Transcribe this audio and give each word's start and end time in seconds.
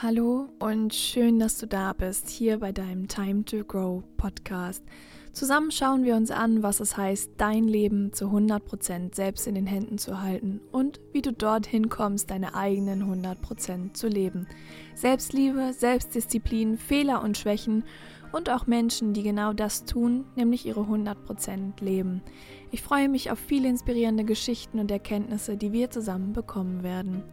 Hallo 0.00 0.48
und 0.60 0.94
schön, 0.94 1.40
dass 1.40 1.58
du 1.58 1.66
da 1.66 1.92
bist, 1.92 2.28
hier 2.28 2.60
bei 2.60 2.70
deinem 2.70 3.08
Time 3.08 3.44
to 3.44 3.64
Grow 3.64 4.04
Podcast. 4.16 4.84
Zusammen 5.32 5.72
schauen 5.72 6.04
wir 6.04 6.14
uns 6.14 6.30
an, 6.30 6.62
was 6.62 6.78
es 6.78 6.96
heißt, 6.96 7.32
dein 7.36 7.66
Leben 7.66 8.12
zu 8.12 8.26
100% 8.26 9.16
selbst 9.16 9.48
in 9.48 9.56
den 9.56 9.66
Händen 9.66 9.98
zu 9.98 10.22
halten 10.22 10.60
und 10.70 11.00
wie 11.12 11.20
du 11.20 11.32
dorthin 11.32 11.88
kommst, 11.88 12.30
deine 12.30 12.54
eigenen 12.54 13.02
100% 13.12 13.94
zu 13.94 14.06
leben. 14.06 14.46
Selbstliebe, 14.94 15.72
Selbstdisziplin, 15.72 16.78
Fehler 16.78 17.20
und 17.20 17.36
Schwächen 17.36 17.82
und 18.30 18.50
auch 18.50 18.68
Menschen, 18.68 19.14
die 19.14 19.24
genau 19.24 19.52
das 19.52 19.84
tun, 19.84 20.26
nämlich 20.36 20.64
ihre 20.64 20.82
100% 20.82 21.82
leben. 21.82 22.22
Ich 22.70 22.82
freue 22.82 23.08
mich 23.08 23.32
auf 23.32 23.38
viele 23.40 23.68
inspirierende 23.68 24.22
Geschichten 24.22 24.78
und 24.78 24.92
Erkenntnisse, 24.92 25.56
die 25.56 25.72
wir 25.72 25.90
zusammen 25.90 26.34
bekommen 26.34 26.84
werden. 26.84 27.24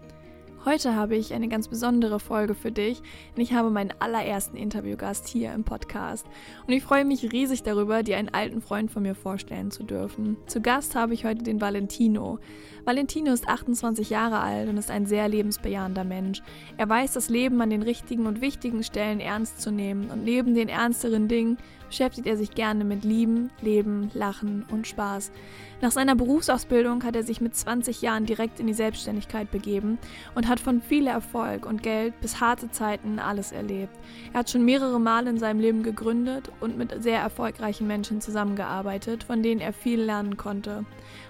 Heute 0.66 0.96
habe 0.96 1.16
ich 1.16 1.32
eine 1.32 1.48
ganz 1.48 1.68
besondere 1.68 2.20
Folge 2.20 2.56
für 2.56 2.72
dich, 2.72 3.04
denn 3.36 3.44
ich 3.44 3.54
habe 3.54 3.70
meinen 3.70 3.94
allerersten 4.00 4.58
Interviewgast 4.58 5.28
hier 5.28 5.54
im 5.54 5.64
Podcast. 5.64 6.26
Und 6.66 6.74
ich 6.74 6.82
freue 6.82 7.06
mich 7.06 7.32
riesig 7.32 7.62
darüber, 7.62 8.02
dir 8.02 8.18
einen 8.18 8.34
alten 8.34 8.62
Freund 8.62 8.90
von 8.90 9.04
mir 9.04 9.14
vorstellen 9.14 9.70
zu 9.70 9.84
dürfen. 9.84 10.38
Zu 10.48 10.62
Gast 10.62 10.96
habe 10.96 11.14
ich 11.14 11.24
heute 11.24 11.44
den 11.44 11.62
Valentino. 11.62 12.40
Valentino 12.84 13.32
ist 13.32 13.48
28 13.48 14.10
Jahre 14.10 14.40
alt 14.40 14.68
und 14.68 14.78
ist 14.78 14.90
ein 14.90 15.06
sehr 15.06 15.28
lebensbejahender 15.28 16.04
Mensch. 16.04 16.42
Er 16.78 16.90
weiß 16.90 17.14
das 17.14 17.30
Leben 17.30 17.62
an 17.62 17.70
den 17.70 17.84
richtigen 17.84 18.26
und 18.26 18.42
wichtigen 18.42 18.82
Stellen 18.82 19.20
ernst 19.20 19.62
zu 19.62 19.70
nehmen 19.70 20.10
und 20.10 20.24
neben 20.24 20.56
den 20.56 20.70
ernsteren 20.70 21.28
Dingen 21.28 21.58
beschäftigt 21.96 22.28
er 22.28 22.36
sich 22.36 22.52
gerne 22.52 22.84
mit 22.84 23.06
Lieben, 23.06 23.52
Leben, 23.62 24.12
Lachen 24.14 24.66
und 24.70 24.86
Spaß. 24.86 25.32
Nach 25.80 25.92
seiner 25.92 26.14
Berufsausbildung 26.14 27.06
hat 27.06 27.16
er 27.16 27.24
sich 27.24 27.40
mit 27.40 27.56
20 27.56 28.02
Jahren 28.02 28.26
direkt 28.26 28.60
in 28.60 28.68
die 28.68 28.74
Selbstständigkeit 28.74 29.50
begeben 29.50 29.98
und 30.36 30.50
hat 30.50 30.60
von 30.60 30.82
viel 30.82 31.08
Erfolg 31.08 31.66
und 31.66 31.84
Geld 31.84 32.20
bis 32.20 32.42
harte 32.42 32.70
Zeiten 32.70 33.18
alles 33.18 33.54
erlebt. 33.54 33.96
Er 34.34 34.40
hat 34.40 34.50
schon 34.50 34.66
mehrere 34.66 35.00
Mal 35.00 35.26
in 35.28 35.38
seinem 35.38 35.62
Leben 35.62 35.84
gegründet 35.84 36.52
und 36.60 36.78
mit 36.78 37.02
sehr 37.02 37.20
erfolgreichen 37.20 37.88
Menschen 37.88 38.20
zusammengearbeitet, 38.20 39.24
von 39.24 39.42
denen 39.42 39.62
er 39.62 39.72
viel 39.72 40.02
lernen 40.02 40.36
konnte. 40.36 40.84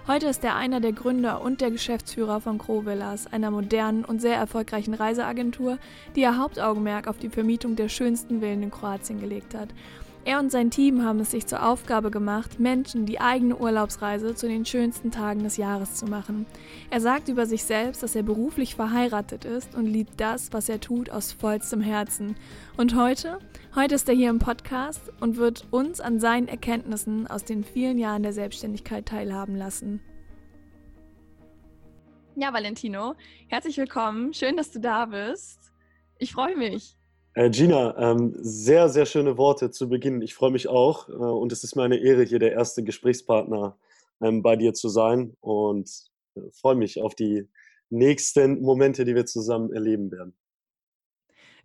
Heute 0.08 0.26
ist 0.26 0.42
er 0.42 0.56
einer 0.56 0.80
der 0.80 0.92
Gründer 0.92 1.42
und 1.42 1.60
der 1.60 1.70
Geschäftsführer 1.70 2.40
von 2.40 2.58
Villas, 2.58 3.32
einer 3.32 3.52
modernen 3.52 4.04
und 4.04 4.20
sehr 4.20 4.36
erfolgreichen 4.36 4.94
Reiseagentur, 4.94 5.78
die 6.16 6.22
ihr 6.22 6.38
Hauptaugenmerk 6.38 7.06
auf 7.06 7.18
die 7.18 7.28
Vermietung 7.28 7.76
der 7.76 7.88
schönsten 7.88 8.40
Villen 8.40 8.64
in 8.64 8.72
Kroatien 8.72 9.20
gelegt 9.20 9.54
hat. 9.54 9.68
Er 10.26 10.40
und 10.40 10.50
sein 10.50 10.72
Team 10.72 11.04
haben 11.04 11.20
es 11.20 11.30
sich 11.30 11.46
zur 11.46 11.64
Aufgabe 11.64 12.10
gemacht, 12.10 12.58
Menschen 12.58 13.06
die 13.06 13.20
eigene 13.20 13.56
Urlaubsreise 13.56 14.34
zu 14.34 14.48
den 14.48 14.66
schönsten 14.66 15.12
Tagen 15.12 15.44
des 15.44 15.56
Jahres 15.56 15.94
zu 15.94 16.06
machen. 16.06 16.46
Er 16.90 17.00
sagt 17.00 17.28
über 17.28 17.46
sich 17.46 17.62
selbst, 17.62 18.02
dass 18.02 18.16
er 18.16 18.24
beruflich 18.24 18.74
verheiratet 18.74 19.44
ist 19.44 19.76
und 19.76 19.86
liebt 19.86 20.20
das, 20.20 20.52
was 20.52 20.68
er 20.68 20.80
tut, 20.80 21.10
aus 21.10 21.30
vollstem 21.30 21.80
Herzen. 21.80 22.34
Und 22.76 22.96
heute? 22.96 23.38
Heute 23.76 23.94
ist 23.94 24.08
er 24.08 24.16
hier 24.16 24.30
im 24.30 24.40
Podcast 24.40 25.12
und 25.20 25.36
wird 25.36 25.68
uns 25.70 26.00
an 26.00 26.18
seinen 26.18 26.48
Erkenntnissen 26.48 27.28
aus 27.28 27.44
den 27.44 27.62
vielen 27.62 27.96
Jahren 27.96 28.24
der 28.24 28.32
Selbstständigkeit 28.32 29.06
teilhaben 29.06 29.54
lassen. 29.54 30.00
Ja, 32.34 32.52
Valentino, 32.52 33.14
herzlich 33.46 33.76
willkommen. 33.78 34.34
Schön, 34.34 34.56
dass 34.56 34.72
du 34.72 34.80
da 34.80 35.06
bist. 35.06 35.70
Ich 36.18 36.32
freue 36.32 36.56
mich. 36.56 36.96
Äh, 37.36 37.50
Gina, 37.50 37.94
ähm, 37.98 38.32
sehr, 38.38 38.88
sehr 38.88 39.04
schöne 39.04 39.36
Worte 39.36 39.70
zu 39.70 39.90
Beginn. 39.90 40.22
Ich 40.22 40.32
freue 40.32 40.50
mich 40.50 40.68
auch 40.68 41.10
äh, 41.10 41.12
und 41.12 41.52
es 41.52 41.64
ist 41.64 41.76
mir 41.76 41.82
eine 41.82 41.98
Ehre, 41.98 42.22
hier 42.22 42.38
der 42.38 42.52
erste 42.52 42.82
Gesprächspartner 42.82 43.76
ähm, 44.22 44.40
bei 44.40 44.56
dir 44.56 44.72
zu 44.72 44.88
sein 44.88 45.36
und 45.40 45.86
äh, 46.34 46.40
freue 46.50 46.76
mich 46.76 47.02
auf 47.02 47.14
die 47.14 47.46
nächsten 47.90 48.62
Momente, 48.62 49.04
die 49.04 49.14
wir 49.14 49.26
zusammen 49.26 49.70
erleben 49.70 50.10
werden. 50.10 50.34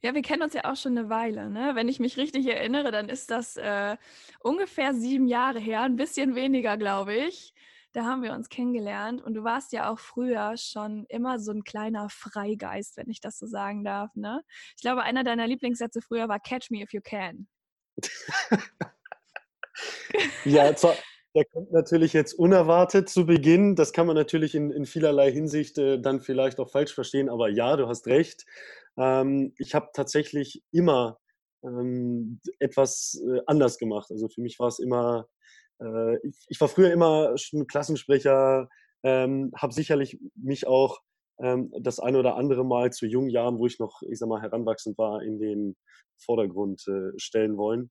Ja, 0.03 0.14
wir 0.14 0.22
kennen 0.22 0.42
uns 0.42 0.53
ja 0.53 0.69
auch 0.69 0.75
schon 0.75 0.97
eine 0.97 1.08
Weile. 1.08 1.49
Ne? 1.49 1.72
Wenn 1.73 1.88
ich 1.88 2.02
mich 2.02 2.17
richtig 2.17 2.47
erinnere, 2.47 2.92
dann 2.92 3.08
ist 3.08 3.31
das 3.31 3.55
äh, 3.55 3.95
ungefähr 4.42 4.94
sieben 4.94 5.30
Jahre 5.30 5.59
her, 5.59 5.83
ein 5.83 5.95
bisschen 5.95 6.36
weniger, 6.36 6.76
glaube 6.76 7.15
ich 7.15 7.54
da 7.94 8.06
haben 8.06 8.24
wir 8.24 8.34
uns 8.34 8.50
kennengelernt 8.50 9.22
und 9.22 9.34
du 9.34 9.44
warst 9.44 9.74
ja 9.74 9.92
auch 9.92 10.00
früher 10.00 10.56
schon 10.58 11.06
immer 11.10 11.40
so 11.40 11.52
ein 11.52 11.64
kleiner 11.64 12.10
Freigeist, 12.10 12.98
wenn 12.98 13.10
ich 13.10 13.20
das 13.20 13.38
so 13.38 13.46
sagen 13.46 13.84
darf. 13.84 14.16
Ne? 14.16 14.42
Ich 14.76 14.82
glaube, 14.82 15.04
einer 15.04 15.24
deiner 15.24 15.48
Lieblingssätze 15.48 16.02
früher 16.02 16.30
war 16.30 16.40
Catch 16.40 16.72
me 16.72 16.82
if 16.82 16.94
you 16.94 17.02
can. 17.04 17.48
ja, 20.46 20.74
zwar, 20.76 20.96
der 21.36 21.46
kommt 21.46 21.72
natürlich 21.72 22.14
jetzt 22.14 22.34
unerwartet 22.34 23.10
zu 23.10 23.26
Beginn. 23.26 23.76
Das 23.76 23.94
kann 23.94 24.08
man 24.08 24.16
natürlich 24.16 24.56
in, 24.56 24.72
in 24.72 24.86
vielerlei 24.86 25.32
Hinsicht 25.32 25.78
äh, 25.78 26.00
dann 26.00 26.22
vielleicht 26.22 26.60
auch 26.60 26.70
falsch 26.70 26.94
verstehen, 26.94 27.30
aber 27.30 27.50
ja, 27.50 27.76
du 27.76 27.88
hast 27.88 28.08
recht. 28.08 28.46
Ähm, 28.98 29.54
ich 29.58 29.76
habe 29.76 29.90
tatsächlich 29.94 30.64
immer 30.72 31.20
ähm, 31.64 32.40
etwas 32.60 33.22
äh, 33.26 33.42
anders 33.46 33.78
gemacht. 33.78 34.12
Also 34.12 34.30
für 34.30 34.42
mich 34.42 34.60
war 34.60 34.68
es 34.68 34.80
immer 34.80 35.28
äh, 35.81 36.17
ich, 36.27 36.37
ich, 36.47 36.61
war 36.61 36.67
früher 36.67 36.92
immer 36.92 37.37
schon 37.37 37.67
Klassensprecher, 37.67 38.69
ähm, 39.03 39.52
habe 39.55 39.73
sicherlich 39.73 40.19
mich 40.36 40.67
auch 40.67 40.99
ähm, 41.39 41.73
das 41.80 41.99
eine 41.99 42.19
oder 42.19 42.36
andere 42.36 42.64
Mal 42.64 42.92
zu 42.92 43.05
jungen 43.05 43.30
Jahren, 43.30 43.58
wo 43.58 43.65
ich 43.65 43.80
noch, 43.80 44.02
ich 44.09 44.19
sag 44.19 44.30
mal, 44.30 44.42
heranwachsend 44.42 44.97
war, 44.97 45.21
in 45.23 45.39
den 45.39 45.75
Vordergrund 46.23 46.83
äh, 46.87 47.17
stellen 47.17 47.58
wollen. 47.58 47.89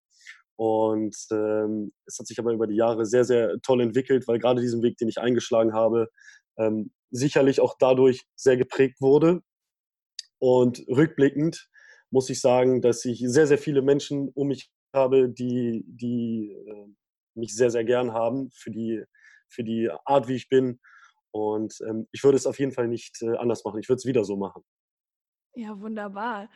Und 0.57 1.17
ähm, 1.33 1.93
es 2.07 2.19
hat 2.19 2.27
sich 2.27 2.39
aber 2.39 2.53
über 2.53 2.67
die 2.67 2.77
Jahre 2.77 3.07
sehr, 3.07 3.25
sehr 3.25 3.59
toll 3.63 3.81
entwickelt, 3.81 4.29
weil 4.29 4.39
gerade 4.39 4.61
diesen 4.61 4.83
Weg, 4.83 4.99
den 4.99 5.09
ich 5.09 5.19
eingeschlagen 5.19 5.73
habe, 5.73 6.11
ähm, 6.59 6.93
sicherlich 7.11 7.61
auch 7.61 7.77
dadurch 7.79 8.27
sehr 8.37 8.57
geprägt 8.57 9.01
wurde. 9.01 9.41
Und 10.39 10.85
rückblickend 10.89 11.69
muss 12.11 12.29
ich 12.29 12.41
sagen, 12.41 12.83
dass 12.83 13.05
ich 13.05 13.23
sehr, 13.27 13.47
sehr 13.47 13.59
viele 13.59 13.83
Menschen 13.83 14.29
um 14.35 14.49
mich 14.49 14.71
habe, 14.93 15.29
die, 15.31 15.85
die 15.87 16.53
äh, 16.67 16.87
mich 17.35 17.55
sehr, 17.55 17.71
sehr 17.71 17.85
gern 17.85 18.13
haben 18.13 18.51
für 18.53 18.71
die, 18.71 19.05
für 19.49 19.65
die 19.65 19.91
Art, 20.05 20.29
wie 20.29 20.37
ich 20.37 20.49
bin. 20.49 20.81
Und 21.33 21.75
ähm, 21.89 22.09
ich 22.13 22.25
würde 22.25 22.37
es 22.37 22.47
auf 22.47 22.59
jeden 22.59 22.73
Fall 22.73 22.89
nicht 22.89 23.23
äh, 23.23 23.37
anders 23.37 23.65
machen. 23.65 23.81
Ich 23.81 23.89
würde 23.89 23.99
es 23.99 24.07
wieder 24.07 24.25
so 24.25 24.37
machen. 24.37 24.63
Ja, 25.55 25.79
wunderbar. 25.81 26.49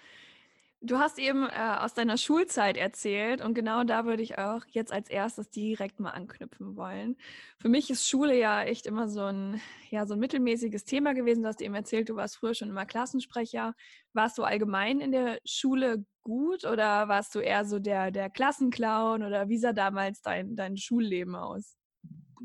Du 0.86 0.98
hast 0.98 1.18
eben 1.18 1.48
äh, 1.48 1.78
aus 1.80 1.94
deiner 1.94 2.18
Schulzeit 2.18 2.76
erzählt 2.76 3.40
und 3.42 3.54
genau 3.54 3.84
da 3.84 4.04
würde 4.04 4.22
ich 4.22 4.36
auch 4.36 4.60
jetzt 4.68 4.92
als 4.92 5.08
erstes 5.08 5.48
direkt 5.48 5.98
mal 5.98 6.10
anknüpfen 6.10 6.76
wollen. 6.76 7.16
Für 7.58 7.70
mich 7.70 7.88
ist 7.88 8.06
Schule 8.06 8.38
ja 8.38 8.62
echt 8.62 8.84
immer 8.84 9.08
so 9.08 9.22
ein, 9.22 9.62
ja, 9.88 10.04
so 10.04 10.12
ein 10.12 10.20
mittelmäßiges 10.20 10.84
Thema 10.84 11.14
gewesen. 11.14 11.42
Du 11.42 11.48
hast 11.48 11.62
eben 11.62 11.74
erzählt, 11.74 12.10
du 12.10 12.16
warst 12.16 12.36
früher 12.36 12.52
schon 12.52 12.68
immer 12.68 12.84
Klassensprecher. 12.84 13.74
Warst 14.12 14.36
du 14.36 14.42
allgemein 14.42 15.00
in 15.00 15.10
der 15.10 15.38
Schule 15.46 16.04
gut 16.24 16.64
oder 16.64 17.08
warst 17.08 17.34
du 17.34 17.38
eher 17.38 17.64
so 17.64 17.78
der, 17.78 18.10
der 18.10 18.30
Klassenclown 18.30 19.22
oder 19.22 19.48
wie 19.48 19.58
sah 19.58 19.72
damals 19.72 20.22
dein, 20.22 20.56
dein 20.56 20.76
Schulleben 20.76 21.36
aus? 21.36 21.76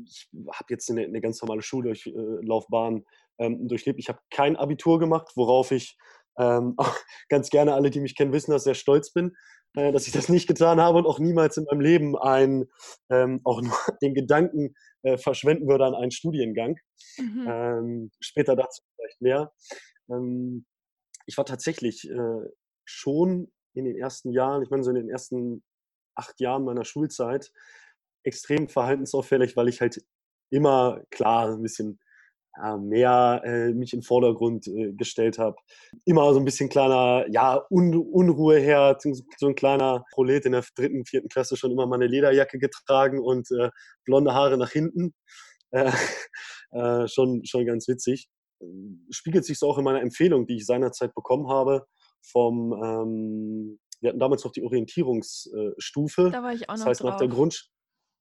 Ich 0.04 0.28
habe 0.52 0.66
jetzt 0.70 0.90
eine, 0.90 1.02
eine, 1.02 1.20
ganz 1.20 1.42
normale 1.42 1.62
Schullaufbahn 1.62 3.04
äh, 3.38 3.46
ähm, 3.46 3.66
durchlebt. 3.68 3.98
Ich 3.98 4.08
habe 4.08 4.20
kein 4.30 4.56
Abitur 4.56 4.98
gemacht, 4.98 5.32
worauf 5.34 5.72
ich 5.72 5.98
ähm, 6.38 6.76
ganz 7.28 7.50
gerne 7.50 7.74
alle, 7.74 7.90
die 7.90 8.00
mich 8.00 8.16
kennen, 8.16 8.32
wissen, 8.32 8.52
dass 8.52 8.62
ich 8.62 8.64
sehr 8.64 8.74
stolz 8.74 9.12
bin, 9.12 9.32
äh, 9.74 9.92
dass 9.92 10.06
ich 10.06 10.12
das 10.12 10.28
nicht 10.28 10.46
getan 10.46 10.80
habe 10.80 10.98
und 10.98 11.06
auch 11.06 11.18
niemals 11.18 11.56
in 11.56 11.64
meinem 11.64 11.80
Leben 11.80 12.16
ein, 12.16 12.66
ähm, 13.10 13.40
auch 13.44 13.60
nur 13.60 13.72
den 14.02 14.14
Gedanken 14.14 14.74
äh, 15.02 15.16
verschwenden 15.16 15.68
würde 15.68 15.86
an 15.86 15.94
einen 15.94 16.12
Studiengang. 16.12 16.76
Mhm. 17.18 17.46
Ähm, 17.48 18.10
später 18.20 18.56
dazu 18.56 18.82
vielleicht 18.94 19.20
mehr. 19.20 19.52
Ähm, 20.10 20.66
ich 21.26 21.36
war 21.36 21.44
tatsächlich 21.44 22.08
äh, 22.08 22.48
schon 22.84 23.52
in 23.74 23.84
den 23.84 23.96
ersten 23.96 24.32
Jahren, 24.32 24.62
ich 24.62 24.70
meine 24.70 24.82
so 24.82 24.90
in 24.90 24.96
den 24.96 25.10
ersten 25.10 25.62
acht 26.14 26.40
Jahren 26.40 26.64
meiner 26.64 26.84
Schulzeit, 26.84 27.52
extrem 28.24 28.68
verhaltensauffällig, 28.68 29.56
weil 29.56 29.68
ich 29.68 29.80
halt 29.80 30.02
immer 30.50 31.02
klar 31.10 31.52
ein 31.52 31.62
bisschen 31.62 32.00
ja, 32.56 32.76
mehr 32.76 33.42
äh, 33.44 33.72
mich 33.72 33.92
in 33.92 34.00
den 34.00 34.04
Vordergrund 34.04 34.66
äh, 34.66 34.92
gestellt 34.92 35.38
habe. 35.38 35.56
Immer 36.04 36.32
so 36.32 36.40
ein 36.40 36.44
bisschen 36.44 36.68
kleiner, 36.68 37.26
ja, 37.30 37.64
Un 37.70 37.96
Unruheherd, 37.96 39.02
so 39.02 39.46
ein 39.46 39.54
kleiner 39.54 40.04
Prolet 40.12 40.44
in 40.46 40.52
der 40.52 40.64
dritten, 40.74 41.04
vierten 41.06 41.28
Klasse 41.28 41.56
schon 41.56 41.70
immer 41.70 41.86
meine 41.86 42.06
Lederjacke 42.06 42.58
getragen 42.58 43.20
und 43.20 43.50
äh, 43.52 43.70
blonde 44.04 44.34
Haare 44.34 44.58
nach 44.58 44.70
hinten. 44.70 45.14
Äh, 45.72 45.92
äh, 46.72 47.06
schon, 47.06 47.44
schon 47.44 47.64
ganz 47.64 47.86
witzig. 47.86 48.28
Spiegelt 49.10 49.44
sich 49.44 49.56
so 49.56 49.70
auch 49.70 49.78
in 49.78 49.84
meiner 49.84 50.00
Empfehlung, 50.00 50.44
die 50.44 50.56
ich 50.56 50.66
seinerzeit 50.66 51.14
bekommen 51.14 51.48
habe 51.48 51.86
vom, 52.22 52.72
ähm, 52.72 53.78
wir 54.00 54.10
hatten 54.10 54.18
damals 54.20 54.44
noch 54.44 54.52
die 54.52 54.62
Orientierungsstufe. 54.62 56.30
Da 56.30 56.42
war 56.42 56.52
ich 56.52 56.68
auch 56.68 56.74
noch 56.74 56.84
Das 56.84 56.86
heißt, 56.86 57.00
drauf. 57.02 57.10
nach 57.10 57.18
der 57.18 57.28
Grund 57.28 57.70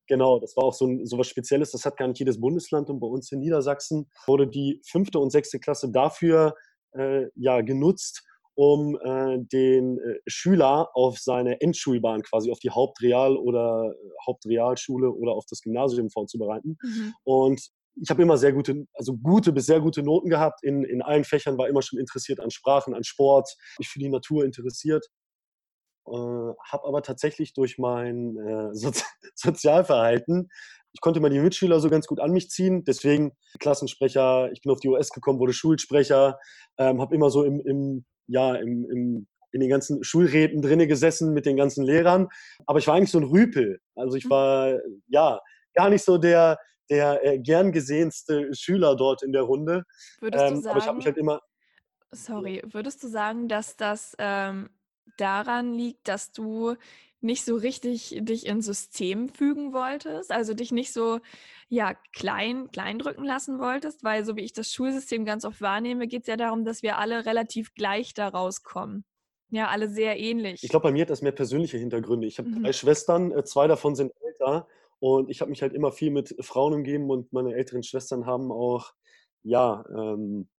Genau, 0.10 0.40
das 0.40 0.57
war 0.57 0.63
auch 0.63 0.74
so, 0.74 0.88
ein, 0.88 1.06
so 1.06 1.19
was 1.19 1.28
Spezielles. 1.28 1.72
Das 1.72 1.86
hat 1.86 1.96
gar 1.96 2.07
nicht 2.07 2.18
jedes 2.18 2.42
Bundesland 2.42 2.90
und 2.90 3.00
bei 3.00 3.06
uns 3.06 3.31
in 3.31 3.40
Niedersachsen 3.40 4.10
wurde 4.25 4.48
die 4.48 4.81
fünfte 4.84 5.19
und 5.19 5.30
sechste 5.30 5.60
Klasse 5.60 5.92
dafür 5.92 6.56
äh, 6.94 7.28
ja, 7.36 7.62
genutzt, 7.62 8.24
um 8.56 8.98
äh, 9.04 9.38
den 9.38 10.00
äh, 10.00 10.16
Schüler 10.25 10.90
auf 10.96 11.19
seine 11.19 11.62
Endschulbahn, 11.62 12.24
quasi 12.24 12.51
auf 12.51 12.57
die 12.57 12.72
Hauptreal- 12.72 13.38
oder 13.38 13.94
äh, 13.94 14.10
Hauptrealschule 14.25 15.12
oder 15.12 15.34
auf 15.34 15.46
das 15.48 15.62
Gymnasium 15.62 16.10
vorzubereiten. 16.10 16.80
Mhm. 16.81 17.13
Und 17.24 17.69
ich 17.95 18.09
habe 18.09 18.21
immer 18.21 18.38
sehr 18.38 18.53
gute, 18.53 18.86
also 18.94 19.18
gute 19.18 19.51
bis 19.51 19.65
sehr 19.65 19.81
gute 19.81 20.03
Noten 20.03 20.30
gehabt 20.30 20.63
in, 20.63 20.83
in 20.83 21.01
allen 21.01 21.24
Fächern, 21.24 21.57
war 21.57 21.68
immer 21.68 21.81
schon 21.81 22.00
interessiert 22.00 22.39
an 22.39 22.51
Sprachen, 22.51 22.94
an 22.94 23.03
Sport, 23.03 23.56
mich 23.77 23.89
für 23.89 24.00
die 24.00 24.09
Natur 24.09 24.45
interessiert. 24.45 25.06
Äh, 26.07 26.12
habe 26.12 26.88
aber 26.88 27.01
tatsächlich 27.01 27.53
durch 27.53 27.77
mein 27.77 28.38
äh, 28.38 28.69
Sozi 28.74 29.03
Sozialverhalten, 29.36 30.50
ich 30.91 31.01
konnte 31.01 31.19
immer 31.19 31.30
die 31.30 31.39
Mitschüler 31.39 31.80
so 31.80 31.89
ganz 31.89 32.07
gut 32.07 32.19
an 32.19 32.31
mich 32.31 32.50
ziehen, 32.50 32.83
deswegen 32.83 33.33
Klassensprecher, 33.59 34.51
ich 34.51 34.62
bin 34.62 34.71
auf 34.71 34.80
die 34.80 34.89
US 34.89 35.09
gekommen, 35.09 35.39
wurde 35.39 35.53
Schulsprecher, 35.53 36.39
ähm, 36.77 37.00
habe 37.00 37.13
immer 37.13 37.30
so 37.30 37.44
im, 37.44 37.59
im 37.62 38.06
ja, 38.27 38.56
im, 38.56 38.89
im 38.89 39.27
in 39.51 39.62
den 39.62 39.69
ganzen 39.69 40.03
Schulräten 40.03 40.62
drinne 40.62 40.88
gesessen 40.88 41.33
mit 41.33 41.45
den 41.45 41.57
ganzen 41.57 41.83
Lehrern. 41.83 42.27
Aber 42.65 42.80
ich 42.80 42.88
war 42.88 42.95
eigentlich 42.95 43.12
so 43.12 43.18
ein 43.18 43.24
Rüpel. 43.24 43.80
Also 43.95 44.15
ich 44.15 44.25
mhm. 44.25 44.30
war, 44.30 44.80
ja, 45.07 45.39
gar 45.74 45.89
nicht 45.89 46.03
so 46.03 46.18
der, 46.18 46.59
der 46.89 47.24
äh, 47.25 47.39
gern 47.39 47.71
gesehenste 47.71 48.53
Schüler 48.53 48.95
dort 48.95 49.24
in 49.24 49.31
der 49.31 49.44
Runde. 49.44 49.83
Würdest 50.19 50.44
ähm, 50.44 50.56
du 50.56 50.62
sagen, 50.62 50.71
aber 50.71 50.80
ich 50.80 50.88
habe 50.88 50.97
mich 50.97 51.06
halt 51.06 51.18
immer. 51.18 51.41
Sorry, 52.12 52.62
würdest 52.65 53.03
du 53.03 53.07
sagen, 53.07 53.47
dass 53.47 53.77
das 53.77 54.15
ähm, 54.18 54.69
daran 55.18 55.74
liegt, 55.74 56.07
dass 56.07 56.31
du 56.31 56.75
nicht 57.21 57.44
so 57.44 57.56
richtig 57.56 58.15
dich 58.21 58.45
ins 58.45 58.65
System 58.65 59.30
fügen 59.30 59.74
wolltest, 59.74 60.31
also 60.31 60.53
dich 60.53 60.71
nicht 60.71 60.94
so 60.94 61.19
ja 61.68 61.94
klein 62.13 62.71
klein 62.71 62.97
drücken 62.97 63.25
lassen 63.25 63.59
wolltest, 63.59 64.03
weil 64.03 64.24
so 64.24 64.36
wie 64.36 64.41
ich 64.41 64.53
das 64.53 64.71
Schulsystem 64.71 65.25
ganz 65.25 65.44
oft 65.44 65.62
wahrnehme, 65.62 66.07
geht 66.07 66.21
es 66.21 66.27
ja 66.27 66.38
darum, 66.38 66.63
dass 66.63 66.81
wir 66.81 66.97
alle 66.97 67.25
relativ 67.25 67.74
gleich 67.74 68.13
da 68.13 68.30
rauskommen. 68.30 69.03
Ja, 69.51 69.68
alle 69.68 69.89
sehr 69.89 70.19
ähnlich. 70.19 70.63
Ich 70.63 70.69
glaube, 70.69 70.83
bei 70.83 70.91
mir 70.91 71.01
hat 71.01 71.09
das 71.09 71.21
mehr 71.21 71.31
persönliche 71.31 71.77
Hintergründe. 71.77 72.27
Ich 72.27 72.38
habe 72.38 72.50
mhm. 72.50 72.63
drei 72.63 72.71
Schwestern, 72.71 73.31
äh, 73.31 73.44
zwei 73.44 73.68
davon 73.68 73.95
sind 73.95 74.13
älter 74.21 74.68
und 75.00 75.30
ich 75.30 75.42
habe 75.42 75.50
mich 75.50 75.62
halt 75.62 75.74
immer 75.74 75.92
viel 75.92 76.12
mit 76.12 76.36
Frauen 76.42 76.74
umgeben 76.74 77.10
und 77.10 77.31
meine 77.31 77.56
älteren 77.56 77.84
Schwestern 77.84 78.25
haben 78.25 78.51
auch, 78.51 78.94
ja, 79.44 79.84
ähm, 79.96 80.50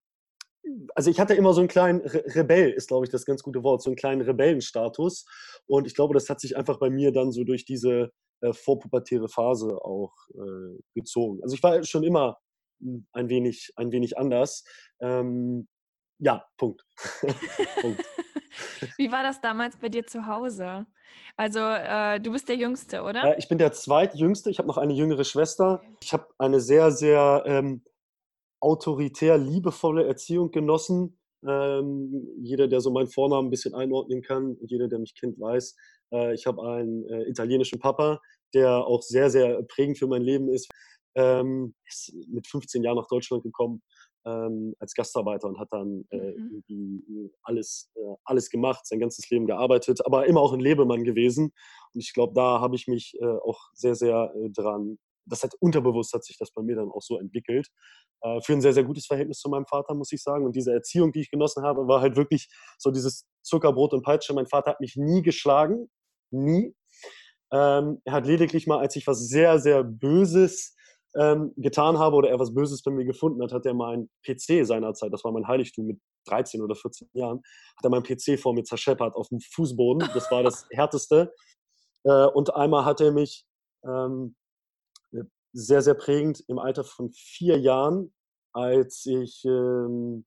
also 0.94 1.10
ich 1.10 1.20
hatte 1.20 1.34
immer 1.34 1.52
so 1.52 1.60
einen 1.60 1.68
kleinen 1.68 2.00
Re 2.00 2.22
Rebell, 2.34 2.70
ist 2.70 2.88
glaube 2.88 3.06
ich 3.06 3.10
das 3.10 3.24
ganz 3.24 3.42
gute 3.42 3.62
Wort, 3.62 3.82
so 3.82 3.90
einen 3.90 3.96
kleinen 3.96 4.20
Rebellenstatus. 4.20 5.24
Und 5.66 5.86
ich 5.86 5.94
glaube, 5.94 6.14
das 6.14 6.28
hat 6.28 6.40
sich 6.40 6.56
einfach 6.56 6.78
bei 6.78 6.90
mir 6.90 7.12
dann 7.12 7.32
so 7.32 7.44
durch 7.44 7.64
diese 7.64 8.12
äh, 8.40 8.52
vorpubertäre 8.52 9.28
Phase 9.28 9.82
auch 9.84 10.12
äh, 10.34 10.78
gezogen. 10.94 11.42
Also 11.42 11.54
ich 11.54 11.62
war 11.62 11.82
schon 11.84 12.02
immer 12.02 12.38
hm, 12.80 13.06
ein 13.12 13.28
wenig, 13.28 13.72
ein 13.76 13.92
wenig 13.92 14.18
anders. 14.18 14.64
Ähm, 15.00 15.68
ja, 16.20 16.44
Punkt. 16.56 16.84
Punkt. 17.80 18.04
Wie 18.96 19.10
war 19.10 19.22
das 19.22 19.40
damals 19.40 19.76
bei 19.76 19.88
dir 19.88 20.06
zu 20.06 20.26
Hause? 20.26 20.86
Also 21.36 21.60
äh, 21.60 22.20
du 22.20 22.32
bist 22.32 22.48
der 22.48 22.56
Jüngste, 22.56 23.02
oder? 23.02 23.24
Äh, 23.24 23.38
ich 23.38 23.48
bin 23.48 23.58
der 23.58 23.72
Zweitjüngste. 23.72 24.50
Ich 24.50 24.58
habe 24.58 24.68
noch 24.68 24.78
eine 24.78 24.92
jüngere 24.92 25.24
Schwester. 25.24 25.82
Ich 26.02 26.12
habe 26.12 26.26
eine 26.38 26.60
sehr, 26.60 26.90
sehr 26.90 27.42
ähm, 27.46 27.82
autoritär 28.60 29.38
liebevolle 29.38 30.06
Erziehung 30.06 30.50
genossen. 30.50 31.18
Ähm, 31.46 32.28
jeder, 32.42 32.68
der 32.68 32.80
so 32.80 32.90
meinen 32.90 33.08
Vornamen 33.08 33.48
ein 33.48 33.50
bisschen 33.50 33.74
einordnen 33.74 34.20
kann, 34.20 34.58
jeder, 34.60 34.88
der 34.88 34.98
mich 34.98 35.14
kennt, 35.14 35.40
weiß, 35.40 35.74
äh, 36.12 36.34
ich 36.34 36.46
habe 36.46 36.62
einen 36.62 37.06
äh, 37.08 37.22
italienischen 37.30 37.78
Papa, 37.78 38.20
der 38.52 38.84
auch 38.84 39.00
sehr, 39.00 39.30
sehr 39.30 39.62
prägend 39.62 39.98
für 39.98 40.06
mein 40.06 40.22
Leben 40.22 40.50
ist. 40.50 40.70
Ähm, 41.14 41.74
ist 41.86 42.12
mit 42.28 42.46
15 42.46 42.84
Jahren 42.84 42.96
nach 42.96 43.08
Deutschland 43.08 43.42
gekommen 43.42 43.82
ähm, 44.24 44.74
als 44.78 44.94
Gastarbeiter 44.94 45.48
und 45.48 45.58
hat 45.58 45.68
dann 45.72 46.04
äh, 46.10 46.16
mhm. 46.16 46.62
irgendwie 46.68 47.32
alles, 47.42 47.90
äh, 47.94 48.14
alles 48.24 48.50
gemacht, 48.50 48.86
sein 48.86 49.00
ganzes 49.00 49.28
Leben 49.30 49.46
gearbeitet, 49.46 50.04
aber 50.04 50.26
immer 50.26 50.40
auch 50.40 50.52
ein 50.52 50.60
Lebemann 50.60 51.04
gewesen. 51.04 51.52
Und 51.94 52.00
ich 52.00 52.12
glaube, 52.12 52.34
da 52.34 52.60
habe 52.60 52.76
ich 52.76 52.86
mich 52.86 53.16
äh, 53.20 53.26
auch 53.26 53.70
sehr, 53.74 53.94
sehr 53.94 54.32
äh, 54.36 54.50
dran 54.50 54.98
das 55.26 55.42
hat 55.42 55.54
unterbewusst 55.60 56.12
hat 56.12 56.24
sich 56.24 56.36
das 56.38 56.50
bei 56.50 56.62
mir 56.62 56.76
dann 56.76 56.90
auch 56.90 57.02
so 57.02 57.18
entwickelt. 57.18 57.68
Äh, 58.22 58.40
für 58.42 58.52
ein 58.52 58.60
sehr, 58.60 58.72
sehr 58.72 58.84
gutes 58.84 59.06
Verhältnis 59.06 59.38
zu 59.38 59.48
meinem 59.48 59.66
Vater, 59.66 59.94
muss 59.94 60.12
ich 60.12 60.22
sagen. 60.22 60.44
Und 60.44 60.56
diese 60.56 60.72
Erziehung, 60.72 61.12
die 61.12 61.20
ich 61.20 61.30
genossen 61.30 61.62
habe, 61.62 61.88
war 61.88 62.00
halt 62.00 62.16
wirklich 62.16 62.48
so 62.78 62.90
dieses 62.90 63.26
Zuckerbrot 63.42 63.94
und 63.94 64.02
Peitsche. 64.02 64.34
Mein 64.34 64.46
Vater 64.46 64.72
hat 64.72 64.80
mich 64.80 64.96
nie 64.96 65.22
geschlagen. 65.22 65.90
Nie. 66.30 66.74
Ähm, 67.52 68.00
er 68.04 68.12
hat 68.12 68.26
lediglich 68.26 68.66
mal, 68.66 68.78
als 68.78 68.94
ich 68.96 69.06
was 69.06 69.26
sehr, 69.28 69.58
sehr 69.58 69.82
Böses 69.82 70.76
ähm, 71.16 71.52
getan 71.56 71.98
habe 71.98 72.16
oder 72.16 72.30
er 72.30 72.38
was 72.38 72.54
Böses 72.54 72.82
bei 72.82 72.90
mir 72.90 73.04
gefunden 73.04 73.42
hat, 73.42 73.52
hat 73.52 73.66
er 73.66 73.74
mal 73.74 73.94
einen 73.94 74.10
PC 74.24 74.66
seinerzeit, 74.66 75.12
das 75.12 75.24
war 75.24 75.32
mein 75.32 75.48
Heiligtum 75.48 75.86
mit 75.86 76.00
13 76.26 76.62
oder 76.62 76.74
14 76.74 77.08
Jahren, 77.14 77.42
hat 77.76 77.84
er 77.84 77.90
meinen 77.90 78.04
PC 78.04 78.38
vor 78.38 78.54
mir 78.54 78.64
zerscheppert 78.64 79.14
auf 79.16 79.28
dem 79.28 79.40
Fußboden. 79.40 80.08
Das 80.14 80.30
war 80.30 80.42
das 80.42 80.66
Härteste. 80.72 81.32
Äh, 82.04 82.26
und 82.26 82.54
einmal 82.54 82.84
hat 82.84 83.00
er 83.00 83.12
mich 83.12 83.44
ähm, 83.84 84.36
sehr, 85.52 85.82
sehr 85.82 85.94
prägend 85.94 86.44
im 86.46 86.58
Alter 86.58 86.84
von 86.84 87.10
vier 87.10 87.58
Jahren, 87.58 88.12
als 88.52 89.06
ich 89.06 89.44
ähm, 89.44 90.24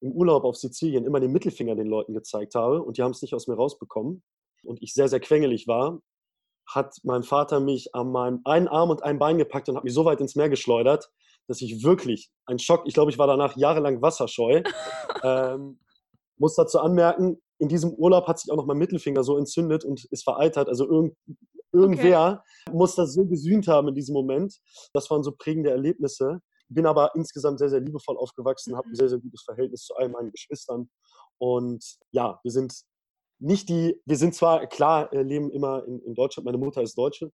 im 0.00 0.12
Urlaub 0.12 0.44
auf 0.44 0.56
Sizilien 0.56 1.04
immer 1.04 1.20
den 1.20 1.32
Mittelfinger 1.32 1.74
den 1.74 1.86
Leuten 1.86 2.14
gezeigt 2.14 2.54
habe 2.54 2.82
und 2.82 2.98
die 2.98 3.02
haben 3.02 3.12
es 3.12 3.22
nicht 3.22 3.34
aus 3.34 3.48
mir 3.48 3.54
rausbekommen 3.54 4.22
und 4.64 4.82
ich 4.82 4.92
sehr, 4.92 5.08
sehr 5.08 5.20
quengelig 5.20 5.66
war, 5.66 6.00
hat 6.66 6.94
mein 7.02 7.22
Vater 7.22 7.60
mich 7.60 7.94
an 7.94 8.10
meinem 8.10 8.40
einen 8.44 8.68
Arm 8.68 8.90
und 8.90 9.02
ein 9.02 9.18
Bein 9.18 9.38
gepackt 9.38 9.68
und 9.68 9.76
hat 9.76 9.84
mich 9.84 9.94
so 9.94 10.04
weit 10.04 10.20
ins 10.20 10.34
Meer 10.34 10.48
geschleudert, 10.48 11.10
dass 11.46 11.60
ich 11.60 11.84
wirklich 11.84 12.30
ein 12.46 12.58
Schock, 12.58 12.84
ich 12.86 12.94
glaube, 12.94 13.10
ich 13.10 13.18
war 13.18 13.26
danach 13.26 13.56
jahrelang 13.56 14.00
wasserscheu. 14.02 14.62
ähm, 15.22 15.78
muss 16.36 16.54
dazu 16.54 16.80
anmerken, 16.80 17.40
in 17.58 17.68
diesem 17.68 17.92
Urlaub 17.92 18.26
hat 18.26 18.38
sich 18.38 18.50
auch 18.50 18.56
noch 18.56 18.66
mein 18.66 18.78
Mittelfinger 18.78 19.22
so 19.22 19.38
entzündet 19.38 19.84
und 19.84 20.04
ist 20.10 20.24
vereitert. 20.24 20.68
Also 20.68 20.88
irgend, 20.88 21.16
irgendwer 21.72 22.42
okay. 22.66 22.76
muss 22.76 22.94
das 22.94 23.14
so 23.14 23.26
gesühnt 23.26 23.68
haben 23.68 23.88
in 23.88 23.94
diesem 23.94 24.14
Moment. 24.14 24.58
Das 24.92 25.10
waren 25.10 25.22
so 25.22 25.32
prägende 25.32 25.70
Erlebnisse. 25.70 26.40
Bin 26.68 26.86
aber 26.86 27.14
insgesamt 27.14 27.58
sehr, 27.58 27.68
sehr 27.68 27.80
liebevoll 27.80 28.16
aufgewachsen, 28.16 28.72
mhm. 28.72 28.78
habe 28.78 28.88
ein 28.88 28.94
sehr, 28.94 29.08
sehr 29.08 29.18
gutes 29.18 29.42
Verhältnis 29.42 29.84
zu 29.84 29.94
all 29.94 30.08
meinen 30.08 30.32
Geschwistern. 30.32 30.88
Und 31.38 31.84
ja, 32.10 32.40
wir 32.42 32.50
sind 32.50 32.74
nicht 33.44 33.68
die, 33.68 34.00
wir 34.06 34.16
sind 34.16 34.34
zwar, 34.34 34.66
klar, 34.66 35.12
äh, 35.12 35.22
leben 35.22 35.50
immer 35.50 35.84
in, 35.86 36.00
in 36.00 36.14
Deutschland, 36.14 36.46
meine 36.46 36.58
Mutter 36.58 36.82
ist 36.82 36.96
Deutsche, 36.96 37.30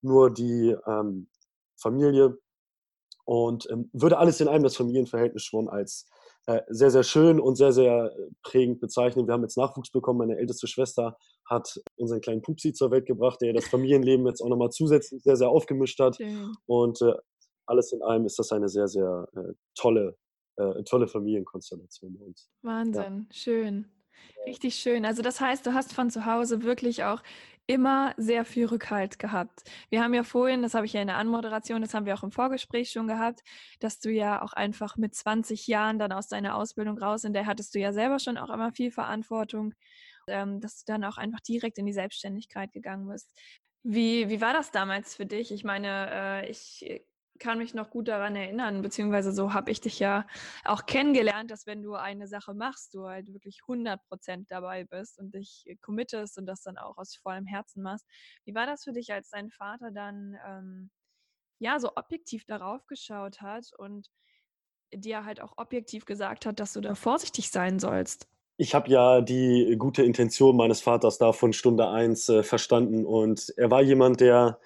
nur 0.01 0.33
die 0.33 0.75
ähm, 0.87 1.29
Familie, 1.77 2.39
und 3.29 3.69
ähm, 3.71 3.91
würde 3.93 4.17
alles 4.17 4.41
in 4.41 4.49
einem 4.49 4.65
das 4.65 4.75
Familienverhältnis 4.75 5.43
schon 5.45 5.69
als 5.69 6.09
äh, 6.47 6.63
sehr, 6.69 6.91
sehr 6.91 7.03
schön 7.03 7.39
und 7.39 7.57
sehr, 7.57 7.73
sehr 7.73 8.11
prägend 8.43 8.81
bezeichnen. 8.81 9.27
Wir 9.27 9.35
haben 9.35 9.43
jetzt 9.43 9.59
Nachwuchs 9.59 9.91
bekommen. 9.91 10.21
Meine 10.21 10.39
älteste 10.39 10.67
Schwester 10.67 11.15
hat 11.45 11.79
unseren 11.97 12.23
kleinen 12.23 12.41
Pupsi 12.41 12.73
zur 12.73 12.91
Welt 12.91 13.05
gebracht, 13.05 13.43
der 13.43 13.53
das 13.53 13.67
Familienleben 13.69 14.27
jetzt 14.27 14.41
auch 14.41 14.49
nochmal 14.49 14.71
zusätzlich 14.71 15.23
sehr, 15.23 15.37
sehr 15.37 15.51
aufgemischt 15.51 16.01
hat. 16.01 16.17
Schön. 16.17 16.55
Und 16.65 17.03
äh, 17.03 17.13
alles 17.67 17.93
in 17.93 18.03
allem 18.03 18.25
ist 18.25 18.39
das 18.39 18.51
eine 18.51 18.71
sehr, 18.71 18.89
sehr 18.89 19.29
äh, 19.37 19.53
tolle, 19.75 20.17
äh, 20.57 20.83
tolle 20.85 21.07
Familienkonstellation 21.07 22.17
bei 22.19 22.25
uns. 22.25 22.49
Wahnsinn, 22.63 23.27
ja. 23.29 23.35
schön. 23.35 23.87
Richtig 24.47 24.77
schön. 24.77 25.05
Also 25.05 25.21
das 25.21 25.39
heißt, 25.39 25.67
du 25.67 25.75
hast 25.75 25.93
von 25.93 26.09
zu 26.09 26.25
Hause 26.25 26.63
wirklich 26.63 27.05
auch 27.05 27.23
immer 27.69 28.15
sehr 28.17 28.47
viel 28.47 28.65
Rückhalt 28.65 29.19
gehabt. 29.19 29.63
Wir 29.91 30.03
haben 30.03 30.15
ja 30.15 30.25
vorhin, 30.25 30.63
das 30.63 30.73
habe 30.73 30.87
ich 30.87 30.95
ja 30.95 31.03
in 31.03 31.07
der 31.07 31.19
Anmoderation, 31.19 31.83
das 31.83 31.93
haben 31.93 32.07
wir 32.07 32.15
auch 32.15 32.23
im 32.23 32.33
Vorgespräch 32.33 32.91
schon 32.91 33.07
gehabt, 33.07 33.43
dass 33.79 34.01
du 34.01 34.11
ja 34.11 34.43
auch 34.43 34.55
einfach 34.55 34.97
mit 34.97 35.15
20 35.15 35.67
Jahren 35.67 35.99
dann 35.99 36.11
aus 36.11 36.29
deiner 36.29 36.57
Ausbildung 36.57 36.97
raus, 36.99 37.25
in 37.25 37.35
der 37.35 37.47
hattest 37.47 37.75
du 37.75 37.79
ja 37.79 37.93
selber 37.93 38.19
schon 38.19 38.39
auch 38.39 38.49
immer 38.49 38.73
viel 38.73 38.91
Verantwortung, 38.91 39.75
ähm, 40.29 40.61
dass 40.61 40.83
du 40.83 40.91
dann 40.91 41.05
auch 41.05 41.19
einfach 41.19 41.41
direkt 41.41 41.77
in 41.77 41.85
die 41.85 41.93
Selbstständigkeit 41.93 42.73
gegangen 42.73 43.07
bist. 43.07 43.31
Wie, 43.83 44.31
wie 44.31 44.41
war 44.41 44.55
das 44.55 44.71
damals 44.71 45.15
für 45.15 45.27
dich? 45.27 45.53
Ich 45.53 45.63
meine, 45.63 46.09
äh, 46.11 46.51
ich 46.51 47.03
kann 47.39 47.59
mich 47.59 47.75
noch 47.75 47.91
gut 47.91 48.09
daran 48.09 48.37
erinnern, 48.37 48.83
beziehungsweise 48.83 49.33
so 49.33 49.53
habe 49.53 49.71
ich 49.71 49.81
dich 49.81 49.99
ja 49.99 50.27
auch 50.65 50.87
kennengelernt, 50.87 51.51
dass 51.51 51.67
wenn 51.67 51.83
du 51.83 51.95
eine 51.95 52.29
Sache 52.29 52.55
machst, 52.55 52.95
du 52.95 53.07
halt 53.07 53.33
wirklich 53.33 53.61
100 53.63 54.03
Prozent 54.09 54.51
dabei 54.51 54.85
bist 54.85 55.19
und 55.19 55.35
dich 55.35 55.65
committest 55.81 56.39
und 56.39 56.47
das 56.47 56.63
dann 56.63 56.79
auch 56.79 56.97
aus 56.99 57.17
vollem 57.17 57.47
Herzen 57.47 57.83
machst. 57.83 58.07
Wie 58.45 58.55
war 58.55 58.67
das 58.67 58.85
für 58.85 58.93
dich, 58.93 59.13
als 59.13 59.31
dein 59.31 59.51
Vater 59.51 59.91
dann 59.91 60.37
ähm, 60.47 60.91
ja 61.59 61.79
so 61.81 61.91
objektiv 61.97 62.45
darauf 62.45 62.87
geschaut 62.87 63.41
hat 63.41 63.67
und 63.79 64.09
dir 64.95 65.25
halt 65.25 65.41
auch 65.41 65.55
objektiv 65.57 66.05
gesagt 66.05 66.47
hat, 66.47 66.61
dass 66.61 66.73
du 66.73 66.81
da 66.81 66.95
vorsichtig 66.95 67.51
sein 67.51 67.79
sollst? 67.79 68.29
Ich 68.61 68.75
habe 68.75 68.91
ja 68.91 69.21
die 69.21 69.77
gute 69.79 70.03
Intention 70.03 70.57
meines 70.57 70.81
Vaters 70.81 71.19
da 71.19 71.33
von 71.33 71.53
Stunde 71.53 71.89
eins 71.89 72.29
äh, 72.29 72.43
verstanden 72.43 73.07
und 73.07 73.53
er 73.57 73.71
war 73.71 73.83
jemand, 73.83 74.21
der 74.21 74.59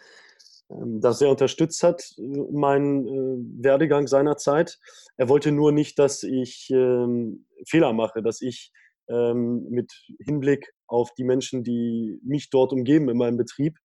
das 1.01 1.19
sehr 1.19 1.31
unterstützt 1.31 1.83
hat, 1.83 2.15
meinen 2.19 3.07
äh, 3.07 3.65
Werdegang 3.65 4.07
seinerzeit. 4.07 4.79
Er 5.17 5.29
wollte 5.29 5.53
nur 5.53 5.73
nicht, 5.73 5.99
dass 5.99 6.23
ich 6.23 6.71
ähm, 6.71 7.47
Fehler 7.67 7.93
mache, 7.93 8.23
dass 8.23 8.41
ich 8.41 8.73
ähm, 9.09 9.67
mit 9.71 9.93
Hinblick 10.21 10.73
auf 10.87 11.13
die 11.15 11.25
Menschen, 11.25 11.65
die 11.65 12.21
mich 12.25 12.51
dort 12.51 12.73
umgeben 12.73 13.09
in 13.09 13.17
meinem 13.17 13.37
Betrieb, 13.37 13.79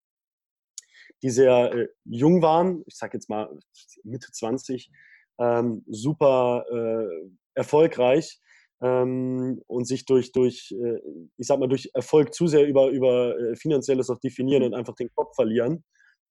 die 1.24 1.30
sehr 1.30 1.74
äh, 1.74 1.88
jung 2.06 2.42
waren, 2.42 2.84
ich 2.86 2.96
sage 2.96 3.18
jetzt 3.18 3.30
mal 3.30 3.50
Mitte 4.04 4.32
20, 4.32 4.92
ähm, 5.40 5.84
super 5.88 6.66
äh, 6.72 7.30
erfolgreich 7.56 8.40
ähm, 8.82 9.62
und 9.68 9.88
sich 9.88 10.06
durch, 10.06 10.32
durch 10.32 10.72
äh, 10.72 11.00
ich 11.38 11.48
sag 11.48 11.60
mal, 11.60 11.68
durch 11.68 11.90
Erfolg 11.94 12.34
zu 12.34 12.48
sehr 12.48 12.68
über, 12.68 12.90
über 12.90 13.38
äh, 13.38 13.56
Finanzielles 13.56 14.10
auch 14.10 14.20
definieren 14.20 14.62
mhm. 14.62 14.68
und 14.68 14.74
einfach 14.76 14.96
den 14.96 15.10
Kopf 15.16 15.36
verlieren. 15.36 15.84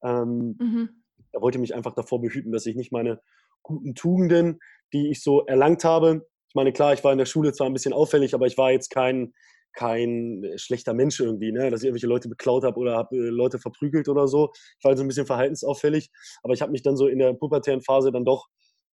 Ähm, 0.06 0.56
mhm. 0.58 0.88
Da 1.32 1.40
wollte 1.40 1.58
ich 1.58 1.60
mich 1.60 1.74
einfach 1.74 1.94
davor 1.94 2.20
behüten, 2.20 2.52
dass 2.52 2.66
ich 2.66 2.76
nicht 2.76 2.92
meine 2.92 3.20
guten 3.62 3.94
Tugenden, 3.94 4.60
die 4.92 5.10
ich 5.10 5.22
so 5.22 5.44
erlangt 5.44 5.84
habe, 5.84 6.26
ich 6.48 6.54
meine, 6.54 6.72
klar, 6.72 6.94
ich 6.94 7.04
war 7.04 7.12
in 7.12 7.18
der 7.18 7.26
Schule 7.26 7.52
zwar 7.52 7.66
ein 7.66 7.72
bisschen 7.72 7.92
auffällig, 7.92 8.34
aber 8.34 8.46
ich 8.46 8.56
war 8.56 8.70
jetzt 8.70 8.88
kein, 8.88 9.34
kein 9.74 10.42
schlechter 10.56 10.94
Mensch 10.94 11.20
irgendwie, 11.20 11.52
ne? 11.52 11.70
dass 11.70 11.82
ich 11.82 11.86
irgendwelche 11.86 12.06
Leute 12.06 12.28
beklaut 12.28 12.64
habe 12.64 12.78
oder 12.78 12.96
habe 12.96 13.16
äh, 13.16 13.28
Leute 13.28 13.58
verprügelt 13.58 14.08
oder 14.08 14.26
so. 14.28 14.52
Ich 14.78 14.84
war 14.84 14.92
also 14.92 15.04
ein 15.04 15.08
bisschen 15.08 15.26
verhaltensauffällig, 15.26 16.10
aber 16.42 16.54
ich 16.54 16.62
habe 16.62 16.72
mich 16.72 16.82
dann 16.82 16.96
so 16.96 17.08
in 17.08 17.18
der 17.18 17.34
pubertären 17.34 17.82
Phase 17.82 18.12
dann 18.12 18.24
doch 18.24 18.46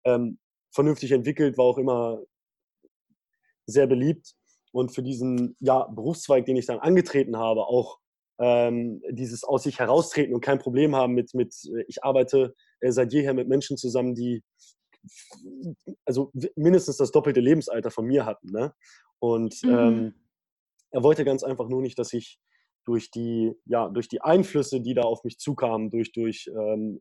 ähm, 0.03 0.39
vernünftig 0.71 1.11
entwickelt, 1.11 1.57
war 1.57 1.65
auch 1.65 1.77
immer 1.77 2.21
sehr 3.65 3.87
beliebt 3.87 4.33
und 4.73 4.93
für 4.93 5.03
diesen 5.03 5.55
ja, 5.59 5.85
Berufszweig, 5.85 6.45
den 6.45 6.57
ich 6.57 6.65
dann 6.65 6.79
angetreten 6.79 7.37
habe, 7.37 7.61
auch 7.61 7.99
ähm, 8.39 9.01
dieses 9.11 9.43
aus 9.43 9.63
sich 9.63 9.79
heraustreten 9.79 10.33
und 10.33 10.41
kein 10.41 10.59
Problem 10.59 10.95
haben 10.95 11.13
mit, 11.13 11.33
mit 11.33 11.53
äh, 11.65 11.83
ich 11.87 12.03
arbeite 12.03 12.55
äh, 12.79 12.91
seit 12.91 13.13
jeher 13.13 13.33
mit 13.33 13.47
Menschen 13.47 13.77
zusammen, 13.77 14.15
die 14.15 14.43
also 16.05 16.31
mindestens 16.55 16.97
das 16.97 17.11
doppelte 17.11 17.41
Lebensalter 17.41 17.91
von 17.91 18.05
mir 18.05 18.25
hatten. 18.25 18.51
Ne? 18.51 18.73
Und 19.19 19.61
mhm. 19.63 19.69
ähm, 19.69 20.13
er 20.91 21.03
wollte 21.03 21.25
ganz 21.25 21.43
einfach 21.43 21.67
nur 21.67 21.81
nicht, 21.81 21.99
dass 21.99 22.13
ich 22.13 22.39
durch 22.85 23.11
die, 23.11 23.53
ja, 23.65 23.89
durch 23.89 24.07
die 24.07 24.21
Einflüsse, 24.21 24.81
die 24.81 24.93
da 24.93 25.03
auf 25.03 25.23
mich 25.23 25.37
zukamen, 25.39 25.89
durch, 25.89 26.11
durch 26.11 26.47
ähm, 26.47 26.99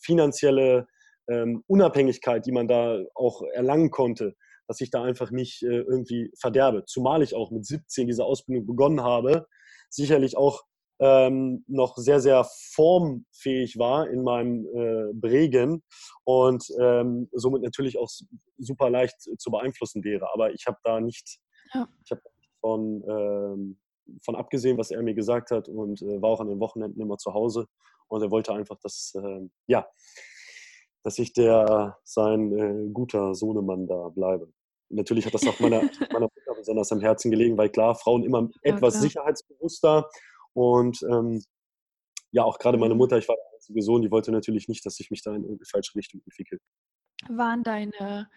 finanzielle 0.00 0.86
ähm, 1.28 1.62
Unabhängigkeit, 1.66 2.46
die 2.46 2.52
man 2.52 2.68
da 2.68 2.98
auch 3.14 3.42
erlangen 3.52 3.90
konnte, 3.90 4.34
dass 4.66 4.80
ich 4.80 4.90
da 4.90 5.02
einfach 5.02 5.30
nicht 5.30 5.62
äh, 5.62 5.80
irgendwie 5.80 6.32
verderbe. 6.38 6.84
Zumal 6.86 7.22
ich 7.22 7.34
auch 7.34 7.50
mit 7.50 7.66
17 7.66 8.06
diese 8.06 8.24
Ausbildung 8.24 8.66
begonnen 8.66 9.02
habe, 9.02 9.46
sicherlich 9.92 10.36
auch 10.36 10.62
ähm, 11.00 11.64
noch 11.66 11.96
sehr, 11.96 12.20
sehr 12.20 12.46
formfähig 12.74 13.76
war 13.78 14.08
in 14.08 14.22
meinem 14.22 14.66
äh, 14.66 15.12
Bregen 15.12 15.82
und 16.24 16.64
ähm, 16.80 17.28
somit 17.32 17.62
natürlich 17.62 17.98
auch 17.98 18.08
super 18.58 18.88
leicht 18.88 19.16
zu 19.20 19.50
beeinflussen 19.50 20.04
wäre. 20.04 20.28
Aber 20.32 20.52
ich 20.52 20.66
habe 20.66 20.78
da 20.84 21.00
nicht, 21.00 21.38
ja. 21.74 21.88
ich 22.04 22.10
habe 22.12 22.22
von, 22.60 23.02
ähm, 23.08 23.80
von 24.24 24.36
abgesehen, 24.36 24.78
was 24.78 24.92
er 24.92 25.02
mir 25.02 25.14
gesagt 25.14 25.50
hat 25.50 25.68
und 25.68 26.00
äh, 26.02 26.22
war 26.22 26.30
auch 26.30 26.40
an 26.40 26.48
den 26.48 26.60
Wochenenden 26.60 27.00
immer 27.00 27.18
zu 27.18 27.34
Hause 27.34 27.66
und 28.06 28.22
er 28.22 28.30
wollte 28.30 28.52
einfach, 28.52 28.78
dass, 28.80 29.12
äh, 29.16 29.48
ja, 29.66 29.86
dass 31.02 31.18
ich 31.18 31.32
der 31.32 31.98
sein 32.04 32.52
äh, 32.56 32.90
guter 32.92 33.34
Sohnemann 33.34 33.88
da 33.88 34.08
bleibe. 34.10 34.52
natürlich 34.88 35.26
hat 35.26 35.34
das 35.34 35.46
auch 35.48 35.58
meiner, 35.58 35.82
meiner 36.12 36.28
besonders 36.62 36.92
am 36.92 37.00
Herzen 37.00 37.30
gelegen, 37.30 37.58
weil 37.58 37.68
klar, 37.68 37.94
Frauen 37.94 38.22
immer 38.22 38.48
ja, 38.62 38.74
etwas 38.74 38.94
klar. 38.94 39.02
sicherheitsbewusster 39.02 40.08
und 40.54 41.02
ähm, 41.10 41.42
ja, 42.30 42.44
auch 42.44 42.58
gerade 42.58 42.78
meine 42.78 42.94
mhm. 42.94 42.98
Mutter, 42.98 43.18
ich 43.18 43.28
war 43.28 43.36
der 43.36 43.44
einzige 43.54 43.82
Sohn, 43.82 44.02
die 44.02 44.10
wollte 44.10 44.32
natürlich 44.32 44.68
nicht, 44.68 44.84
dass 44.86 44.98
ich 45.00 45.10
mich 45.10 45.22
da 45.22 45.30
in 45.30 45.42
irgendeine 45.42 45.66
falsche 45.70 45.94
Richtung 45.94 46.20
entwickle. 46.24 46.58
Waren 47.28 47.62
deine, 47.62 48.28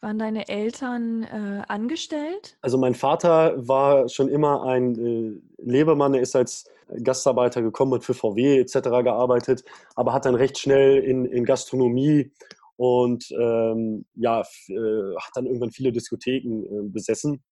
waren 0.00 0.18
deine 0.18 0.48
Eltern 0.48 1.24
äh, 1.24 1.62
angestellt? 1.66 2.58
Also 2.60 2.78
mein 2.78 2.94
Vater 2.94 3.66
war 3.66 4.08
schon 4.08 4.28
immer 4.28 4.64
ein 4.64 4.94
äh, 4.98 5.40
Lebemann, 5.62 6.14
er 6.14 6.20
ist 6.20 6.36
als 6.36 6.66
Gastarbeiter 7.02 7.62
gekommen 7.62 7.94
und 7.94 8.04
für 8.04 8.14
VW 8.14 8.60
etc. 8.60 8.74
gearbeitet, 9.04 9.64
aber 9.94 10.12
hat 10.12 10.26
dann 10.26 10.34
recht 10.34 10.58
schnell 10.58 10.98
in, 10.98 11.24
in 11.24 11.44
Gastronomie 11.44 12.32
und 12.76 13.30
ähm, 13.32 14.06
ja, 14.14 14.40
äh, 14.40 15.16
hat 15.16 15.30
dann 15.34 15.46
irgendwann 15.46 15.70
viele 15.70 15.92
Diskotheken 15.92 16.64
äh, 16.64 16.88
besessen 16.88 17.42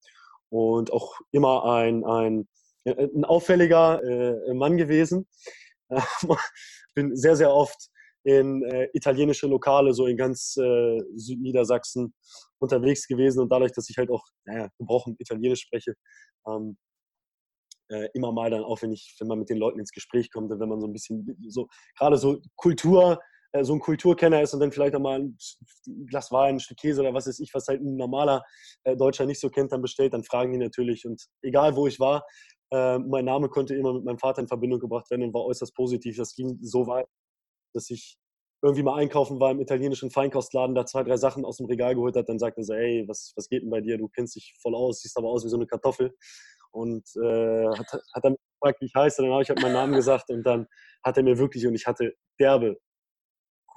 und 0.51 0.93
auch 0.93 1.17
immer 1.31 1.65
ein, 1.65 2.05
ein 2.05 2.49
äh, 2.89 3.09
ein 3.15 3.25
auffälliger 3.25 4.03
äh, 4.03 4.55
Mann 4.55 4.77
gewesen. 4.77 5.27
Ich 5.91 6.03
bin 6.95 7.17
sehr, 7.17 7.37
sehr 7.37 7.53
oft 7.53 7.89
in 8.25 8.63
äh, 8.65 8.89
italienische 8.93 9.47
Lokale, 9.47 9.95
so 9.95 10.07
in 10.07 10.17
ganz 10.17 10.57
äh, 10.57 11.01
Südniedersachsen 11.15 12.15
unterwegs 12.59 13.07
gewesen 13.07 13.41
und 13.41 13.51
dadurch, 13.51 13.73
dass 13.73 13.89
ich 13.89 13.97
halt 13.97 14.11
auch 14.11 14.25
naja, 14.45 14.69
gebrochen 14.79 15.17
Italienisch 15.19 15.61
spreche, 15.61 15.95
ähm, 16.47 16.77
äh, 17.91 18.09
immer 18.13 18.33
mal 18.33 18.51
dann 18.51 18.65
auch, 18.65 18.83
wenn 18.83 18.93
ich, 18.93 19.17
wenn 19.19 19.29
man 19.29 19.39
mit 19.39 19.49
den 19.49 19.57
Leuten 19.57 19.79
ins 19.79 19.93
Gespräch 19.93 20.31
kommt, 20.31 20.51
wenn 20.51 20.69
man 20.69 20.81
so 20.81 20.87
ein 20.87 20.93
bisschen 20.93 21.39
so, 21.49 21.69
gerade 21.97 22.19
so 22.19 22.41
Kultur, 22.57 23.19
äh, 23.53 23.65
so 23.65 23.75
ein 23.75 23.81
Kulturkenner 23.81 24.43
ist 24.43 24.55
und 24.55 24.61
dann 24.61 24.73
vielleicht 24.73 24.95
auch 24.95 25.01
mal 25.01 25.21
ein 25.21 25.39
Glas 26.07 26.31
Wein, 26.33 26.57
ein 26.57 26.61
Stück 26.61 26.79
Käse 26.79 27.01
oder 27.01 27.15
was 27.15 27.27
weiß 27.27 27.41
ich, 27.41 27.53
was 27.55 27.69
halt 27.69 27.81
ein 27.81 27.97
normaler 27.97 28.45
äh, 28.85 28.97
Deutscher 28.97 29.27
nicht 29.27 29.41
so 29.41 29.49
kennt, 29.49 29.73
dann 29.73 29.83
bestellt, 29.83 30.15
dann 30.15 30.25
fragen 30.25 30.53
die 30.53 30.59
natürlich 30.59 31.07
und 31.07 31.23
egal 31.43 31.77
wo 31.77 31.87
ich 31.87 31.99
war, 32.01 32.25
äh, 32.71 32.99
mein 32.99 33.25
Name 33.25 33.49
konnte 33.49 33.75
immer 33.75 33.95
mit 33.95 34.05
meinem 34.05 34.19
Vater 34.19 34.43
in 34.43 34.49
Verbindung 34.49 34.81
gebracht 34.81 35.11
werden 35.11 35.23
und 35.23 35.35
war 35.35 35.45
äußerst 35.45 35.75
positiv. 35.75 36.17
Das 36.17 36.35
ging 36.35 36.59
so 36.61 36.87
weit, 36.87 37.07
dass 37.75 37.91
ich 37.91 38.19
irgendwie 38.63 38.83
mal 38.83 38.97
einkaufen 38.97 39.41
war 39.41 39.53
im 39.53 39.61
italienischen 39.61 40.11
Feinkostladen, 40.11 40.75
da 40.75 40.85
zwei, 40.85 41.05
drei 41.05 41.17
Sachen 41.17 41.45
aus 41.45 41.59
dem 41.59 41.67
Regal 41.67 41.95
geholt 41.95 42.17
hat, 42.17 42.29
dann 42.29 42.41
sagte 42.41 42.61
er 42.61 42.65
so, 42.65 42.75
ey, 42.75 43.05
was, 43.07 43.33
was 43.37 43.49
geht 43.49 43.63
denn 43.63 43.71
bei 43.71 43.81
dir? 43.81 43.99
Du 43.99 44.09
kennst 44.09 44.35
dich 44.35 44.55
voll 44.61 44.75
aus, 44.75 45.01
siehst 45.01 45.17
aber 45.17 45.29
aus 45.29 45.45
wie 45.45 45.49
so 45.49 45.57
eine 45.57 45.67
Kartoffel. 45.67 46.13
Und 46.73 47.05
äh, 47.23 47.67
hat, 47.69 47.93
hat 48.15 48.25
dann 48.25 48.37
gefragt, 48.61 48.81
wie 48.81 48.87
ich 48.87 48.95
heiße, 48.95 49.23
dann 49.23 49.31
habe 49.31 49.43
ich 49.43 49.49
halt 49.49 49.63
meinen 49.63 49.75
Namen 49.75 49.95
gesagt 49.95 50.29
und 50.31 50.43
dann 50.43 50.67
hat 51.05 51.17
er 51.17 51.23
mir 51.23 51.39
wirklich, 51.39 51.67
und 51.67 51.75
ich 51.75 51.87
hatte 51.87 52.15
derbe, 52.39 52.77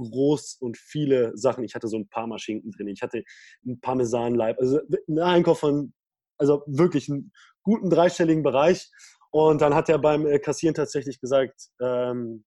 groß 0.10 0.58
und 0.60 0.78
viele 0.78 1.36
Sachen. 1.38 1.64
Ich 1.64 1.76
hatte 1.76 1.88
so 1.88 1.98
ein 1.98 2.08
Parmaschinken 2.10 2.72
drin, 2.72 2.88
ich 2.88 3.02
hatte 3.02 3.24
einen 3.66 3.80
Parmesanleib, 3.80 4.60
also 4.60 4.80
ein 5.08 5.20
Einkauf 5.20 5.60
von, 5.60 5.94
also 6.38 6.64
wirklich 6.68 7.10
einen 7.10 7.32
guten 7.64 7.90
dreistelligen 7.90 8.44
Bereich. 8.44 8.90
Und 9.32 9.62
dann 9.62 9.74
hat 9.74 9.88
er 9.88 9.98
beim 9.98 10.26
äh, 10.26 10.40
Kassieren 10.40 10.76
tatsächlich 10.76 11.22
gesagt, 11.22 11.70
ähm, 11.80 12.44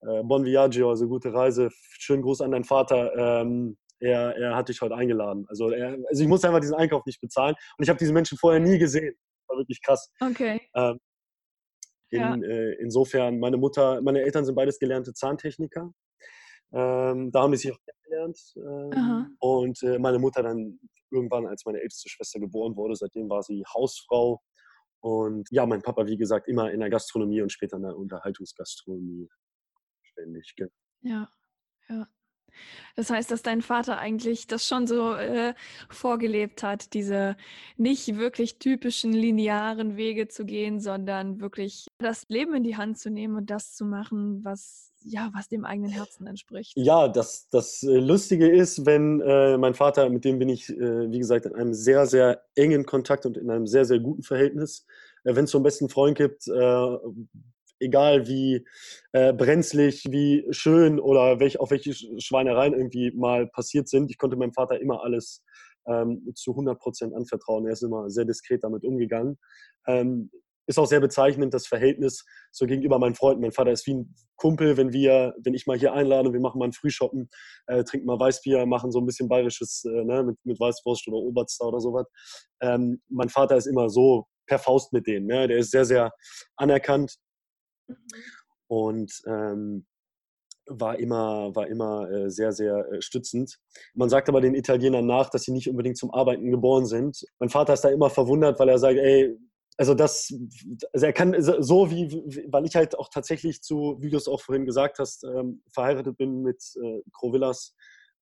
äh, 0.00 0.22
Bon 0.22 0.44
Viaggio, 0.44 0.90
also 0.90 1.08
gute 1.08 1.32
Reise, 1.32 1.68
schönen 1.98 2.22
Gruß 2.22 2.40
an 2.40 2.52
deinen 2.52 2.64
Vater. 2.64 3.14
Ähm, 3.42 3.76
er, 4.00 4.36
er 4.36 4.56
hat 4.56 4.68
dich 4.68 4.80
heute 4.80 4.94
eingeladen. 4.94 5.46
Also, 5.48 5.70
er, 5.70 5.98
also 6.08 6.22
ich 6.22 6.28
musste 6.28 6.48
einfach 6.48 6.60
diesen 6.60 6.76
Einkauf 6.76 7.04
nicht 7.06 7.20
bezahlen. 7.20 7.54
Und 7.76 7.82
ich 7.84 7.88
habe 7.88 7.98
diese 7.98 8.12
Menschen 8.12 8.38
vorher 8.38 8.60
nie 8.60 8.78
gesehen. 8.78 9.14
Das 9.14 9.48
war 9.48 9.58
wirklich 9.58 9.82
krass. 9.82 10.10
Okay. 10.20 10.60
Ähm, 10.74 11.00
in, 12.10 12.20
ja. 12.20 12.36
äh, 12.36 12.74
insofern, 12.74 13.38
meine 13.38 13.56
Mutter, 13.56 14.00
meine 14.00 14.22
Eltern 14.22 14.44
sind 14.44 14.54
beides 14.54 14.78
gelernte 14.78 15.12
Zahntechniker. 15.12 15.92
Ähm, 16.72 17.30
da 17.30 17.42
haben 17.42 17.52
die 17.52 17.58
sich 17.58 17.72
auch 17.72 17.78
kennengelernt. 17.84 18.38
Ähm, 18.56 19.36
und 19.40 19.82
äh, 19.82 19.98
meine 19.98 20.18
Mutter 20.18 20.42
dann 20.42 20.78
irgendwann, 21.10 21.46
als 21.46 21.64
meine 21.64 21.80
älteste 21.80 22.08
Schwester 22.08 22.40
geboren 22.40 22.76
wurde, 22.76 22.96
seitdem 22.96 23.28
war 23.28 23.42
sie 23.42 23.64
Hausfrau. 23.74 24.42
Und 25.00 25.48
ja, 25.50 25.66
mein 25.66 25.82
Papa, 25.82 26.06
wie 26.06 26.16
gesagt, 26.16 26.48
immer 26.48 26.70
in 26.72 26.80
der 26.80 26.90
Gastronomie 26.90 27.42
und 27.42 27.52
später 27.52 27.76
in 27.76 27.84
der 27.84 27.96
Unterhaltungsgastronomie 27.96 29.28
ständig. 30.02 30.54
Ja, 31.02 31.28
ja. 31.88 32.08
Das 32.96 33.10
heißt, 33.10 33.30
dass 33.30 33.42
dein 33.42 33.62
Vater 33.62 33.98
eigentlich 33.98 34.46
das 34.46 34.66
schon 34.66 34.86
so 34.86 35.14
äh, 35.14 35.54
vorgelebt 35.88 36.62
hat, 36.62 36.94
diese 36.94 37.36
nicht 37.76 38.16
wirklich 38.16 38.58
typischen 38.58 39.12
linearen 39.12 39.96
Wege 39.96 40.28
zu 40.28 40.44
gehen, 40.44 40.80
sondern 40.80 41.40
wirklich 41.40 41.86
das 41.98 42.24
Leben 42.28 42.54
in 42.54 42.62
die 42.62 42.76
Hand 42.76 42.98
zu 42.98 43.10
nehmen 43.10 43.36
und 43.36 43.50
das 43.50 43.74
zu 43.74 43.84
machen, 43.84 44.44
was 44.44 44.92
ja, 45.06 45.30
was 45.34 45.48
dem 45.48 45.64
eigenen 45.64 45.90
Herzen 45.90 46.26
entspricht. 46.26 46.72
Ja, 46.74 47.06
das, 47.06 47.48
das 47.50 47.82
äh, 47.82 47.98
Lustige 47.98 48.48
ist, 48.48 48.86
wenn 48.86 49.20
äh, 49.20 49.56
mein 49.56 49.74
Vater, 49.74 50.08
mit 50.10 50.24
dem 50.24 50.38
bin 50.38 50.48
ich, 50.48 50.68
äh, 50.68 51.10
wie 51.10 51.18
gesagt, 51.18 51.46
in 51.46 51.54
einem 51.54 51.74
sehr, 51.74 52.06
sehr 52.06 52.42
engen 52.56 52.84
Kontakt 52.84 53.24
und 53.24 53.36
in 53.36 53.48
einem 53.50 53.66
sehr, 53.66 53.84
sehr 53.84 54.00
guten 54.00 54.22
Verhältnis. 54.22 54.84
Äh, 55.24 55.36
wenn 55.36 55.44
es 55.44 55.52
so 55.52 55.58
einen 55.58 55.64
besten 55.64 55.88
Freund 55.88 56.16
gibt, 56.16 56.48
äh, 56.48 56.96
egal 57.80 58.26
wie 58.26 58.66
äh, 59.12 59.32
brenzlig, 59.32 60.04
wie 60.10 60.46
schön 60.50 60.98
oder 61.00 61.40
welch, 61.40 61.60
auf 61.60 61.70
welche 61.70 61.94
Schweinereien 61.94 62.74
irgendwie 62.74 63.10
mal 63.12 63.46
passiert 63.46 63.88
sind, 63.88 64.10
ich 64.10 64.18
konnte 64.18 64.36
meinem 64.36 64.52
Vater 64.52 64.80
immer 64.80 65.02
alles 65.02 65.42
ähm, 65.86 66.32
zu 66.34 66.52
100 66.52 66.78
Prozent 66.78 67.14
anvertrauen. 67.14 67.66
Er 67.66 67.72
ist 67.72 67.82
immer 67.82 68.10
sehr 68.10 68.24
diskret 68.24 68.64
damit 68.64 68.84
umgegangen. 68.84 69.38
Ähm, 69.86 70.30
ist 70.66 70.78
auch 70.78 70.86
sehr 70.86 71.00
bezeichnend, 71.00 71.54
das 71.54 71.66
Verhältnis 71.66 72.24
so 72.50 72.66
gegenüber 72.66 72.98
meinen 72.98 73.14
Freunden. 73.14 73.40
Mein 73.40 73.52
Vater 73.52 73.70
ist 73.70 73.86
wie 73.86 73.94
ein 73.94 74.14
Kumpel, 74.34 74.76
wenn 74.76 74.92
wir, 74.92 75.34
wenn 75.42 75.54
ich 75.54 75.66
mal 75.66 75.78
hier 75.78 75.92
einlade, 75.92 76.32
wir 76.32 76.40
machen 76.40 76.58
mal 76.58 76.66
ein 76.66 76.72
Frühshoppen, 76.72 77.30
äh, 77.68 77.84
trinken 77.84 78.06
mal 78.06 78.18
Weißbier, 78.18 78.66
machen 78.66 78.90
so 78.90 78.98
ein 78.98 79.06
bisschen 79.06 79.28
bayerisches 79.28 79.84
äh, 79.84 80.04
ne, 80.04 80.24
mit, 80.24 80.36
mit 80.44 80.58
Weißwurst 80.58 81.06
oder 81.06 81.18
Oberster 81.18 81.66
oder 81.66 81.80
sowas. 81.80 82.06
Ähm, 82.60 83.00
mein 83.08 83.28
Vater 83.28 83.56
ist 83.56 83.66
immer 83.66 83.88
so 83.88 84.26
per 84.46 84.58
Faust 84.58 84.92
mit 84.92 85.06
denen. 85.06 85.26
Ne? 85.26 85.46
Der 85.46 85.58
ist 85.58 85.70
sehr, 85.70 85.84
sehr 85.84 86.12
anerkannt 86.56 87.16
mhm. 87.88 87.96
und 88.68 89.22
ähm, 89.26 89.86
war 90.68 90.98
immer, 90.98 91.54
war 91.54 91.68
immer 91.68 92.10
äh, 92.10 92.30
sehr, 92.30 92.52
sehr 92.52 92.92
äh, 92.92 93.00
stützend. 93.00 93.58
Man 93.94 94.08
sagt 94.08 94.28
aber 94.28 94.40
den 94.40 94.54
Italienern 94.54 95.06
nach, 95.06 95.30
dass 95.30 95.42
sie 95.42 95.52
nicht 95.52 95.68
unbedingt 95.68 95.96
zum 95.96 96.12
Arbeiten 96.12 96.50
geboren 96.50 96.86
sind. 96.86 97.24
Mein 97.38 97.50
Vater 97.50 97.74
ist 97.74 97.82
da 97.82 97.88
immer 97.88 98.10
verwundert, 98.10 98.58
weil 98.58 98.68
er 98.68 98.78
sagt, 98.78 98.98
ey, 98.98 99.38
also 99.78 99.94
das, 99.94 100.32
also 100.92 101.06
er 101.06 101.12
kann 101.12 101.34
so 101.38 101.90
wie, 101.90 102.10
weil 102.48 102.64
ich 102.64 102.74
halt 102.74 102.98
auch 102.98 103.10
tatsächlich 103.10 103.62
zu, 103.62 103.96
wie 104.00 104.10
du 104.10 104.16
es 104.16 104.26
auch 104.26 104.40
vorhin 104.40 104.64
gesagt 104.64 104.98
hast, 104.98 105.24
ähm, 105.24 105.62
verheiratet 105.72 106.16
bin 106.16 106.42
mit 106.42 106.62
äh, 106.82 107.02
Crovillas, 107.12 107.74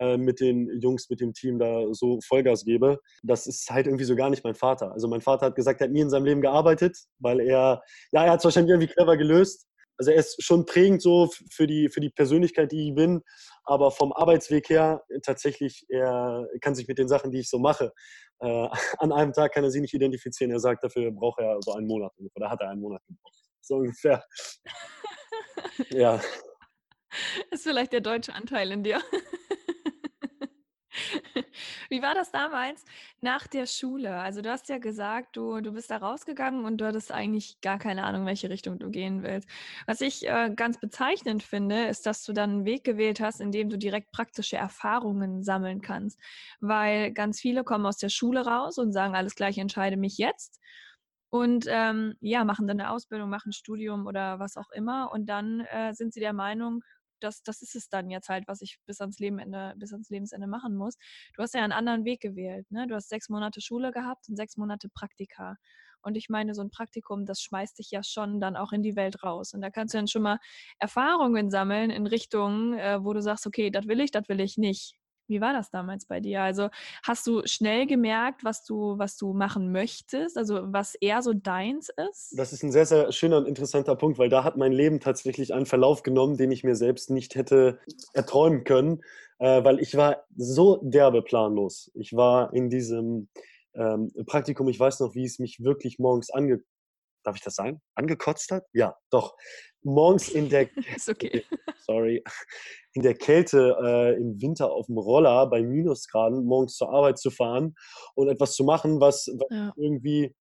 mit 0.00 0.40
den 0.40 0.80
Jungs, 0.80 1.08
mit 1.10 1.20
dem 1.20 1.32
Team 1.32 1.58
da 1.58 1.86
so 1.92 2.18
Vollgas 2.26 2.64
gebe. 2.64 2.98
Das 3.22 3.46
ist 3.46 3.70
halt 3.70 3.86
irgendwie 3.86 4.04
so 4.04 4.16
gar 4.16 4.30
nicht 4.30 4.42
mein 4.42 4.56
Vater. 4.56 4.92
Also 4.92 5.06
mein 5.06 5.20
Vater 5.20 5.46
hat 5.46 5.54
gesagt, 5.54 5.80
er 5.80 5.84
hat 5.84 5.92
nie 5.92 6.00
in 6.00 6.10
seinem 6.10 6.24
Leben 6.24 6.40
gearbeitet, 6.40 6.98
weil 7.18 7.40
er, 7.40 7.82
ja, 8.10 8.24
er 8.24 8.32
hat 8.32 8.40
es 8.40 8.44
wahrscheinlich 8.44 8.70
irgendwie 8.70 8.92
clever 8.92 9.16
gelöst. 9.16 9.66
Also 9.98 10.10
er 10.10 10.18
ist 10.18 10.42
schon 10.42 10.66
prägend 10.66 11.02
so 11.02 11.30
für 11.52 11.66
die, 11.66 11.88
für 11.88 12.00
die 12.00 12.10
Persönlichkeit, 12.10 12.72
die 12.72 12.88
ich 12.88 12.94
bin, 12.94 13.22
aber 13.64 13.92
vom 13.92 14.12
Arbeitsweg 14.12 14.68
her 14.68 15.02
tatsächlich, 15.22 15.84
er 15.88 16.48
kann 16.60 16.74
sich 16.74 16.88
mit 16.88 16.98
den 16.98 17.06
Sachen, 17.06 17.30
die 17.30 17.40
ich 17.40 17.48
so 17.48 17.58
mache, 17.58 17.92
äh, 18.42 18.68
an 18.98 19.12
einem 19.12 19.32
Tag 19.32 19.52
kann 19.52 19.64
er 19.64 19.70
sie 19.70 19.80
nicht 19.80 19.94
identifizieren. 19.94 20.50
Er 20.52 20.60
sagt, 20.60 20.84
dafür 20.84 21.10
braucht 21.12 21.40
er 21.40 21.58
so 21.60 21.72
einen 21.72 21.86
Monat 21.86 22.12
oder 22.34 22.50
hat 22.50 22.60
er 22.60 22.70
einen 22.70 22.80
Monat 22.80 23.02
gebraucht. 23.06 23.38
So 23.60 23.76
ungefähr. 23.76 24.24
ja. 25.90 26.20
Ist 27.50 27.62
vielleicht 27.62 27.92
der 27.92 28.00
deutsche 28.00 28.34
Anteil 28.34 28.72
in 28.72 28.82
dir. 28.82 29.00
Wie 31.88 32.02
war 32.02 32.14
das 32.14 32.30
damals 32.30 32.84
nach 33.20 33.46
der 33.46 33.66
Schule? 33.66 34.16
Also 34.16 34.42
du 34.42 34.50
hast 34.50 34.68
ja 34.68 34.78
gesagt, 34.78 35.36
du, 35.36 35.60
du 35.60 35.72
bist 35.72 35.90
da 35.90 35.98
rausgegangen 35.98 36.64
und 36.64 36.78
du 36.78 36.86
hattest 36.86 37.12
eigentlich 37.12 37.60
gar 37.60 37.78
keine 37.78 38.04
Ahnung, 38.04 38.26
welche 38.26 38.50
Richtung 38.50 38.78
du 38.78 38.90
gehen 38.90 39.22
willst. 39.22 39.48
Was 39.86 40.00
ich 40.00 40.28
äh, 40.28 40.50
ganz 40.54 40.78
bezeichnend 40.78 41.42
finde, 41.42 41.86
ist, 41.86 42.06
dass 42.06 42.24
du 42.24 42.32
dann 42.32 42.50
einen 42.50 42.64
Weg 42.64 42.84
gewählt 42.84 43.20
hast, 43.20 43.40
in 43.40 43.52
dem 43.52 43.68
du 43.70 43.78
direkt 43.78 44.12
praktische 44.12 44.56
Erfahrungen 44.56 45.42
sammeln 45.42 45.80
kannst. 45.80 46.20
Weil 46.60 47.12
ganz 47.12 47.40
viele 47.40 47.64
kommen 47.64 47.86
aus 47.86 47.98
der 47.98 48.08
Schule 48.08 48.44
raus 48.44 48.78
und 48.78 48.92
sagen, 48.92 49.14
alles 49.14 49.34
gleich, 49.34 49.58
entscheide 49.58 49.96
mich 49.96 50.18
jetzt. 50.18 50.60
Und 51.30 51.64
ähm, 51.68 52.14
ja, 52.20 52.44
machen 52.44 52.66
dann 52.66 52.78
eine 52.78 52.90
Ausbildung, 52.90 53.30
machen 53.30 53.50
ein 53.50 53.52
Studium 53.54 54.06
oder 54.06 54.38
was 54.38 54.58
auch 54.58 54.70
immer. 54.72 55.10
Und 55.12 55.26
dann 55.26 55.60
äh, 55.60 55.94
sind 55.94 56.12
sie 56.12 56.20
der 56.20 56.34
Meinung, 56.34 56.82
das, 57.22 57.42
das 57.42 57.62
ist 57.62 57.74
es 57.74 57.88
dann 57.88 58.10
jetzt 58.10 58.28
halt, 58.28 58.46
was 58.48 58.60
ich 58.62 58.78
bis 58.86 59.00
ans 59.00 59.18
Lebenende, 59.18 59.74
bis 59.76 59.92
ans 59.92 60.10
Lebensende 60.10 60.46
machen 60.46 60.74
muss. 60.76 60.96
Du 61.34 61.42
hast 61.42 61.54
ja 61.54 61.62
einen 61.62 61.72
anderen 61.72 62.04
Weg 62.04 62.20
gewählt. 62.20 62.70
Ne? 62.70 62.86
Du 62.86 62.94
hast 62.94 63.08
sechs 63.08 63.28
Monate 63.28 63.60
Schule 63.60 63.92
gehabt 63.92 64.28
und 64.28 64.36
sechs 64.36 64.56
Monate 64.56 64.88
Praktika. 64.88 65.56
Und 66.02 66.16
ich 66.16 66.28
meine, 66.28 66.54
so 66.54 66.62
ein 66.62 66.70
Praktikum, 66.70 67.26
das 67.26 67.40
schmeißt 67.40 67.78
dich 67.78 67.90
ja 67.90 68.02
schon 68.02 68.40
dann 68.40 68.56
auch 68.56 68.72
in 68.72 68.82
die 68.82 68.96
Welt 68.96 69.22
raus. 69.22 69.54
Und 69.54 69.60
da 69.60 69.70
kannst 69.70 69.94
du 69.94 69.98
dann 69.98 70.08
schon 70.08 70.22
mal 70.22 70.38
Erfahrungen 70.78 71.50
sammeln 71.50 71.90
in 71.90 72.06
Richtungen, 72.06 72.74
äh, 72.74 73.04
wo 73.04 73.12
du 73.12 73.22
sagst, 73.22 73.46
okay, 73.46 73.70
das 73.70 73.86
will 73.86 74.00
ich, 74.00 74.10
das 74.10 74.28
will 74.28 74.40
ich 74.40 74.58
nicht. 74.58 74.96
Wie 75.28 75.40
war 75.40 75.52
das 75.52 75.70
damals 75.70 76.06
bei 76.06 76.20
dir? 76.20 76.42
Also 76.42 76.68
hast 77.02 77.26
du 77.26 77.42
schnell 77.44 77.86
gemerkt, 77.86 78.44
was 78.44 78.64
du, 78.64 78.98
was 78.98 79.16
du 79.16 79.32
machen 79.32 79.72
möchtest, 79.72 80.36
also 80.36 80.60
was 80.72 80.94
eher 80.96 81.22
so 81.22 81.32
deins 81.32 81.88
ist? 82.10 82.34
Das 82.36 82.52
ist 82.52 82.62
ein 82.62 82.72
sehr, 82.72 82.86
sehr 82.86 83.12
schöner 83.12 83.38
und 83.38 83.46
interessanter 83.46 83.96
Punkt, 83.96 84.18
weil 84.18 84.28
da 84.28 84.44
hat 84.44 84.56
mein 84.56 84.72
Leben 84.72 85.00
tatsächlich 85.00 85.54
einen 85.54 85.66
Verlauf 85.66 86.02
genommen, 86.02 86.36
den 86.36 86.50
ich 86.50 86.64
mir 86.64 86.76
selbst 86.76 87.10
nicht 87.10 87.34
hätte 87.34 87.78
erträumen 88.12 88.64
können, 88.64 89.02
äh, 89.38 89.64
weil 89.64 89.80
ich 89.80 89.96
war 89.96 90.24
so 90.36 90.80
derbe 90.82 91.22
planlos. 91.22 91.90
Ich 91.94 92.14
war 92.14 92.52
in 92.52 92.68
diesem 92.68 93.28
ähm, 93.74 94.12
Praktikum, 94.26 94.68
ich 94.68 94.78
weiß 94.78 95.00
noch, 95.00 95.14
wie 95.14 95.24
es 95.24 95.38
mich 95.38 95.62
wirklich 95.62 95.98
morgens 95.98 96.30
ange 96.30 96.62
darf 97.24 97.36
ich 97.36 97.42
das 97.42 97.54
sagen? 97.54 97.80
Angekotzt 97.94 98.50
hat? 98.50 98.64
Ja, 98.72 98.96
doch. 99.10 99.36
Morgens 99.82 100.28
in 100.28 100.48
der 100.48 100.68
okay. 101.08 101.44
sorry, 101.80 102.22
in 102.94 103.02
der 103.02 103.14
Kälte 103.14 103.76
äh, 103.82 104.20
im 104.20 104.40
Winter 104.40 104.70
auf 104.70 104.86
dem 104.86 104.98
Roller 104.98 105.46
bei 105.48 105.62
Minusgraden 105.62 106.44
morgens 106.44 106.76
zur 106.76 106.90
Arbeit 106.90 107.18
zu 107.18 107.30
fahren 107.30 107.74
und 108.14 108.28
etwas 108.28 108.54
zu 108.54 108.64
machen, 108.64 109.00
was, 109.00 109.28
was 109.34 109.48
ja. 109.50 109.72
irgendwie 109.76 110.34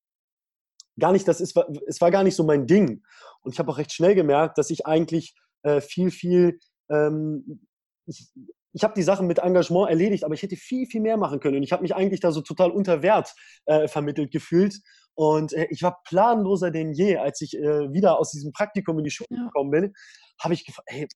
gar 1.00 1.12
nicht 1.12 1.28
das 1.28 1.42
ist, 1.42 1.58
es 1.88 2.02
war 2.02 2.12
gar 2.12 2.24
nicht 2.24 2.36
so 2.36 2.44
mein 2.44 2.68
Ding. 2.68 3.04
Und 3.42 3.54
ich 3.54 3.60
habe 3.60 3.72
auch 3.72 3.78
recht 3.78 3.92
schnell 3.92 4.16
gemerkt, 4.16 4.58
dass 4.58 4.70
ich 4.70 4.86
eigentlich 4.86 5.36
äh, 5.64 5.82
viel, 5.82 6.12
viel, 6.12 6.60
ähm, 6.90 7.68
ich, 8.06 8.32
ich 8.74 8.84
habe 8.84 8.94
die 8.94 9.04
Sachen 9.04 9.28
mit 9.28 9.40
Engagement 9.40 9.90
erledigt, 9.90 10.24
aber 10.24 10.34
ich 10.34 10.44
hätte 10.44 10.56
viel, 10.56 10.86
viel 10.86 11.02
mehr 11.02 11.18
machen 11.18 11.40
können. 11.40 11.58
Und 11.58 11.64
ich 11.64 11.72
habe 11.72 11.82
mich 11.82 11.96
eigentlich 11.96 12.20
da 12.20 12.32
so 12.32 12.42
total 12.42 12.72
unter 12.72 13.02
Wert 13.02 13.34
äh, 13.66 13.88
vermittelt 13.88 14.32
gefühlt. 14.32 14.80
Und 15.16 15.54
äh, 15.54 15.68
ich 15.70 15.82
war 15.84 16.02
planloser 16.06 16.72
denn 16.72 16.94
je, 16.94 17.18
als 17.18 17.42
ich 17.42 17.58
äh, 17.58 17.92
wieder 17.92 18.20
aus 18.20 18.32
diesem 18.32 18.52
Praktikum 18.52 18.98
in 19.00 19.04
die 19.04 19.12
Schule 19.12 19.28
ja. 19.32 19.46
gekommen 19.46 19.72
bin, 19.72 19.94
habe 20.40 20.54
ich 20.54 20.66
gefragt, 20.66 20.88
hey 20.90 21.08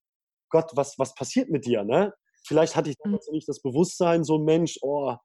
Gott, 0.50 0.72
was, 0.76 0.98
was 0.98 1.16
passiert 1.16 1.50
mit 1.50 1.66
dir? 1.66 1.84
Ne? 1.84 2.14
Vielleicht 2.46 2.76
hatte 2.76 2.90
ich 2.90 2.98
mhm. 3.00 3.10
damals 3.10 3.28
mhm. 3.28 3.36
nicht 3.36 3.48
das 3.48 3.62
Bewusstsein, 3.62 4.24
so 4.24 4.38
ein 4.38 4.44
Mensch, 4.44 4.78
oh, 4.82 5.16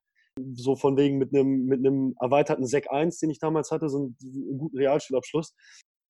so 0.55 0.77
von 0.77 0.97
wegen 0.97 1.19
mit 1.19 1.35
einem, 1.35 1.67
mit 1.67 1.81
einem 1.81 2.15
erweiterten 2.21 2.67
Sek 2.67 2.91
1, 2.91 3.19
den 3.19 3.31
ich 3.31 3.39
damals 3.39 3.71
hatte, 3.71 3.89
so 3.89 3.99
einen, 3.99 4.17
einen 4.23 4.59
guten 4.59 4.79
Realschulabschluss. 4.79 5.55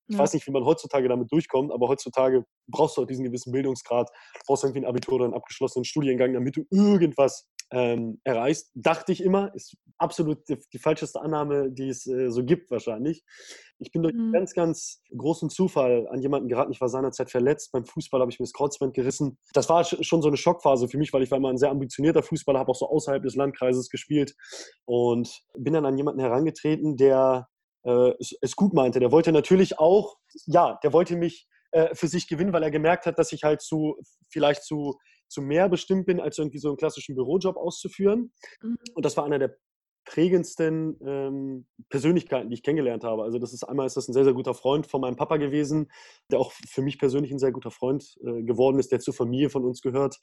Ich 0.09 0.17
ja. 0.17 0.23
weiß 0.23 0.35
nicht, 0.35 0.47
wie 0.47 0.51
man 0.51 0.65
heutzutage 0.65 1.09
damit 1.09 1.31
durchkommt, 1.33 1.73
aber 1.73 1.89
heutzutage 1.89 2.45
brauchst 2.69 2.97
du 2.97 3.03
auch 3.03 3.07
diesen 3.07 3.25
gewissen 3.25 3.53
Bildungsgrad, 3.53 4.11
brauchst 4.47 4.65
irgendwie 4.65 4.81
ein 4.81 4.87
Abitur 4.87 5.15
oder 5.15 5.25
einen 5.27 5.35
abgeschlossenen 5.35 5.85
Studiengang, 5.85 6.35
damit 6.35 6.57
du 6.57 6.65
irgendwas 6.71 7.49
ähm, 7.71 8.21
erreichst. 8.25 8.71
Dachte 8.75 9.13
ich 9.13 9.23
immer, 9.23 9.55
ist 9.55 9.77
absolut 9.99 10.49
die, 10.49 10.59
die 10.73 10.79
falscheste 10.79 11.21
Annahme, 11.21 11.71
die 11.71 11.89
es 11.89 12.07
äh, 12.07 12.31
so 12.31 12.45
gibt 12.45 12.71
wahrscheinlich. 12.71 13.25
Ich 13.79 13.93
bin 13.93 14.03
durch 14.03 14.15
mhm. 14.15 14.21
einen 14.21 14.33
ganz, 14.33 14.55
ganz 14.55 15.03
großen 15.17 15.51
Zufall 15.51 16.09
an 16.09 16.21
jemanden 16.21 16.49
geraten. 16.49 16.73
Ich 16.73 16.81
war 16.81 16.89
seinerzeit 16.89 17.31
verletzt. 17.31 17.73
Beim 17.73 17.85
Fußball 17.85 18.21
habe 18.21 18.31
ich 18.31 18.39
mir 18.39 18.45
das 18.45 18.53
Kreuzband 18.53 18.95
gerissen. 18.95 19.39
Das 19.53 19.69
war 19.69 19.85
schon 19.85 20.23
so 20.23 20.29
eine 20.29 20.37
Schockphase 20.37 20.89
für 20.89 20.99
mich, 20.99 21.13
weil 21.13 21.23
ich 21.23 21.31
war 21.31 21.39
immer 21.39 21.51
ein 21.51 21.59
sehr 21.59 21.71
ambitionierter 21.71 22.23
Fußballer, 22.23 22.59
habe 22.59 22.71
auch 22.71 22.77
so 22.77 22.89
außerhalb 22.89 23.23
des 23.23 23.37
Landkreises 23.37 23.89
gespielt 23.89 24.35
und 24.85 25.43
bin 25.57 25.75
dann 25.75 25.87
an 25.87 25.97
jemanden 25.97 26.21
herangetreten, 26.21 26.97
der 26.97 27.49
äh, 27.85 28.13
es, 28.19 28.35
es 28.41 28.57
gut 28.57 28.75
meinte. 28.75 29.01
Der 29.01 29.13
wollte 29.13 29.33
natürlich 29.33 29.79
auch, 29.79 30.17
ja, 30.47 30.79
der 30.83 30.93
wollte 30.93 31.17
mich 31.17 31.47
äh, 31.73 31.95
für 31.95 32.09
sich 32.09 32.29
gewinnen, 32.29 32.53
weil 32.53 32.63
er 32.63 32.71
gemerkt 32.71 33.07
hat, 33.07 33.19
dass 33.19 33.33
ich 33.33 33.45
halt 33.45 33.63
zu, 33.63 33.97
vielleicht 34.29 34.65
zu, 34.65 34.99
zu 35.31 35.41
mehr 35.43 35.69
bestimmt 35.69 36.07
bin, 36.07 36.21
als 36.21 36.39
irgendwie 36.39 36.59
so 36.59 36.69
einen 36.69 36.77
klassischen 36.77 37.15
Bürojob 37.15 37.57
auszuführen. 37.57 38.33
Mhm. 38.63 38.79
Und 38.95 39.05
das 39.05 39.17
war 39.17 39.25
einer 39.25 39.39
der 39.39 39.57
prägendsten 40.05 40.99
ähm, 41.07 41.67
Persönlichkeiten, 41.89 42.49
die 42.49 42.55
ich 42.55 42.63
kennengelernt 42.63 43.05
habe. 43.05 43.23
Also 43.23 43.39
das 43.39 43.53
ist 43.53 43.63
einmal 43.65 43.87
ist 43.87 43.97
das 43.97 44.09
ein 44.09 44.13
sehr, 44.13 44.25
sehr 44.25 44.33
guter 44.33 44.55
Freund 44.55 44.87
von 44.87 45.01
meinem 45.01 45.17
Papa 45.17 45.37
gewesen, 45.37 45.91
der 46.33 46.41
auch 46.41 46.53
für 46.53 46.83
mich 46.83 46.99
persönlich 46.99 47.31
ein 47.31 47.39
sehr 47.39 47.53
guter 47.53 47.71
Freund 47.71 48.17
äh, 48.25 48.43
geworden 48.43 48.79
ist, 48.79 48.91
der 48.91 49.01
zur 49.01 49.15
Familie 49.15 49.51
von 49.51 49.65
uns 49.65 49.83
gehört. 49.83 50.17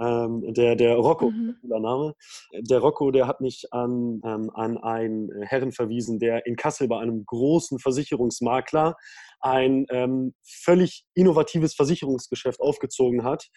Ähm, 0.00 0.52
der, 0.54 0.76
der 0.76 0.96
Rocco, 0.96 1.30
mhm. 1.30 1.56
der 1.62 1.80
Name. 1.80 2.14
Der 2.52 2.80
Rocco, 2.80 3.10
der 3.10 3.26
hat 3.26 3.40
mich 3.40 3.66
an, 3.70 4.20
ähm, 4.24 4.50
an 4.54 4.78
einen 4.78 5.30
Herren 5.42 5.72
verwiesen, 5.72 6.18
der 6.18 6.46
in 6.46 6.56
Kassel 6.56 6.88
bei 6.88 6.98
einem 6.98 7.24
großen 7.24 7.78
Versicherungsmakler 7.78 8.96
ein 9.40 9.86
ähm, 9.90 10.34
völlig 10.42 11.04
innovatives 11.14 11.74
Versicherungsgeschäft 11.74 12.60
aufgezogen 12.60 13.22
hat 13.22 13.48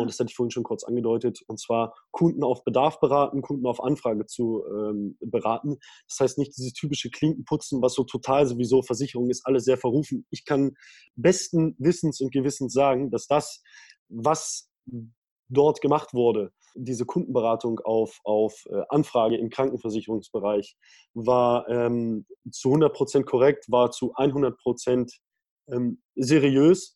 und 0.00 0.10
das 0.10 0.18
hatte 0.18 0.30
ich 0.30 0.36
vorhin 0.36 0.50
schon 0.50 0.62
kurz 0.62 0.84
angedeutet, 0.84 1.40
und 1.46 1.60
zwar 1.60 1.94
Kunden 2.10 2.42
auf 2.42 2.64
Bedarf 2.64 3.00
beraten, 3.00 3.42
Kunden 3.42 3.66
auf 3.66 3.82
Anfrage 3.82 4.26
zu 4.26 4.64
ähm, 4.66 5.16
beraten. 5.20 5.78
Das 6.08 6.20
heißt 6.20 6.38
nicht 6.38 6.56
dieses 6.56 6.72
typische 6.72 7.10
Klinkenputzen, 7.10 7.82
was 7.82 7.94
so 7.94 8.04
total 8.04 8.46
sowieso 8.46 8.82
Versicherung 8.82 9.30
ist, 9.30 9.46
alles 9.46 9.64
sehr 9.64 9.78
verrufen. 9.78 10.26
Ich 10.30 10.44
kann 10.44 10.72
besten 11.16 11.76
Wissens 11.78 12.20
und 12.20 12.32
Gewissens 12.32 12.72
sagen, 12.72 13.10
dass 13.10 13.26
das, 13.26 13.62
was 14.08 14.70
dort 15.48 15.80
gemacht 15.80 16.14
wurde, 16.14 16.52
diese 16.74 17.06
Kundenberatung 17.06 17.80
auf, 17.80 18.18
auf 18.24 18.64
äh, 18.68 18.82
Anfrage 18.88 19.36
im 19.36 19.50
Krankenversicherungsbereich, 19.50 20.76
war 21.14 21.68
ähm, 21.68 22.26
zu 22.50 22.70
100% 22.70 23.24
korrekt, 23.24 23.66
war 23.70 23.90
zu 23.90 24.14
100% 24.14 25.12
ähm, 25.68 26.02
seriös 26.16 26.93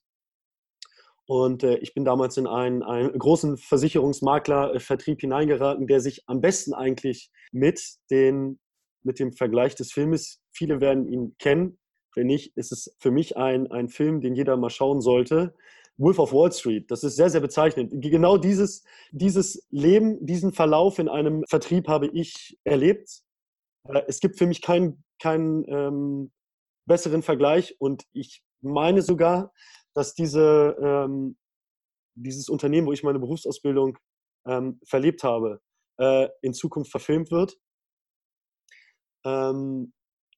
und 1.28 1.62
äh, 1.62 1.76
ich 1.78 1.92
bin 1.92 2.06
damals 2.06 2.38
in 2.38 2.46
einen, 2.46 2.82
einen 2.82 3.16
großen 3.18 3.58
Versicherungsmaklervertrieb 3.58 5.20
hineingeraten, 5.20 5.86
der 5.86 6.00
sich 6.00 6.22
am 6.26 6.40
besten 6.40 6.72
eigentlich 6.72 7.30
mit, 7.52 7.82
den, 8.10 8.58
mit 9.02 9.18
dem 9.18 9.32
Vergleich 9.32 9.74
des 9.74 9.92
Filmes, 9.92 10.40
viele 10.52 10.80
werden 10.80 11.06
ihn 11.06 11.36
kennen, 11.38 11.78
wenn 12.16 12.28
nicht, 12.28 12.56
ist 12.56 12.72
es 12.72 12.96
für 12.98 13.10
mich 13.10 13.36
ein, 13.36 13.70
ein 13.70 13.90
Film, 13.90 14.22
den 14.22 14.34
jeder 14.34 14.56
mal 14.56 14.70
schauen 14.70 15.02
sollte. 15.02 15.54
Wolf 15.98 16.18
of 16.18 16.32
Wall 16.32 16.50
Street, 16.50 16.90
das 16.90 17.04
ist 17.04 17.16
sehr, 17.16 17.28
sehr 17.28 17.42
bezeichnend. 17.42 17.92
Genau 18.00 18.38
dieses, 18.38 18.82
dieses 19.10 19.66
Leben, 19.68 20.24
diesen 20.24 20.54
Verlauf 20.54 20.98
in 20.98 21.10
einem 21.10 21.44
Vertrieb 21.46 21.88
habe 21.88 22.06
ich 22.06 22.58
erlebt. 22.64 23.20
Äh, 23.86 24.00
es 24.08 24.20
gibt 24.20 24.38
für 24.38 24.46
mich 24.46 24.62
keinen, 24.62 25.04
keinen 25.20 25.64
ähm, 25.68 26.32
besseren 26.86 27.20
Vergleich 27.20 27.76
und 27.78 28.04
ich 28.14 28.42
meine 28.62 29.02
sogar, 29.02 29.52
dass 29.98 30.14
diese, 30.14 30.76
ähm, 30.80 31.36
dieses 32.14 32.48
Unternehmen, 32.48 32.86
wo 32.86 32.92
ich 32.92 33.02
meine 33.02 33.18
Berufsausbildung 33.18 33.98
ähm, 34.46 34.78
verlebt 34.86 35.24
habe, 35.24 35.60
äh, 35.98 36.28
in 36.40 36.54
Zukunft 36.54 36.92
verfilmt 36.92 37.32
wird. 37.32 37.58
Ähm, 39.26 39.92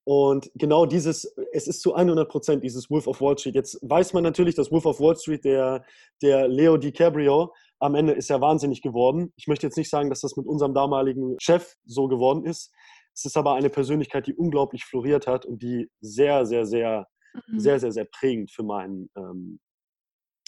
und 0.04 0.50
genau 0.54 0.86
dieses, 0.86 1.36
es 1.52 1.68
ist 1.68 1.82
zu 1.82 1.92
100 1.92 2.26
Prozent 2.30 2.64
dieses 2.64 2.88
Wolf 2.88 3.06
of 3.06 3.20
Wall 3.20 3.36
Street. 3.36 3.54
Jetzt 3.54 3.78
weiß 3.82 4.14
man 4.14 4.22
natürlich, 4.22 4.54
dass 4.54 4.72
Wolf 4.72 4.86
of 4.86 4.98
Wall 4.98 5.14
Street, 5.18 5.44
der, 5.44 5.84
der 6.22 6.48
Leo 6.48 6.78
DiCaprio, 6.78 7.52
am 7.80 7.94
Ende 7.94 8.14
ist 8.14 8.30
ja 8.30 8.40
wahnsinnig 8.40 8.80
geworden. 8.80 9.30
Ich 9.36 9.46
möchte 9.46 9.66
jetzt 9.66 9.76
nicht 9.76 9.90
sagen, 9.90 10.08
dass 10.08 10.22
das 10.22 10.38
mit 10.38 10.46
unserem 10.46 10.72
damaligen 10.72 11.36
Chef 11.38 11.74
so 11.84 12.08
geworden 12.08 12.46
ist. 12.46 12.72
Es 13.14 13.26
ist 13.26 13.36
aber 13.36 13.56
eine 13.56 13.68
Persönlichkeit, 13.68 14.26
die 14.26 14.34
unglaublich 14.34 14.86
floriert 14.86 15.26
hat 15.26 15.44
und 15.44 15.62
die 15.62 15.90
sehr, 16.00 16.46
sehr, 16.46 16.64
sehr, 16.64 17.06
mhm. 17.48 17.58
sehr, 17.58 17.80
sehr, 17.80 17.92
sehr 17.92 18.04
prägend 18.04 18.50
für 18.50 18.62
meinen, 18.62 19.10
ähm, 19.16 19.60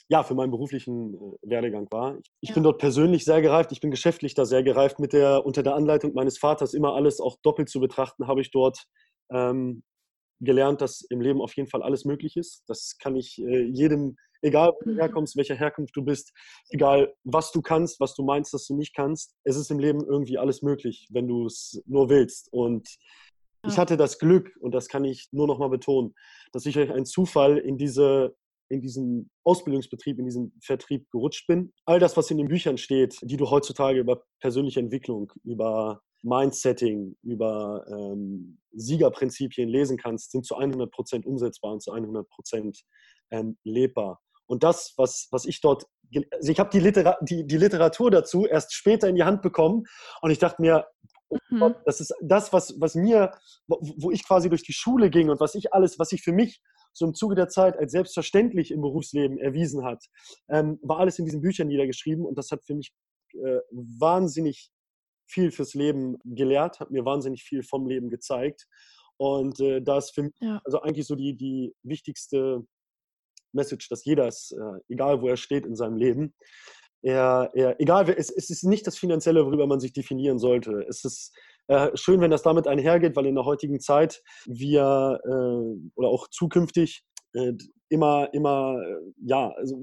ja, 0.08 0.22
für 0.22 0.34
meinen 0.34 0.50
beruflichen 0.50 1.14
äh, 1.14 1.18
Werdegang 1.42 1.88
war. 1.90 2.18
Ich, 2.18 2.30
ich 2.40 2.48
ja. 2.50 2.54
bin 2.54 2.64
dort 2.64 2.78
persönlich 2.78 3.24
sehr 3.24 3.42
gereift, 3.42 3.72
ich 3.72 3.80
bin 3.80 3.90
geschäftlich 3.90 4.34
da 4.34 4.44
sehr 4.44 4.62
gereift. 4.62 4.98
Mit 4.98 5.12
der, 5.12 5.46
unter 5.46 5.62
der 5.62 5.74
Anleitung 5.74 6.14
meines 6.14 6.38
Vaters 6.38 6.74
immer 6.74 6.94
alles 6.94 7.20
auch 7.20 7.36
doppelt 7.42 7.68
zu 7.68 7.80
betrachten, 7.80 8.26
habe 8.26 8.40
ich 8.40 8.50
dort 8.50 8.84
ähm, 9.30 9.82
gelernt, 10.40 10.80
dass 10.80 11.02
im 11.02 11.20
Leben 11.20 11.40
auf 11.40 11.56
jeden 11.56 11.68
Fall 11.68 11.82
alles 11.82 12.04
möglich 12.04 12.36
ist. 12.36 12.64
Das 12.66 12.98
kann 12.98 13.16
ich 13.16 13.40
äh, 13.40 13.62
jedem, 13.62 14.16
egal 14.42 14.72
wo 14.72 14.84
du 14.84 14.92
mhm. 14.92 14.98
herkommst, 14.98 15.36
welcher 15.36 15.54
Herkunft 15.54 15.96
du 15.96 16.04
bist, 16.04 16.32
egal 16.70 17.14
was 17.24 17.52
du 17.52 17.62
kannst, 17.62 18.00
was 18.00 18.14
du 18.14 18.24
meinst, 18.24 18.52
dass 18.52 18.66
du 18.66 18.76
nicht 18.76 18.94
kannst, 18.94 19.34
es 19.44 19.56
ist 19.56 19.70
im 19.70 19.78
Leben 19.78 20.04
irgendwie 20.04 20.38
alles 20.38 20.62
möglich, 20.62 21.08
wenn 21.10 21.28
du 21.28 21.46
es 21.46 21.82
nur 21.86 22.08
willst. 22.08 22.52
Und. 22.52 22.88
Ich 23.66 23.78
hatte 23.78 23.96
das 23.96 24.18
Glück, 24.18 24.56
und 24.60 24.72
das 24.72 24.88
kann 24.88 25.04
ich 25.04 25.28
nur 25.32 25.46
noch 25.46 25.58
mal 25.58 25.68
betonen, 25.68 26.14
dass 26.52 26.66
ich 26.66 26.74
durch 26.74 26.90
einen 26.90 27.06
Zufall 27.06 27.58
in 27.58 27.78
diese 27.78 28.34
in 28.72 28.80
diesen 28.80 29.30
Ausbildungsbetrieb, 29.44 30.18
in 30.18 30.24
diesen 30.24 30.58
Vertrieb 30.62 31.10
gerutscht 31.10 31.46
bin. 31.46 31.74
All 31.84 32.00
das, 32.00 32.16
was 32.16 32.30
in 32.30 32.38
den 32.38 32.48
Büchern 32.48 32.78
steht, 32.78 33.18
die 33.20 33.36
du 33.36 33.50
heutzutage 33.50 34.00
über 34.00 34.22
persönliche 34.40 34.80
Entwicklung, 34.80 35.30
über 35.44 36.00
Mindsetting, 36.22 37.14
über 37.22 37.84
ähm, 37.88 38.58
Siegerprinzipien 38.72 39.68
lesen 39.68 39.98
kannst, 39.98 40.32
sind 40.32 40.46
zu 40.46 40.56
100 40.56 40.90
Prozent 40.90 41.26
umsetzbar 41.26 41.72
und 41.72 41.82
zu 41.82 41.92
100 41.92 42.26
Prozent 42.30 42.80
ähm, 43.30 43.58
lebbar. 43.62 44.20
Und 44.46 44.62
das, 44.62 44.94
was, 44.96 45.28
was 45.30 45.44
ich 45.44 45.60
dort, 45.60 45.84
also 46.30 46.50
ich 46.50 46.58
habe 46.58 46.70
die, 46.70 46.80
Litera 46.80 47.18
die, 47.22 47.46
die 47.46 47.56
Literatur 47.56 48.10
dazu 48.10 48.46
erst 48.46 48.72
später 48.72 49.08
in 49.08 49.16
die 49.16 49.24
Hand 49.24 49.42
bekommen 49.42 49.84
und 50.20 50.30
ich 50.30 50.38
dachte 50.38 50.62
mir, 50.62 50.86
mhm. 51.50 51.74
Das 51.84 52.00
ist 52.00 52.14
das, 52.20 52.52
was, 52.52 52.80
was 52.80 52.94
mir, 52.94 53.32
wo 53.66 54.10
ich 54.10 54.26
quasi 54.26 54.48
durch 54.48 54.62
die 54.62 54.72
Schule 54.72 55.10
ging 55.10 55.30
und 55.30 55.40
was 55.40 55.54
ich 55.54 55.72
alles, 55.72 55.98
was 55.98 56.12
ich 56.12 56.22
für 56.22 56.32
mich 56.32 56.60
so 56.92 57.06
im 57.06 57.14
Zuge 57.14 57.34
der 57.34 57.48
Zeit 57.48 57.78
als 57.78 57.92
selbstverständlich 57.92 58.70
im 58.70 58.82
Berufsleben 58.82 59.38
erwiesen 59.38 59.84
hat, 59.84 60.04
ähm, 60.48 60.78
war 60.82 60.98
alles 60.98 61.18
in 61.18 61.24
diesen 61.24 61.40
Büchern 61.40 61.68
niedergeschrieben 61.68 62.24
und 62.24 62.36
das 62.36 62.50
hat 62.50 62.64
für 62.64 62.74
mich 62.74 62.92
äh, 63.34 63.60
wahnsinnig 63.70 64.70
viel 65.26 65.50
fürs 65.50 65.74
Leben 65.74 66.18
gelehrt, 66.24 66.80
hat 66.80 66.90
mir 66.90 67.04
wahnsinnig 67.04 67.42
viel 67.42 67.62
vom 67.62 67.86
Leben 67.86 68.10
gezeigt. 68.10 68.66
Und 69.16 69.60
äh, 69.60 69.80
da 69.80 69.98
ist 69.98 70.14
für 70.14 70.24
mich 70.24 70.34
ja. 70.40 70.60
also 70.64 70.82
eigentlich 70.82 71.06
so 71.06 71.14
die, 71.14 71.36
die 71.36 71.74
wichtigste 71.82 72.66
Message, 73.52 73.88
dass 73.88 74.04
jeder 74.04 74.28
ist, 74.28 74.52
äh, 74.52 74.80
egal 74.88 75.22
wo 75.22 75.28
er 75.28 75.36
steht 75.36 75.66
in 75.66 75.76
seinem 75.76 75.96
Leben, 75.96 76.34
er, 77.02 77.50
er, 77.54 77.80
egal, 77.80 78.08
es, 78.10 78.30
es 78.30 78.48
ist 78.50 78.64
nicht 78.64 78.86
das 78.86 78.96
Finanzielle, 78.96 79.44
worüber 79.44 79.66
man 79.66 79.80
sich 79.80 79.92
definieren 79.92 80.38
sollte. 80.38 80.84
Es 80.88 81.04
ist 81.04 81.34
äh, 81.66 81.90
schön, 81.94 82.20
wenn 82.20 82.30
das 82.30 82.42
damit 82.42 82.66
einhergeht, 82.66 83.16
weil 83.16 83.26
in 83.26 83.34
der 83.34 83.44
heutigen 83.44 83.80
Zeit 83.80 84.22
wir 84.46 85.20
äh, 85.24 85.90
oder 85.96 86.08
auch 86.08 86.28
zukünftig 86.28 87.04
äh, 87.34 87.52
immer, 87.88 88.32
immer, 88.32 88.80
äh, 88.80 89.12
ja, 89.24 89.50
also 89.50 89.76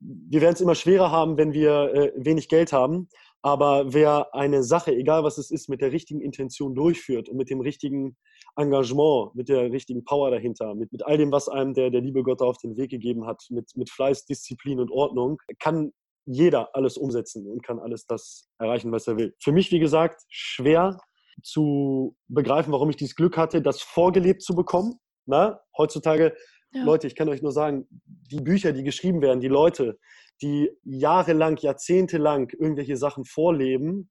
wir 0.00 0.40
werden 0.40 0.54
es 0.54 0.60
immer 0.60 0.74
schwerer 0.74 1.10
haben, 1.10 1.38
wenn 1.38 1.52
wir 1.52 1.94
äh, 1.94 2.12
wenig 2.16 2.48
Geld 2.48 2.72
haben. 2.72 3.08
Aber 3.42 3.92
wer 3.94 4.34
eine 4.34 4.62
Sache, 4.62 4.92
egal 4.92 5.22
was 5.22 5.38
es 5.38 5.50
ist, 5.50 5.68
mit 5.68 5.80
der 5.80 5.92
richtigen 5.92 6.20
Intention 6.20 6.74
durchführt 6.74 7.28
und 7.28 7.36
mit 7.36 7.48
dem 7.48 7.60
richtigen 7.60 8.16
Engagement, 8.56 9.34
mit 9.34 9.48
der 9.48 9.70
richtigen 9.70 10.04
Power 10.04 10.30
dahinter, 10.30 10.74
mit, 10.74 10.90
mit 10.92 11.06
all 11.06 11.16
dem, 11.16 11.30
was 11.30 11.48
einem 11.48 11.72
der, 11.72 11.90
der 11.90 12.00
liebe 12.00 12.22
Gott 12.22 12.42
auf 12.42 12.58
den 12.58 12.76
Weg 12.76 12.90
gegeben 12.90 13.26
hat, 13.26 13.44
mit, 13.50 13.70
mit 13.76 13.88
Fleiß, 13.88 14.26
Disziplin 14.26 14.80
und 14.80 14.90
Ordnung, 14.90 15.38
kann 15.60 15.92
jeder 16.26 16.74
alles 16.74 16.98
umsetzen 16.98 17.46
und 17.46 17.62
kann 17.62 17.78
alles 17.78 18.06
das 18.06 18.48
erreichen, 18.58 18.92
was 18.92 19.06
er 19.06 19.16
will. 19.16 19.34
Für 19.42 19.52
mich, 19.52 19.70
wie 19.70 19.78
gesagt, 19.78 20.22
schwer 20.28 20.98
zu 21.42 22.16
begreifen, 22.28 22.72
warum 22.72 22.90
ich 22.90 22.96
dieses 22.96 23.14
Glück 23.14 23.36
hatte, 23.36 23.62
das 23.62 23.80
vorgelebt 23.80 24.42
zu 24.42 24.54
bekommen. 24.54 24.98
Na, 25.26 25.60
heutzutage, 25.76 26.34
ja. 26.72 26.84
Leute, 26.84 27.06
ich 27.06 27.14
kann 27.14 27.28
euch 27.28 27.42
nur 27.42 27.52
sagen, 27.52 27.86
die 28.04 28.40
Bücher, 28.40 28.72
die 28.72 28.82
geschrieben 28.82 29.22
werden, 29.22 29.40
die 29.40 29.48
Leute, 29.48 29.98
die 30.42 30.70
jahrelang, 30.82 31.56
jahrzehntelang 31.56 32.50
irgendwelche 32.50 32.96
Sachen 32.96 33.24
vorleben 33.24 34.10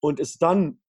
und 0.00 0.20
es 0.20 0.38
dann 0.38 0.80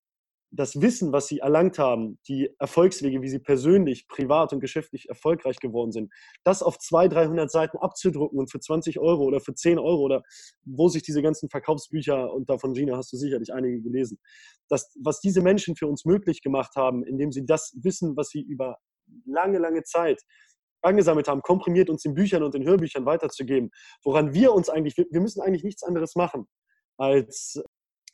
das 0.51 0.79
Wissen, 0.81 1.12
was 1.12 1.27
sie 1.27 1.39
erlangt 1.39 1.77
haben, 1.77 2.19
die 2.27 2.49
Erfolgswege, 2.57 3.21
wie 3.21 3.27
sie 3.27 3.39
persönlich, 3.39 4.07
privat 4.07 4.53
und 4.53 4.60
geschäftlich 4.60 5.10
erfolgreich 5.10 5.57
geworden 5.57 5.91
sind, 5.91 6.12
das 6.43 6.63
auf 6.63 6.79
200, 6.79 7.27
300 7.27 7.51
Seiten 7.51 7.77
abzudrucken 7.77 8.39
und 8.39 8.51
für 8.51 8.60
20 8.60 8.99
Euro 8.99 9.23
oder 9.23 9.41
für 9.41 9.53
10 9.53 9.77
Euro 9.77 10.01
oder 10.01 10.23
wo 10.63 10.88
sich 10.88 11.03
diese 11.03 11.21
ganzen 11.21 11.49
Verkaufsbücher, 11.49 12.33
und 12.33 12.49
davon 12.49 12.73
Gina 12.73 12.95
hast 12.95 13.12
du 13.12 13.17
sicherlich 13.17 13.53
einige 13.53 13.81
gelesen, 13.81 14.19
das, 14.69 14.93
was 15.03 15.19
diese 15.19 15.41
Menschen 15.41 15.75
für 15.75 15.88
uns 15.88 16.05
möglich 16.05 16.41
gemacht 16.41 16.75
haben, 16.75 17.03
indem 17.03 17.31
sie 17.31 17.45
das 17.45 17.73
Wissen, 17.81 18.15
was 18.15 18.29
sie 18.29 18.41
über 18.41 18.77
lange, 19.25 19.57
lange 19.60 19.83
Zeit 19.83 20.21
angesammelt 20.81 21.27
haben, 21.27 21.41
komprimiert 21.41 21.89
uns 21.89 22.05
in 22.05 22.13
Büchern 22.13 22.43
und 22.43 22.55
in 22.55 22.63
Hörbüchern 22.63 23.05
weiterzugeben, 23.05 23.71
woran 24.03 24.33
wir 24.33 24.53
uns 24.53 24.69
eigentlich, 24.69 24.95
wir 24.97 25.21
müssen 25.21 25.41
eigentlich 25.41 25.63
nichts 25.63 25.83
anderes 25.83 26.15
machen, 26.15 26.47
als 26.97 27.62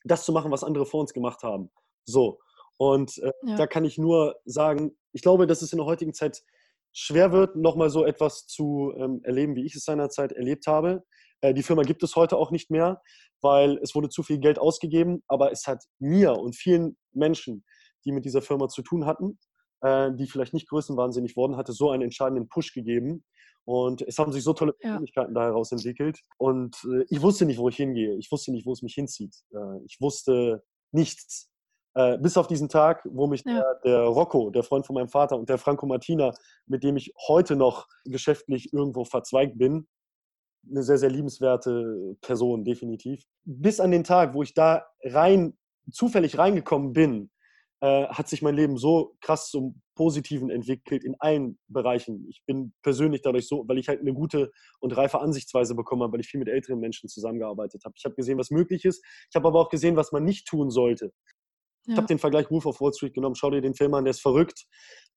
das 0.03 0.25
zu 0.25 0.31
machen, 0.31 0.51
was 0.51 0.63
andere 0.63 0.85
vor 0.85 1.01
uns 1.01 1.13
gemacht 1.13 1.43
haben. 1.43 1.69
So. 2.05 2.39
Und 2.77 3.17
äh, 3.19 3.31
ja. 3.43 3.55
da 3.55 3.67
kann 3.67 3.85
ich 3.85 3.97
nur 3.97 4.35
sagen, 4.45 4.97
ich 5.11 5.21
glaube, 5.21 5.47
dass 5.47 5.61
es 5.61 5.71
in 5.71 5.77
der 5.77 5.85
heutigen 5.85 6.13
Zeit 6.13 6.43
schwer 6.91 7.31
wird, 7.31 7.55
nochmal 7.55 7.89
so 7.89 8.05
etwas 8.05 8.45
zu 8.45 8.93
ähm, 8.97 9.21
erleben, 9.23 9.55
wie 9.55 9.65
ich 9.65 9.75
es 9.75 9.83
seinerzeit 9.83 10.31
erlebt 10.31 10.67
habe. 10.67 11.03
Äh, 11.41 11.53
die 11.53 11.63
Firma 11.63 11.83
gibt 11.83 12.03
es 12.03 12.15
heute 12.15 12.37
auch 12.37 12.51
nicht 12.51 12.71
mehr, 12.71 13.01
weil 13.41 13.79
es 13.81 13.95
wurde 13.95 14.09
zu 14.09 14.23
viel 14.23 14.39
Geld 14.39 14.59
ausgegeben, 14.59 15.23
aber 15.27 15.51
es 15.51 15.67
hat 15.67 15.83
mir 15.99 16.33
und 16.33 16.55
vielen 16.55 16.97
Menschen, 17.11 17.63
die 18.05 18.11
mit 18.11 18.25
dieser 18.25 18.41
Firma 18.41 18.69
zu 18.69 18.81
tun 18.81 19.05
hatten, 19.05 19.39
äh, 19.81 20.11
die 20.13 20.27
vielleicht 20.27 20.53
nicht 20.53 20.69
größenwahnsinnig 20.69 21.35
wurden, 21.35 21.57
hatte 21.57 21.73
so 21.73 21.89
einen 21.89 22.03
entscheidenden 22.03 22.47
Push 22.47 22.73
gegeben. 22.73 23.23
Und 23.65 24.01
es 24.01 24.19
haben 24.19 24.33
sich 24.33 24.43
so 24.43 24.51
tolle 24.53 24.73
Persönlichkeiten 24.73 25.33
ja. 25.33 25.45
daraus 25.45 25.71
entwickelt. 25.71 26.19
Und 26.37 26.75
äh, 26.83 27.05
ich 27.09 27.21
wusste 27.21 27.45
nicht, 27.45 27.59
wo 27.59 27.69
ich 27.69 27.77
hingehe. 27.77 28.15
Ich 28.17 28.29
wusste 28.29 28.51
nicht, 28.51 28.65
wo 28.65 28.73
es 28.73 28.81
mich 28.81 28.93
hinzieht. 28.93 29.35
Äh, 29.51 29.83
ich 29.85 30.01
wusste 30.01 30.63
nichts. 30.91 31.52
Äh, 31.95 32.17
bis 32.17 32.37
auf 32.37 32.47
diesen 32.47 32.69
Tag, 32.69 33.07
wo 33.11 33.27
mich 33.27 33.43
ja. 33.45 33.53
der, 33.53 33.79
der, 33.83 33.99
Rocco, 34.05 34.49
der 34.49 34.63
Freund 34.63 34.85
von 34.85 34.95
meinem 34.95 35.09
Vater, 35.09 35.37
und 35.37 35.49
der 35.49 35.57
Franco 35.57 35.85
Martina, 35.85 36.33
mit 36.65 36.83
dem 36.83 36.97
ich 36.97 37.13
heute 37.27 37.55
noch 37.55 37.87
geschäftlich 38.05 38.73
irgendwo 38.73 39.05
verzweigt 39.05 39.57
bin, 39.57 39.87
eine 40.69 40.81
sehr, 40.81 40.97
sehr 40.97 41.09
liebenswerte 41.09 42.15
Person, 42.21 42.63
definitiv. 42.63 43.23
Bis 43.43 43.79
an 43.79 43.91
den 43.91 44.03
Tag, 44.03 44.33
wo 44.33 44.43
ich 44.43 44.53
da 44.53 44.85
rein, 45.03 45.57
zufällig 45.91 46.37
reingekommen 46.37 46.93
bin, 46.93 47.29
äh, 47.81 48.07
hat 48.07 48.29
sich 48.29 48.41
mein 48.41 48.55
Leben 48.55 48.77
so 48.77 49.17
krass 49.19 49.49
zum 49.49 49.81
Positiven 49.95 50.49
entwickelt 50.49 51.03
in 51.03 51.15
allen 51.19 51.59
Bereichen. 51.67 52.25
Ich 52.29 52.41
bin 52.45 52.73
persönlich 52.81 53.21
dadurch 53.21 53.47
so, 53.47 53.65
weil 53.67 53.77
ich 53.77 53.89
halt 53.89 53.99
eine 53.99 54.13
gute 54.13 54.51
und 54.79 54.95
reife 54.95 55.19
Ansichtsweise 55.19 55.75
bekommen 55.75 56.01
habe, 56.01 56.13
weil 56.13 56.21
ich 56.21 56.27
viel 56.27 56.39
mit 56.39 56.47
älteren 56.47 56.79
Menschen 56.79 57.09
zusammengearbeitet 57.09 57.83
habe. 57.83 57.93
Ich 57.97 58.05
habe 58.05 58.15
gesehen, 58.15 58.37
was 58.37 58.51
möglich 58.51 58.85
ist. 58.85 59.03
Ich 59.29 59.35
habe 59.35 59.49
aber 59.49 59.59
auch 59.59 59.69
gesehen, 59.69 59.97
was 59.97 60.13
man 60.13 60.23
nicht 60.23 60.47
tun 60.47 60.71
sollte. 60.71 61.11
Ja. 61.85 61.93
Ich 61.93 61.97
habe 61.97 62.07
den 62.07 62.19
Vergleich 62.19 62.49
Wolf 62.49 62.65
of 62.65 62.79
Wall 62.79 62.93
Street 62.93 63.13
genommen. 63.13 63.35
Schau 63.35 63.49
dir 63.49 63.61
den 63.61 63.75
Film 63.75 63.93
an, 63.93 64.05
der 64.05 64.11
ist 64.11 64.21
verrückt. 64.21 64.65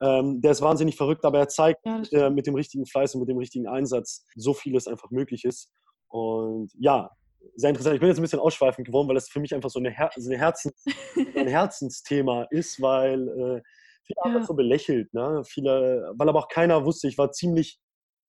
Ähm, 0.00 0.40
der 0.40 0.52
ist 0.52 0.62
wahnsinnig 0.62 0.96
verrückt, 0.96 1.24
aber 1.24 1.38
er 1.38 1.48
zeigt 1.48 1.84
ja, 1.86 2.02
äh, 2.12 2.30
mit 2.30 2.46
dem 2.46 2.54
richtigen 2.54 2.86
Fleiß 2.86 3.14
und 3.14 3.20
mit 3.20 3.28
dem 3.28 3.38
richtigen 3.38 3.66
Einsatz 3.66 4.24
so 4.34 4.52
vieles 4.52 4.86
einfach 4.86 5.10
möglich 5.10 5.44
ist. 5.44 5.70
Und 6.08 6.70
ja, 6.78 7.10
sehr 7.54 7.70
interessant. 7.70 7.94
Ich 7.94 8.00
bin 8.00 8.08
jetzt 8.08 8.18
ein 8.18 8.22
bisschen 8.22 8.40
ausschweifend 8.40 8.86
geworden, 8.86 9.08
weil 9.08 9.14
das 9.14 9.28
für 9.28 9.40
mich 9.40 9.54
einfach 9.54 9.70
so, 9.70 9.78
eine 9.78 9.90
Her 9.90 10.10
so 10.16 10.28
eine 10.28 10.38
Herzens 10.38 10.84
ein 11.36 11.48
Herzensthema 11.48 12.46
ist, 12.50 12.80
weil 12.80 13.28
äh, 13.28 13.62
viele 14.04 14.20
haben 14.24 14.34
das 14.34 14.46
so 14.46 14.54
belächelt. 14.54 15.12
Ne? 15.14 15.42
Viele, 15.46 16.12
weil 16.16 16.28
aber 16.28 16.40
auch 16.40 16.48
keiner 16.48 16.84
wusste, 16.84 17.08
ich 17.08 17.18
war 17.18 17.32
ziemlich 17.32 17.78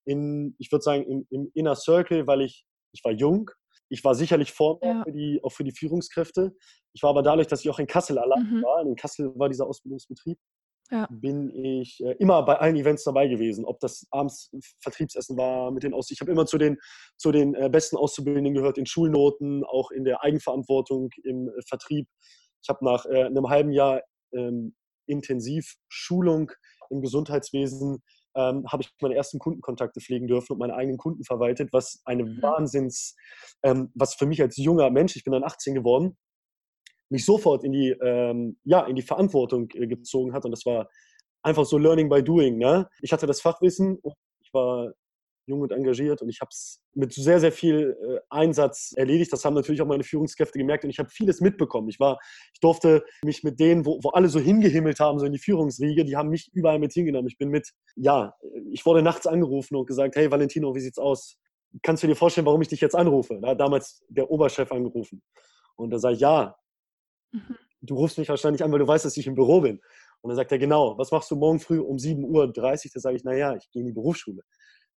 in, 0.06 0.56
ich 0.58 0.71
würde 0.71 0.84
sagen, 0.84 1.04
im, 1.04 1.28
im 1.30 1.52
Inner 1.54 1.76
Circle, 1.76 2.28
weil 2.28 2.41
ich, 2.41 2.65
ich 2.93 3.04
war 3.04 3.12
jung, 3.12 3.50
ich 3.89 4.04
war 4.04 4.15
sicherlich 4.15 4.52
vor 4.52 4.80
ja. 4.84 5.04
für 5.04 5.12
die, 5.12 5.39
auch 5.43 5.52
für 5.52 5.63
die 5.63 5.71
Führungskräfte. 5.71 6.56
Ich 6.93 7.04
war 7.04 7.12
aber 7.12 7.23
dadurch, 7.23 7.47
dass 7.47 7.62
ich 7.62 7.69
auch 7.69 7.80
in 7.80 7.88
Kassel 7.88 8.17
allein 8.19 8.43
mhm. 8.43 8.63
war, 8.63 8.82
in 8.82 8.95
Kassel 8.95 9.32
war 9.36 9.50
dieser 9.50 9.67
Ausbildungsbetrieb, 9.67 10.38
ja. 10.91 11.08
bin 11.12 11.50
ich 11.50 12.02
äh, 12.04 12.15
immer 12.19 12.43
bei 12.43 12.58
allen 12.58 12.76
Events 12.76 13.04
dabei 13.04 13.28
gewesen. 13.28 13.65
Ob 13.65 13.80
das 13.80 14.06
abends 14.12 14.52
Vertriebsessen 14.80 15.38
war 15.38 15.71
mit 15.71 15.84
den 15.84 15.93
Aus. 15.93 16.12
Ich 16.12 16.21
habe 16.21 16.32
immer 16.32 16.45
zu 16.45 16.58
den, 16.58 16.78
zu 17.17 17.32
den 17.32 17.56
äh, 17.56 17.69
besten 17.69 17.97
Auszubildenden 17.97 18.54
gehört, 18.54 18.78
in 18.78 18.86
Schulnoten, 18.86 19.63
auch 19.63 19.91
in 19.91 20.04
der 20.04 20.23
Eigenverantwortung 20.23 21.10
im 21.23 21.50
äh, 21.50 21.62
Vertrieb. 21.67 22.08
Ich 22.62 22.69
habe 22.69 22.84
nach 22.84 23.06
äh, 23.06 23.26
einem 23.26 23.50
halben 23.50 23.71
Jahr 23.71 24.02
ähm, 24.34 24.76
Intensivschulung 25.06 26.52
im 26.89 27.02
Gesundheitswesen 27.02 28.02
ähm, 28.38 28.65
habe 28.71 28.84
ich 28.84 28.89
meine 29.02 29.15
ersten 29.15 29.39
Kundenkontakte 29.39 30.00
pflegen 30.00 30.28
dürfen 30.28 30.54
und 30.54 30.60
meine 30.60 30.76
eigenen 30.76 30.97
Kunden 30.97 31.23
verwaltet, 31.23 31.73
was 31.73 32.02
eine 32.06 32.23
mhm. 32.23 32.41
Wahnsinns, 32.41 33.15
ähm, 33.63 33.91
was 33.95 34.13
für 34.13 34.28
mich 34.28 34.41
als 34.41 34.58
junger 34.58 34.89
Mensch, 34.91 35.15
ich 35.15 35.23
bin 35.23 35.34
dann 35.34 35.43
18 35.43 35.73
geworden, 35.73 36.17
mich 37.10 37.26
sofort 37.26 37.63
in 37.63 37.71
die, 37.71 37.89
ähm, 38.02 38.58
ja, 38.63 38.86
in 38.86 38.95
die 38.95 39.02
Verantwortung 39.02 39.69
äh, 39.73 39.88
gezogen 39.88 40.34
hat. 40.34 40.45
Und 40.45 40.52
das 40.52 40.65
war 40.65 40.88
einfach 41.41 41.65
so 41.65 41.78
Learning 41.78 42.10
by 42.10 42.23
Doing. 42.23 42.58
Ne? 42.58 42.88
Ich 43.02 43.12
hatte 43.12 43.26
das 43.26 43.41
Fachwissen 43.41 43.97
und 43.97 44.13
ich 44.41 44.54
war 44.54 44.91
jung 45.48 45.62
und 45.62 45.72
engagiert 45.72 46.22
und 46.22 46.30
ich 46.30 46.42
habe 46.42 46.50
es 46.52 46.82
mit 46.94 47.14
sehr, 47.14 47.40
sehr 47.40 47.52
viel 47.52 47.98
äh, 48.02 48.20
Einsatz 48.30 48.94
erledigt. 48.96 49.32
Das 49.32 49.46
haben 49.46 49.54
natürlich 49.54 49.82
auch 49.82 49.88
meine 49.88 50.04
Führungskräfte 50.04 50.60
gemerkt 50.60 50.84
und 50.84 50.90
ich 50.90 51.00
habe 51.00 51.10
vieles 51.10 51.42
mitbekommen. 51.42 51.90
Ich 51.90 52.00
war, 52.00 52.20
ich 52.54 52.60
durfte 52.60 53.04
mich 53.24 53.44
mit 53.44 53.60
denen, 53.60 53.86
wo, 53.86 54.00
wo 54.04 54.10
alle 54.10 54.30
so 54.30 54.40
hingehimmelt 54.40 55.00
haben, 55.00 55.20
so 55.20 55.26
in 55.26 55.32
die 55.32 55.40
Führungsriege, 55.40 56.06
die 56.06 56.18
haben 56.18 56.30
mich 56.30 56.50
überall 56.54 56.80
mit 56.80 56.94
hingenommen. 56.94 57.28
Ich 57.28 57.38
bin 57.38 57.50
mit, 57.50 57.72
ja, 57.96 58.36
ich 58.72 58.86
wurde 58.86 59.02
nachts 59.02 59.26
angerufen 59.26 59.76
und 59.76 59.88
gesagt, 59.88 60.16
hey 60.16 60.30
Valentino, 60.30 60.76
wie 60.76 60.82
sieht's 60.82 61.00
aus? 61.00 61.38
Kannst 61.82 62.04
du 62.04 62.08
dir 62.08 62.16
vorstellen, 62.16 62.46
warum 62.46 62.62
ich 62.62 62.68
dich 62.68 62.82
jetzt 62.82 62.96
anrufe? 62.96 63.40
Da 63.42 63.50
hat 63.50 63.60
damals 63.60 64.04
der 64.10 64.30
Oberchef 64.30 64.72
angerufen. 64.72 65.22
Und 65.76 65.92
da 65.92 66.00
sage 66.00 66.16
ich, 66.16 66.22
ja, 66.22 66.56
mhm. 67.32 67.56
du 67.82 67.96
rufst 67.96 68.18
mich 68.18 68.30
wahrscheinlich 68.30 68.64
an, 68.64 68.72
weil 68.72 68.80
du 68.80 68.88
weißt, 68.88 69.06
dass 69.06 69.16
ich 69.16 69.28
im 69.28 69.36
Büro 69.36 69.62
bin. 69.62 69.80
Und 70.22 70.30
dann 70.30 70.36
sagt 70.36 70.52
er, 70.52 70.58
genau, 70.58 70.98
was 70.98 71.12
machst 71.12 71.30
du 71.32 71.36
morgen 71.36 71.60
früh 71.60 71.80
um 71.80 71.98
7.30 71.98 72.26
Uhr? 72.26 72.52
Da 72.54 73.00
sage 73.00 73.16
ich, 73.16 73.24
naja, 73.24 73.56
ich 73.56 73.70
gehe 73.72 73.82
in 73.82 73.88
die 73.88 73.94
Berufsschule. 73.94 74.42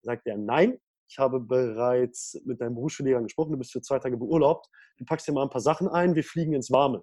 Sagt 0.02 0.26
er, 0.26 0.36
nein, 0.36 0.78
ich 1.08 1.18
habe 1.18 1.40
bereits 1.40 2.40
mit 2.44 2.60
deinem 2.60 2.74
Berufsschullehrer 2.74 3.22
gesprochen, 3.22 3.52
du 3.52 3.58
bist 3.58 3.72
für 3.72 3.80
zwei 3.80 3.98
Tage 3.98 4.16
beurlaubt, 4.16 4.68
du 4.98 5.04
packst 5.04 5.26
dir 5.26 5.32
mal 5.32 5.42
ein 5.42 5.50
paar 5.50 5.60
Sachen 5.60 5.88
ein, 5.88 6.14
wir 6.14 6.24
fliegen 6.24 6.52
ins 6.52 6.70
Warme. 6.70 7.02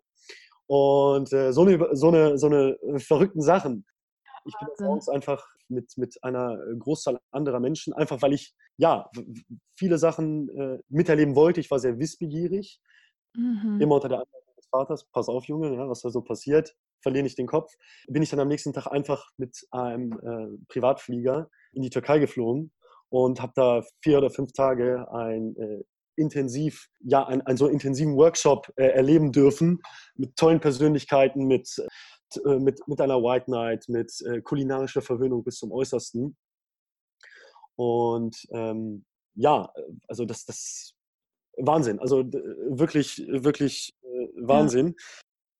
Und 0.67 1.31
äh, 1.33 1.51
so, 1.51 1.61
eine, 1.61 1.95
so, 1.95 2.07
eine, 2.07 2.37
so 2.37 2.47
eine 2.47 2.77
verrückten 2.97 3.41
Sachen. 3.41 3.85
Ich 4.45 4.53
bin 4.59 4.85
morgens 4.85 5.09
einfach 5.09 5.43
mit, 5.69 5.91
mit 5.97 6.23
einer 6.23 6.57
Großzahl 6.77 7.19
anderer 7.31 7.59
Menschen, 7.59 7.93
einfach 7.93 8.21
weil 8.21 8.33
ich 8.33 8.53
ja 8.77 9.09
viele 9.75 9.97
Sachen 9.97 10.49
äh, 10.49 10.79
miterleben 10.89 11.35
wollte. 11.35 11.59
Ich 11.59 11.71
war 11.71 11.79
sehr 11.79 11.97
wissbegierig, 11.97 12.79
mhm. 13.35 13.79
immer 13.81 13.95
unter 13.95 14.09
der 14.09 14.19
Anleitung 14.19 14.55
des 14.55 14.67
Vaters. 14.67 15.05
Pass 15.11 15.29
auf, 15.29 15.45
Junge, 15.45 15.73
ja, 15.73 15.89
was 15.89 16.01
da 16.01 16.09
so 16.09 16.21
passiert 16.21 16.75
verliere 17.05 17.23
nicht 17.23 17.37
den 17.37 17.45
Kopf, 17.45 17.71
bin 18.07 18.23
ich 18.23 18.31
dann 18.31 18.39
am 18.39 18.47
nächsten 18.47 18.73
Tag 18.73 18.87
einfach 18.87 19.29
mit 19.37 19.55
einem 19.69 20.11
äh, 20.13 20.57
Privatflieger 20.69 21.51
in 21.73 21.83
die 21.83 21.91
Türkei 21.91 22.17
geflogen 22.17 22.71
und 23.15 23.41
habe 23.41 23.53
da 23.55 23.81
vier 24.03 24.17
oder 24.17 24.29
fünf 24.29 24.51
Tage 24.51 25.09
ein 25.09 25.55
äh, 25.55 25.83
intensiv, 26.17 26.89
ja, 26.99 27.25
einen, 27.25 27.41
einen 27.43 27.55
so 27.55 27.67
intensiven 27.67 28.17
Workshop 28.17 28.67
äh, 28.75 28.87
erleben 28.87 29.31
dürfen 29.31 29.81
mit 30.15 30.35
tollen 30.35 30.59
Persönlichkeiten, 30.59 31.47
mit, 31.47 31.69
äh, 32.45 32.59
mit, 32.59 32.85
mit 32.89 32.99
einer 32.99 33.21
White 33.21 33.49
Night, 33.49 33.85
mit 33.87 34.11
äh, 34.25 34.41
kulinarischer 34.41 35.01
Verwöhnung 35.01 35.45
bis 35.45 35.55
zum 35.59 35.71
Äußersten. 35.71 36.35
Und 37.77 38.35
ähm, 38.51 39.05
ja, 39.35 39.71
also 40.09 40.25
das, 40.25 40.43
das 40.43 40.93
Wahnsinn, 41.55 41.99
also 41.99 42.25
wirklich, 42.25 43.25
wirklich 43.29 43.95
äh, 44.03 44.27
Wahnsinn. 44.35 44.87
Ja. 44.87 44.93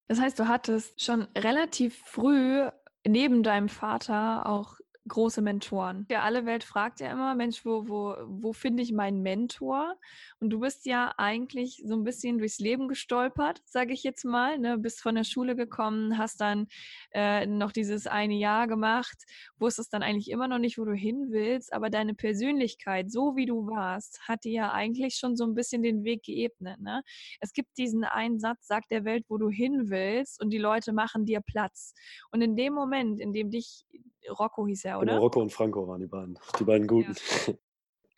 Das 0.10 0.20
heißt, 0.20 0.38
du 0.38 0.50
hattest 0.50 1.02
schon 1.02 1.22
relativ 1.38 1.98
früh 2.04 2.68
neben 3.08 3.44
deinem 3.44 3.70
Vater 3.70 4.46
auch 4.46 4.76
große 5.08 5.42
Mentoren. 5.42 6.08
Ja, 6.10 6.24
alle 6.24 6.46
Welt 6.46 6.64
fragt 6.64 7.00
ja 7.00 7.12
immer, 7.12 7.36
Mensch, 7.36 7.64
wo, 7.64 7.88
wo, 7.88 8.16
wo 8.28 8.54
finde 8.54 8.82
ich 8.82 8.92
meinen 8.92 9.22
Mentor? 9.22 9.96
Und 10.40 10.50
du 10.50 10.60
bist 10.60 10.86
ja 10.86 11.14
eigentlich 11.18 11.84
so 11.86 11.96
ein 11.96 12.04
bisschen 12.04 12.40
durchs 12.40 12.60
Leben 12.60 12.88
gestolpert, 12.88 13.62
sage 13.66 13.94
ich 13.94 14.04
jetzt 14.04 14.26
mal. 14.26 14.58
Ne? 14.58 14.78
Bist 14.78 15.02
von 15.02 15.16
der 15.16 15.24
Schule 15.24 15.56
gekommen, 15.56 16.18
hast 16.18 16.42
dann 16.42 16.68
äh, 17.14 17.46
noch 17.46 17.72
dieses 17.72 18.08
eine 18.08 18.36
Jahr 18.36 18.68
gemacht, 18.68 19.24
wusstest 19.60 19.94
dann 19.94 20.02
eigentlich 20.02 20.32
immer 20.32 20.48
noch 20.48 20.60
nicht, 20.60 20.78
wo 20.78 20.86
du 20.86 20.94
hin 20.94 21.28
willst, 21.30 21.72
aber 21.72 21.90
deine 21.90 22.16
Persönlichkeit, 22.16 23.12
so 23.12 23.36
wie 23.36 23.46
du 23.46 23.68
warst, 23.68 24.22
hat 24.28 24.44
dir 24.44 24.52
ja 24.52 24.72
eigentlich 24.72 25.16
schon 25.16 25.36
so 25.36 25.46
ein 25.46 25.54
bisschen 25.54 25.84
den 25.84 26.04
Weg 26.04 26.24
geebnet. 26.24 26.80
Ne? 26.82 27.04
Es 27.42 27.54
gibt 27.54 27.78
diesen 27.78 28.04
einen 28.04 28.40
Satz, 28.40 28.66
sag 28.68 28.88
der 28.90 29.06
Welt, 29.06 29.26
wo 29.30 29.38
du 29.38 29.50
hin 29.50 29.90
willst 29.90 30.42
und 30.42 30.50
die 30.50 30.58
Leute 30.58 30.94
machen 30.94 31.26
dir 31.26 31.42
Platz. 31.42 31.94
Und 32.32 32.42
in 32.42 32.56
dem 32.56 32.74
Moment, 32.74 33.20
in 33.20 33.34
dem 33.34 33.52
dich 33.52 33.86
Rocco 34.30 34.68
hieß 34.68 34.86
er, 34.86 34.92
genau, 34.94 35.02
oder? 35.02 35.12
Genau, 35.14 35.24
Rocco 35.24 35.42
und 35.42 35.52
Franco 35.52 35.88
waren 35.88 36.02
die 36.02 36.08
beiden, 36.08 36.40
die 36.60 36.64
beiden 36.64 36.88
Guten. 36.88 37.16
Ja, 37.48 37.54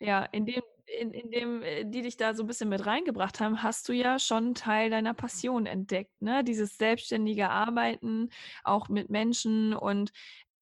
ja 0.00 0.24
in 0.32 0.46
dem, 0.46 0.62
in, 0.86 1.12
in 1.12 1.30
dem, 1.30 1.62
äh, 1.62 1.84
die 1.84 2.02
dich 2.02 2.16
da 2.16 2.34
so 2.34 2.42
ein 2.42 2.46
bisschen 2.46 2.68
mit 2.68 2.86
reingebracht 2.86 3.40
haben, 3.40 3.62
hast 3.62 3.88
du 3.88 3.92
ja 3.92 4.18
schon 4.18 4.44
einen 4.44 4.54
Teil 4.54 4.90
deiner 4.90 5.14
Passion 5.14 5.66
entdeckt, 5.66 6.12
ne? 6.20 6.44
Dieses 6.44 6.76
selbstständige 6.76 7.50
Arbeiten, 7.50 8.30
auch 8.64 8.88
mit 8.88 9.10
Menschen 9.10 9.74
und 9.74 10.12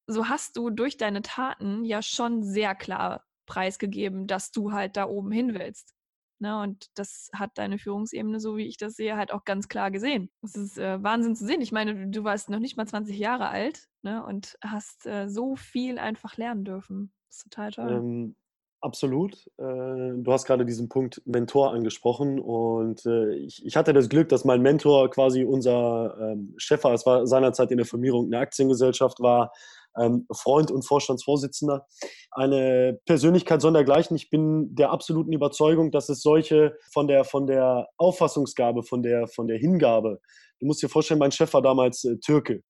so 0.07 0.29
hast 0.29 0.55
du 0.55 0.69
durch 0.69 0.97
deine 0.97 1.21
Taten 1.21 1.83
ja 1.83 2.01
schon 2.01 2.43
sehr 2.43 2.75
klar 2.75 3.25
preisgegeben, 3.45 4.27
dass 4.27 4.51
du 4.51 4.71
halt 4.71 4.97
da 4.97 5.07
oben 5.07 5.31
hin 5.31 5.53
willst. 5.53 5.96
Ne, 6.39 6.61
und 6.61 6.87
das 6.93 7.31
hat 7.33 7.51
deine 7.55 7.79
Führungsebene, 7.79 8.39
so 8.39 8.57
wie 8.57 8.67
ich 8.67 8.77
das 8.77 8.95
sehe, 8.95 9.17
halt 9.17 9.31
auch 9.31 9.43
ganz 9.43 9.67
klar 9.67 9.89
gesehen. 9.89 10.29
Das 10.43 10.55
ist 10.55 10.77
äh, 10.77 11.01
Wahnsinn 11.01 11.35
zu 11.35 11.47
sehen. 11.47 11.61
Ich 11.61 11.71
meine, 11.71 12.09
du 12.09 12.23
warst 12.23 12.51
noch 12.51 12.59
nicht 12.59 12.77
mal 12.77 12.85
20 12.85 13.17
Jahre 13.17 13.49
alt 13.49 13.87
ne, 14.03 14.23
und 14.23 14.55
hast 14.63 15.07
äh, 15.07 15.27
so 15.27 15.55
viel 15.55 15.97
einfach 15.97 16.37
lernen 16.37 16.63
dürfen. 16.63 17.11
Das 17.27 17.37
ist 17.37 17.43
total 17.45 17.71
toll. 17.71 17.91
Ähm, 17.91 18.35
absolut. 18.81 19.47
Äh, 19.57 19.63
du 19.63 20.27
hast 20.27 20.45
gerade 20.45 20.63
diesen 20.63 20.89
Punkt 20.89 21.23
Mentor 21.25 21.73
angesprochen 21.73 22.39
und 22.39 23.03
äh, 23.07 23.33
ich, 23.33 23.75
hatte 23.75 23.93
das 23.93 24.07
Glück, 24.07 24.29
dass 24.29 24.45
mein 24.45 24.61
Mentor 24.61 25.09
quasi 25.09 25.43
unser 25.43 26.17
ähm, 26.21 26.53
Chef 26.57 26.83
war. 26.83 26.93
Es 26.93 27.07
war 27.07 27.25
seinerzeit 27.25 27.71
in 27.71 27.77
der 27.77 27.87
Firmierung 27.87 28.27
eine 28.27 28.37
Aktiengesellschaft 28.37 29.19
war 29.21 29.51
ähm, 29.99 30.25
Freund 30.33 30.71
und 30.71 30.85
Vorstandsvorsitzender, 30.85 31.85
eine 32.31 32.99
Persönlichkeit 33.05 33.61
sondergleichen. 33.61 34.15
Ich 34.15 34.29
bin 34.29 34.75
der 34.75 34.91
absoluten 34.91 35.33
Überzeugung, 35.33 35.91
dass 35.91 36.09
es 36.09 36.21
solche 36.21 36.77
von 36.91 37.07
der, 37.07 37.23
von 37.23 37.47
der 37.47 37.87
Auffassungsgabe, 37.97 38.83
von 38.83 39.03
der, 39.03 39.27
von 39.27 39.47
der 39.47 39.57
Hingabe, 39.57 40.19
du 40.59 40.65
musst 40.65 40.81
dir 40.81 40.89
vorstellen, 40.89 41.19
mein 41.19 41.31
Chef 41.31 41.53
war 41.53 41.61
damals 41.61 42.03
äh, 42.03 42.17
Türke. 42.17 42.63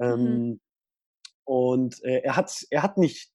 Ähm, 0.00 0.20
mhm. 0.20 0.60
Und 1.44 2.02
äh, 2.04 2.20
er, 2.22 2.36
hat, 2.36 2.52
er 2.70 2.82
hat 2.82 2.98
nicht 2.98 3.30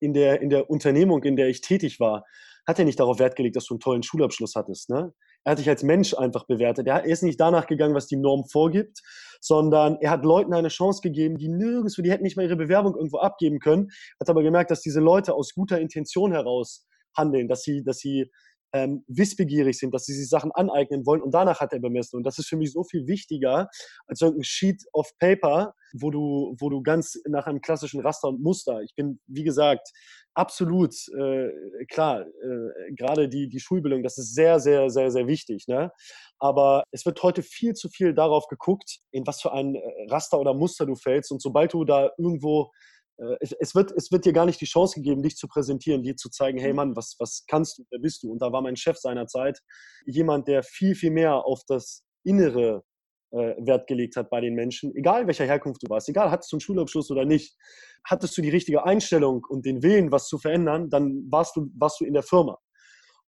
in 0.00 0.14
der, 0.14 0.40
in 0.40 0.50
der 0.50 0.70
Unternehmung, 0.70 1.22
in 1.22 1.36
der 1.36 1.48
ich 1.48 1.60
tätig 1.60 2.00
war, 2.00 2.24
hat 2.66 2.78
er 2.78 2.84
nicht 2.84 3.00
darauf 3.00 3.18
Wert 3.18 3.36
gelegt, 3.36 3.56
dass 3.56 3.66
du 3.66 3.74
einen 3.74 3.80
tollen 3.80 4.02
Schulabschluss 4.02 4.54
hattest. 4.54 4.88
Ne? 4.88 5.12
Er 5.44 5.52
hat 5.52 5.58
dich 5.58 5.68
als 5.68 5.82
Mensch 5.82 6.14
einfach 6.14 6.46
bewertet. 6.46 6.86
Er 6.86 7.04
ist 7.04 7.22
nicht 7.22 7.40
danach 7.40 7.66
gegangen, 7.66 7.94
was 7.94 8.06
die 8.06 8.16
Norm 8.16 8.44
vorgibt, 8.44 9.00
sondern 9.40 9.96
er 10.00 10.10
hat 10.10 10.24
Leuten 10.24 10.54
eine 10.54 10.68
Chance 10.68 11.00
gegeben, 11.02 11.36
die 11.36 11.48
nirgendwo, 11.48 12.02
die 12.02 12.10
hätten 12.10 12.22
nicht 12.22 12.36
mal 12.36 12.44
ihre 12.44 12.56
Bewerbung 12.56 12.94
irgendwo 12.94 13.18
abgeben 13.18 13.58
können, 13.58 13.90
hat 14.20 14.30
aber 14.30 14.42
gemerkt, 14.42 14.70
dass 14.70 14.80
diese 14.80 15.00
Leute 15.00 15.34
aus 15.34 15.54
guter 15.54 15.80
Intention 15.80 16.32
heraus 16.32 16.86
handeln, 17.16 17.48
dass 17.48 17.62
sie, 17.62 17.82
dass 17.82 17.98
sie 17.98 18.30
ähm, 18.72 19.04
wissbegierig 19.06 19.78
sind, 19.78 19.92
dass 19.92 20.04
sie 20.04 20.14
sich 20.14 20.28
Sachen 20.28 20.50
aneignen 20.52 21.04
wollen 21.04 21.22
und 21.22 21.34
danach 21.34 21.60
hat 21.60 21.72
er 21.72 21.80
bemessen. 21.80 22.16
Und 22.16 22.24
das 22.24 22.38
ist 22.38 22.48
für 22.48 22.56
mich 22.56 22.72
so 22.72 22.84
viel 22.84 23.06
wichtiger 23.06 23.68
als 24.06 24.20
irgendein 24.20 24.44
Sheet 24.44 24.84
of 24.92 25.10
Paper, 25.18 25.74
wo 25.92 26.10
du, 26.10 26.56
wo 26.58 26.70
du 26.70 26.82
ganz 26.82 27.20
nach 27.26 27.46
einem 27.46 27.60
klassischen 27.60 28.00
Raster 28.00 28.28
und 28.28 28.42
Muster. 28.42 28.80
Ich 28.82 28.94
bin, 28.94 29.20
wie 29.26 29.44
gesagt, 29.44 29.90
absolut 30.34 30.94
äh, 31.16 31.50
klar, 31.88 32.22
äh, 32.22 32.92
gerade 32.94 33.28
die, 33.28 33.48
die 33.48 33.60
Schulbildung, 33.60 34.02
das 34.02 34.18
ist 34.18 34.34
sehr, 34.34 34.60
sehr, 34.60 34.90
sehr, 34.90 35.10
sehr 35.10 35.26
wichtig. 35.26 35.66
Ne? 35.68 35.90
Aber 36.38 36.84
es 36.90 37.04
wird 37.06 37.22
heute 37.22 37.42
viel 37.42 37.74
zu 37.74 37.88
viel 37.88 38.14
darauf 38.14 38.46
geguckt, 38.48 38.98
in 39.10 39.26
was 39.26 39.40
für 39.40 39.52
ein 39.52 39.74
äh, 39.74 39.80
Raster 40.08 40.38
oder 40.38 40.54
Muster 40.54 40.86
du 40.86 40.94
fällst. 40.94 41.32
Und 41.32 41.42
sobald 41.42 41.72
du 41.72 41.84
da 41.84 42.10
irgendwo 42.18 42.70
äh, 43.18 43.36
es, 43.60 43.74
wird, 43.74 43.92
es 43.92 44.10
wird 44.10 44.24
dir 44.24 44.32
gar 44.32 44.46
nicht 44.46 44.60
die 44.60 44.66
Chance 44.66 44.96
gegeben, 44.96 45.22
dich 45.22 45.36
zu 45.36 45.48
präsentieren, 45.48 46.02
dir 46.02 46.16
zu 46.16 46.30
zeigen, 46.30 46.58
hey 46.58 46.70
mhm. 46.70 46.76
Mann, 46.76 46.96
was, 46.96 47.16
was 47.18 47.44
kannst 47.46 47.78
du, 47.78 47.84
wer 47.90 48.00
bist 48.00 48.22
du? 48.22 48.30
Und 48.30 48.40
da 48.40 48.52
war 48.52 48.62
mein 48.62 48.76
Chef 48.76 48.98
seinerzeit 48.98 49.60
jemand, 50.06 50.48
der 50.48 50.62
viel, 50.62 50.94
viel 50.94 51.10
mehr 51.10 51.44
auf 51.44 51.62
das 51.66 52.04
Innere 52.24 52.84
äh, 53.32 53.54
Wert 53.58 53.86
gelegt 53.86 54.16
hat 54.16 54.30
bei 54.30 54.40
den 54.40 54.54
Menschen, 54.54 54.94
egal 54.94 55.26
welcher 55.26 55.44
Herkunft 55.44 55.82
du 55.82 55.88
warst, 55.88 56.08
egal 56.08 56.30
hattest 56.30 56.52
du 56.52 56.56
einen 56.56 56.60
Schulabschluss 56.60 57.10
oder 57.10 57.24
nicht, 57.24 57.56
hattest 58.04 58.36
du 58.36 58.42
die 58.42 58.50
richtige 58.50 58.84
Einstellung 58.84 59.44
und 59.48 59.66
den 59.66 59.82
Willen, 59.82 60.12
was 60.12 60.28
zu 60.28 60.38
verändern, 60.38 60.90
dann 60.90 61.26
warst 61.30 61.56
du, 61.56 61.68
warst 61.78 62.00
du 62.00 62.04
in 62.04 62.14
der 62.14 62.22
Firma. 62.22 62.58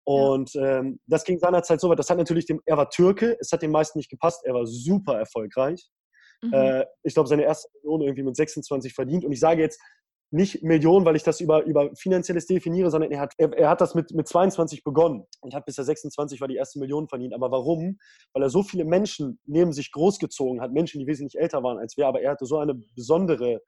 Und 0.04 0.52
ja. 0.52 0.80
ähm, 0.80 1.00
das 1.06 1.24
ging 1.24 1.38
seinerzeit 1.38 1.80
so 1.80 1.88
weit. 1.88 1.98
Das 1.98 2.10
hat 2.10 2.18
natürlich 2.18 2.44
dem, 2.44 2.60
er 2.66 2.76
war 2.76 2.90
Türke, 2.90 3.36
es 3.40 3.50
hat 3.52 3.62
den 3.62 3.70
meisten 3.70 3.98
nicht 3.98 4.10
gepasst, 4.10 4.42
er 4.44 4.54
war 4.54 4.66
super 4.66 5.18
erfolgreich. 5.18 5.88
Mhm. 6.42 6.52
Äh, 6.52 6.84
ich 7.02 7.14
glaube, 7.14 7.28
seine 7.28 7.44
erste 7.44 7.68
Million 7.82 8.02
irgendwie 8.02 8.22
mit 8.22 8.36
26 8.36 8.92
verdient. 8.92 9.24
Und 9.24 9.32
ich 9.32 9.40
sage 9.40 9.62
jetzt 9.62 9.80
nicht 10.34 10.64
Millionen, 10.64 11.06
weil 11.06 11.14
ich 11.14 11.22
das 11.22 11.40
über, 11.40 11.64
über 11.64 11.94
finanzielles 11.94 12.46
definiere, 12.46 12.90
sondern 12.90 13.12
er 13.12 13.20
hat, 13.20 13.34
er, 13.38 13.52
er 13.52 13.68
hat 13.68 13.80
das 13.80 13.94
mit, 13.94 14.10
mit 14.10 14.26
22 14.26 14.82
begonnen 14.82 15.24
und 15.40 15.54
hat 15.54 15.64
bis 15.64 15.78
er 15.78 15.84
26 15.84 16.40
war 16.40 16.48
die 16.48 16.56
erste 16.56 16.80
Million 16.80 17.06
verdient. 17.08 17.34
Aber 17.34 17.52
warum? 17.52 17.98
Weil 18.32 18.42
er 18.42 18.50
so 18.50 18.64
viele 18.64 18.84
Menschen 18.84 19.38
neben 19.46 19.72
sich 19.72 19.92
großgezogen 19.92 20.60
hat, 20.60 20.72
Menschen, 20.72 20.98
die 20.98 21.06
wesentlich 21.06 21.40
älter 21.40 21.62
waren 21.62 21.78
als 21.78 21.96
wir, 21.96 22.08
aber 22.08 22.20
er 22.20 22.32
hatte 22.32 22.46
so 22.46 22.58
eine 22.58 22.74
besondere 22.96 23.62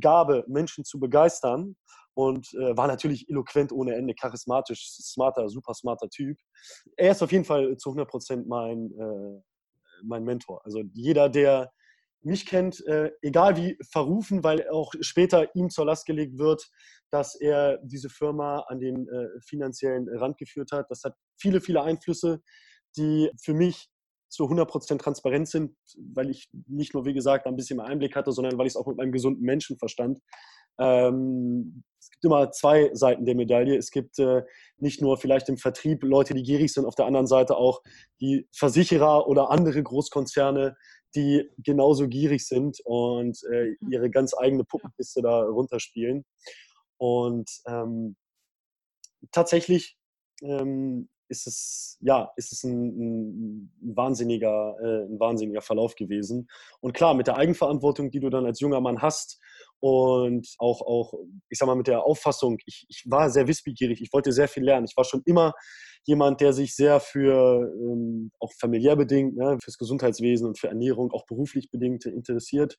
Gabe, 0.00 0.44
Menschen 0.48 0.84
zu 0.84 0.98
begeistern 0.98 1.76
und 2.14 2.54
äh, 2.54 2.74
war 2.74 2.86
natürlich 2.86 3.28
eloquent 3.28 3.70
ohne 3.70 3.94
Ende, 3.94 4.14
charismatisch, 4.14 4.88
smarter, 4.88 5.50
super 5.50 5.74
smarter 5.74 6.08
Typ. 6.08 6.38
Er 6.96 7.10
ist 7.10 7.22
auf 7.22 7.32
jeden 7.32 7.44
Fall 7.44 7.76
zu 7.76 7.90
100 7.90 8.08
Prozent 8.08 8.48
mein, 8.48 8.92
äh, 8.98 9.42
mein 10.02 10.24
Mentor. 10.24 10.62
Also 10.64 10.82
jeder, 10.94 11.28
der 11.28 11.70
mich 12.22 12.46
kennt, 12.46 12.84
äh, 12.86 13.10
egal 13.22 13.56
wie 13.56 13.78
verrufen, 13.90 14.44
weil 14.44 14.68
auch 14.68 14.92
später 15.00 15.54
ihm 15.54 15.70
zur 15.70 15.86
Last 15.86 16.06
gelegt 16.06 16.38
wird, 16.38 16.68
dass 17.10 17.34
er 17.34 17.78
diese 17.82 18.08
Firma 18.08 18.60
an 18.68 18.80
den 18.80 19.08
äh, 19.08 19.28
finanziellen 19.40 20.08
Rand 20.08 20.36
geführt 20.38 20.72
hat. 20.72 20.90
Das 20.90 21.04
hat 21.04 21.14
viele, 21.40 21.60
viele 21.60 21.82
Einflüsse, 21.82 22.42
die 22.96 23.30
für 23.40 23.54
mich 23.54 23.88
zu 24.28 24.44
100% 24.44 24.98
transparent 24.98 25.48
sind, 25.48 25.74
weil 26.12 26.28
ich 26.28 26.50
nicht 26.66 26.92
nur, 26.92 27.06
wie 27.06 27.14
gesagt, 27.14 27.46
ein 27.46 27.56
bisschen 27.56 27.78
mehr 27.78 27.86
Einblick 27.86 28.14
hatte, 28.14 28.32
sondern 28.32 28.58
weil 28.58 28.66
ich 28.66 28.72
es 28.72 28.76
auch 28.76 28.86
mit 28.86 28.98
meinem 28.98 29.12
gesunden 29.12 29.42
Menschenverstand 29.42 30.20
ähm, 30.78 31.82
es 32.00 32.10
gibt 32.10 32.24
immer 32.24 32.50
zwei 32.52 32.90
Seiten 32.94 33.26
der 33.26 33.34
Medaille. 33.34 33.76
Es 33.76 33.90
gibt 33.90 34.18
äh, 34.18 34.42
nicht 34.78 35.02
nur 35.02 35.18
vielleicht 35.18 35.48
im 35.48 35.58
Vertrieb 35.58 36.04
Leute, 36.04 36.34
die 36.34 36.42
gierig 36.42 36.72
sind, 36.72 36.86
auf 36.86 36.94
der 36.94 37.06
anderen 37.06 37.26
Seite 37.26 37.56
auch 37.56 37.82
die 38.20 38.48
Versicherer 38.52 39.26
oder 39.26 39.50
andere 39.50 39.82
Großkonzerne, 39.82 40.76
die 41.14 41.48
genauso 41.58 42.08
gierig 42.08 42.46
sind 42.46 42.80
und 42.84 43.38
äh, 43.52 43.76
mhm. 43.80 43.92
ihre 43.92 44.10
ganz 44.10 44.34
eigene 44.36 44.64
Puppenkiste 44.64 45.22
da 45.22 45.42
runterspielen. 45.42 46.24
Und 46.98 47.50
ähm, 47.66 48.16
tatsächlich 49.32 49.96
ähm, 50.42 51.08
ist 51.28 51.46
es, 51.46 51.98
ja, 52.00 52.30
ist 52.36 52.52
es 52.52 52.64
ein, 52.64 52.86
ein 52.88 53.72
wahnsinniger, 53.80 54.76
äh, 54.80 55.04
ein 55.04 55.20
wahnsinniger 55.20 55.60
Verlauf 55.60 55.94
gewesen. 55.94 56.48
Und 56.80 56.92
klar, 56.92 57.14
mit 57.14 57.26
der 57.26 57.36
Eigenverantwortung, 57.36 58.10
die 58.10 58.20
du 58.20 58.30
dann 58.30 58.46
als 58.46 58.60
junger 58.60 58.80
Mann 58.80 59.02
hast 59.02 59.40
und 59.80 60.48
auch, 60.58 60.82
auch 60.82 61.14
ich 61.48 61.58
sag 61.58 61.66
mal, 61.66 61.76
mit 61.76 61.86
der 61.86 62.04
Auffassung, 62.04 62.58
ich, 62.66 62.86
ich 62.88 63.04
war 63.06 63.30
sehr 63.30 63.46
wissbegierig, 63.46 64.00
ich 64.00 64.12
wollte 64.12 64.32
sehr 64.32 64.48
viel 64.48 64.64
lernen. 64.64 64.86
Ich 64.88 64.96
war 64.96 65.04
schon 65.04 65.22
immer 65.24 65.52
jemand, 66.04 66.40
der 66.40 66.52
sich 66.52 66.74
sehr 66.74 67.00
für, 67.00 67.70
ähm, 67.80 68.30
auch 68.40 68.52
familiär 68.58 68.96
bedingt, 68.96 69.36
ne, 69.36 69.58
fürs 69.62 69.78
Gesundheitswesen 69.78 70.46
und 70.46 70.58
für 70.58 70.68
Ernährung, 70.68 71.12
auch 71.12 71.26
beruflich 71.26 71.70
bedingt 71.70 72.06
interessiert 72.06 72.76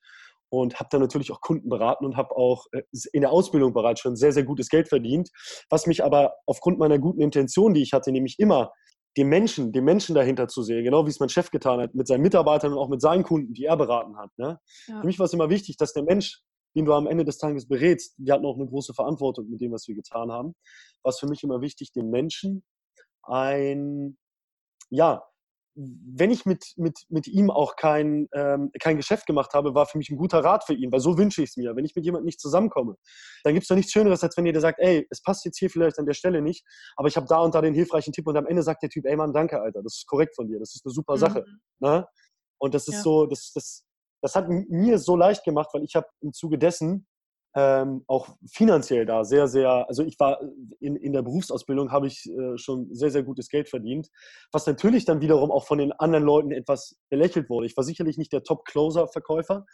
und 0.50 0.80
habe 0.80 0.90
dann 0.92 1.02
natürlich 1.02 1.32
auch 1.32 1.42
Kunden 1.42 1.70
beraten 1.70 2.06
und 2.06 2.18
habe 2.18 2.36
auch 2.36 2.66
äh, 2.72 2.82
in 3.14 3.22
der 3.22 3.32
Ausbildung 3.32 3.74
bereits 3.74 4.02
schon 4.02 4.16
sehr, 4.16 4.32
sehr 4.32 4.44
gutes 4.44 4.70
Geld 4.70 4.90
verdient, 4.90 5.30
was 5.70 5.88
mich 5.88 6.04
aber 6.04 6.34
aufgrund 6.46 6.80
meiner 6.80 7.00
guten 7.00 7.22
Intention, 7.22 7.74
die 7.74 7.82
ich 7.82 7.94
hatte, 7.94 8.12
nämlich 8.12 8.40
immer 8.40 8.72
den 9.18 9.28
Menschen, 9.28 9.72
den 9.72 9.84
Menschen 9.84 10.16
dahinter 10.16 10.48
zu 10.48 10.62
sehen, 10.64 10.84
genau 10.84 11.06
wie 11.06 11.10
es 11.10 11.20
mein 11.20 11.30
Chef 11.30 11.52
getan 11.52 11.80
hat, 11.80 11.96
mit 11.96 12.08
seinen 12.08 12.22
Mitarbeitern 12.22 12.74
und 12.74 12.78
auch 12.78 12.90
mit 12.90 13.02
seinen 13.02 13.24
Kunden, 13.24 13.54
die 13.54 13.66
er 13.66 13.76
beraten 13.76 14.18
hat. 14.18 14.30
Ne? 14.38 14.60
Ja. 14.88 15.02
Für 15.02 15.06
mich 15.06 15.20
war 15.20 15.26
es 15.26 15.34
immer 15.34 15.50
wichtig, 15.50 15.78
dass 15.78 15.94
der 15.94 16.04
Mensch, 16.04 16.42
den 16.76 16.86
du 16.86 16.94
am 16.94 17.08
Ende 17.08 17.26
des 17.26 17.38
Tages 17.38 17.68
berätst, 17.68 18.16
wir 18.18 18.34
hatten 18.34 18.46
auch 18.46 18.56
eine 18.56 18.68
große 18.68 18.94
Verantwortung 18.94 19.50
mit 19.50 19.62
dem, 19.62 19.72
was 19.72 19.88
wir 19.88 19.96
getan 19.96 20.32
haben, 20.32 20.56
war 21.04 21.10
es 21.10 21.20
für 21.20 21.28
mich 21.28 21.44
immer 21.44 21.62
wichtig, 21.62 21.92
den 21.92 22.10
Menschen 22.10 22.64
ein, 23.24 24.18
ja, 24.90 25.24
wenn 25.76 26.32
ich 26.32 26.46
mit, 26.46 26.74
mit, 26.76 27.06
mit 27.10 27.28
ihm 27.28 27.50
auch 27.50 27.76
kein, 27.76 28.28
ähm, 28.34 28.72
kein 28.80 28.98
Geschäft 28.98 29.26
gemacht 29.26 29.54
habe, 29.54 29.76
war 29.76 29.86
für 29.86 29.98
mich 29.98 30.10
ein 30.10 30.18
guter 30.18 30.44
Rat 30.44 30.66
für 30.66 30.74
ihn, 30.74 30.92
weil 30.92 31.00
so 31.00 31.18
wünsche 31.18 31.42
ich 31.42 31.52
es 31.52 31.58
mir. 31.58 31.76
Wenn 31.76 31.86
ich 31.86 31.96
mit 31.96 32.04
jemandem 32.04 32.26
nicht 32.26 32.42
zusammenkomme, 32.42 32.96
dann 33.44 33.54
gibt 33.54 33.64
es 33.64 33.70
doch 33.70 33.76
nichts 33.76 33.92
Schöneres, 33.92 34.24
als 34.24 34.36
wenn 34.36 34.46
ihr 34.46 34.60
sagt, 34.60 34.80
ey, 34.80 35.08
es 35.10 35.22
passt 35.22 35.46
jetzt 35.46 35.58
hier 35.58 35.70
vielleicht 35.70 35.98
an 35.98 36.06
der 36.06 36.14
Stelle 36.14 36.42
nicht, 36.42 36.66
aber 36.98 37.08
ich 37.08 37.16
habe 37.16 37.28
da 37.30 37.40
und 37.40 37.56
da 37.56 37.62
den 37.62 37.74
hilfreichen 37.74 38.12
Tipp 38.12 38.28
und 38.28 38.36
am 38.36 38.48
Ende 38.48 38.64
sagt 38.64 38.84
der 38.84 38.90
Typ, 38.90 39.06
ey 39.06 39.16
Mann, 39.16 39.32
danke, 39.32 39.62
Alter, 39.62 39.82
das 39.82 39.98
ist 39.98 40.08
korrekt 40.08 40.36
von 40.36 40.48
dir, 40.48 40.60
das 40.60 40.76
ist 40.76 40.86
eine 40.86 40.94
super 40.94 41.18
Sache. 41.18 41.46
Mhm. 41.48 41.88
Ne? 41.88 42.08
Und 42.58 42.74
das 42.74 42.88
ist 42.90 42.96
ja. 42.96 43.02
so, 43.02 43.26
das, 43.26 43.52
das, 43.54 43.86
das 44.22 44.36
hat 44.36 44.48
mir 44.50 44.98
so 45.00 45.16
leicht 45.16 45.44
gemacht, 45.44 45.70
weil 45.74 45.84
ich 45.84 45.96
habe 45.96 46.08
im 46.22 46.34
Zuge 46.34 46.58
dessen 46.58 47.08
ähm, 47.56 48.04
auch 48.08 48.30
finanziell 48.52 49.06
da 49.06 49.24
sehr, 49.24 49.48
sehr, 49.48 49.88
also 49.88 50.04
ich 50.04 50.20
war 50.20 50.40
in, 50.80 50.96
in 50.96 51.14
der 51.14 51.24
Berufsausbildung, 51.24 51.92
habe 51.92 52.08
ich 52.08 52.30
äh, 52.30 52.58
schon 52.58 52.94
sehr, 52.94 53.10
sehr 53.10 53.24
gutes 53.24 53.50
Geld 53.50 53.70
verdient, 53.70 54.10
was 54.52 54.68
natürlich 54.68 55.06
dann 55.06 55.22
wiederum 55.22 55.52
auch 55.52 55.66
von 55.66 55.80
den 55.80 55.92
anderen 55.94 56.26
Leuten 56.26 56.52
etwas 56.52 57.00
belächelt 57.10 57.50
wurde. 57.50 57.66
Ich 57.66 57.76
war 57.76 57.84
sicherlich 57.84 58.18
nicht 58.18 58.32
der 58.32 58.44
Top-Closer-Verkäufer, 58.44 59.66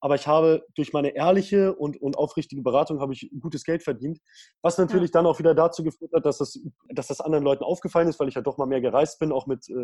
aber 0.00 0.14
ich 0.14 0.26
habe 0.26 0.64
durch 0.74 0.92
meine 0.92 1.16
ehrliche 1.16 1.74
und, 1.74 2.00
und 2.00 2.16
aufrichtige 2.16 2.62
Beratung 2.62 3.00
habe 3.00 3.12
ich 3.12 3.30
gutes 3.40 3.64
Geld 3.64 3.82
verdient, 3.82 4.18
was 4.62 4.78
natürlich 4.78 5.10
ja. 5.10 5.14
dann 5.14 5.26
auch 5.26 5.38
wieder 5.38 5.54
dazu 5.54 5.82
geführt 5.82 6.12
hat, 6.14 6.26
dass 6.26 6.38
das, 6.38 6.58
dass 6.88 7.06
das 7.08 7.20
anderen 7.20 7.44
Leuten 7.44 7.64
aufgefallen 7.64 8.08
ist, 8.08 8.20
weil 8.20 8.28
ich 8.28 8.34
ja 8.34 8.42
doch 8.42 8.58
mal 8.58 8.66
mehr 8.66 8.80
gereist 8.80 9.18
bin, 9.18 9.32
auch 9.32 9.46
mit, 9.46 9.68
äh, 9.68 9.74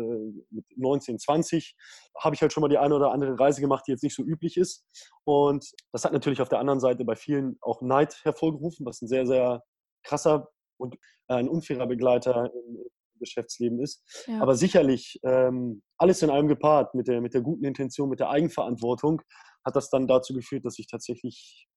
mit 0.49 0.65
19, 0.75 1.19
20 1.19 1.75
habe 2.19 2.35
ich 2.35 2.41
halt 2.41 2.53
schon 2.53 2.61
mal 2.61 2.69
die 2.69 2.77
eine 2.77 2.95
oder 2.95 3.11
andere 3.11 3.39
Reise 3.39 3.61
gemacht, 3.61 3.85
die 3.87 3.91
jetzt 3.91 4.03
nicht 4.03 4.15
so 4.15 4.23
üblich 4.23 4.57
ist 4.57 4.85
und 5.23 5.71
das 5.91 6.05
hat 6.05 6.13
natürlich 6.13 6.41
auf 6.41 6.49
der 6.49 6.59
anderen 6.59 6.79
Seite 6.79 7.05
bei 7.05 7.15
vielen 7.15 7.57
auch 7.61 7.81
Neid 7.81 8.23
hervorgerufen, 8.23 8.85
was 8.85 9.01
ein 9.01 9.07
sehr, 9.07 9.25
sehr 9.25 9.63
krasser 10.03 10.49
und 10.77 10.95
äh, 11.27 11.35
ein 11.35 11.49
unfairer 11.49 11.87
Begleiter 11.87 12.51
im, 12.53 12.83
Geschäftsleben 13.23 13.79
ist. 13.79 14.03
Ja. 14.27 14.41
Aber 14.41 14.55
sicherlich 14.55 15.19
ähm, 15.23 15.81
alles 15.97 16.21
in 16.21 16.29
allem 16.29 16.47
gepaart 16.47 16.93
mit 16.93 17.07
der, 17.07 17.21
mit 17.21 17.33
der 17.33 17.41
guten 17.41 17.65
Intention, 17.65 18.09
mit 18.09 18.19
der 18.19 18.29
Eigenverantwortung, 18.29 19.21
hat 19.65 19.75
das 19.75 19.89
dann 19.89 20.07
dazu 20.07 20.33
geführt, 20.33 20.65
dass 20.65 20.79
ich 20.79 20.87
tatsächlich 20.87 21.67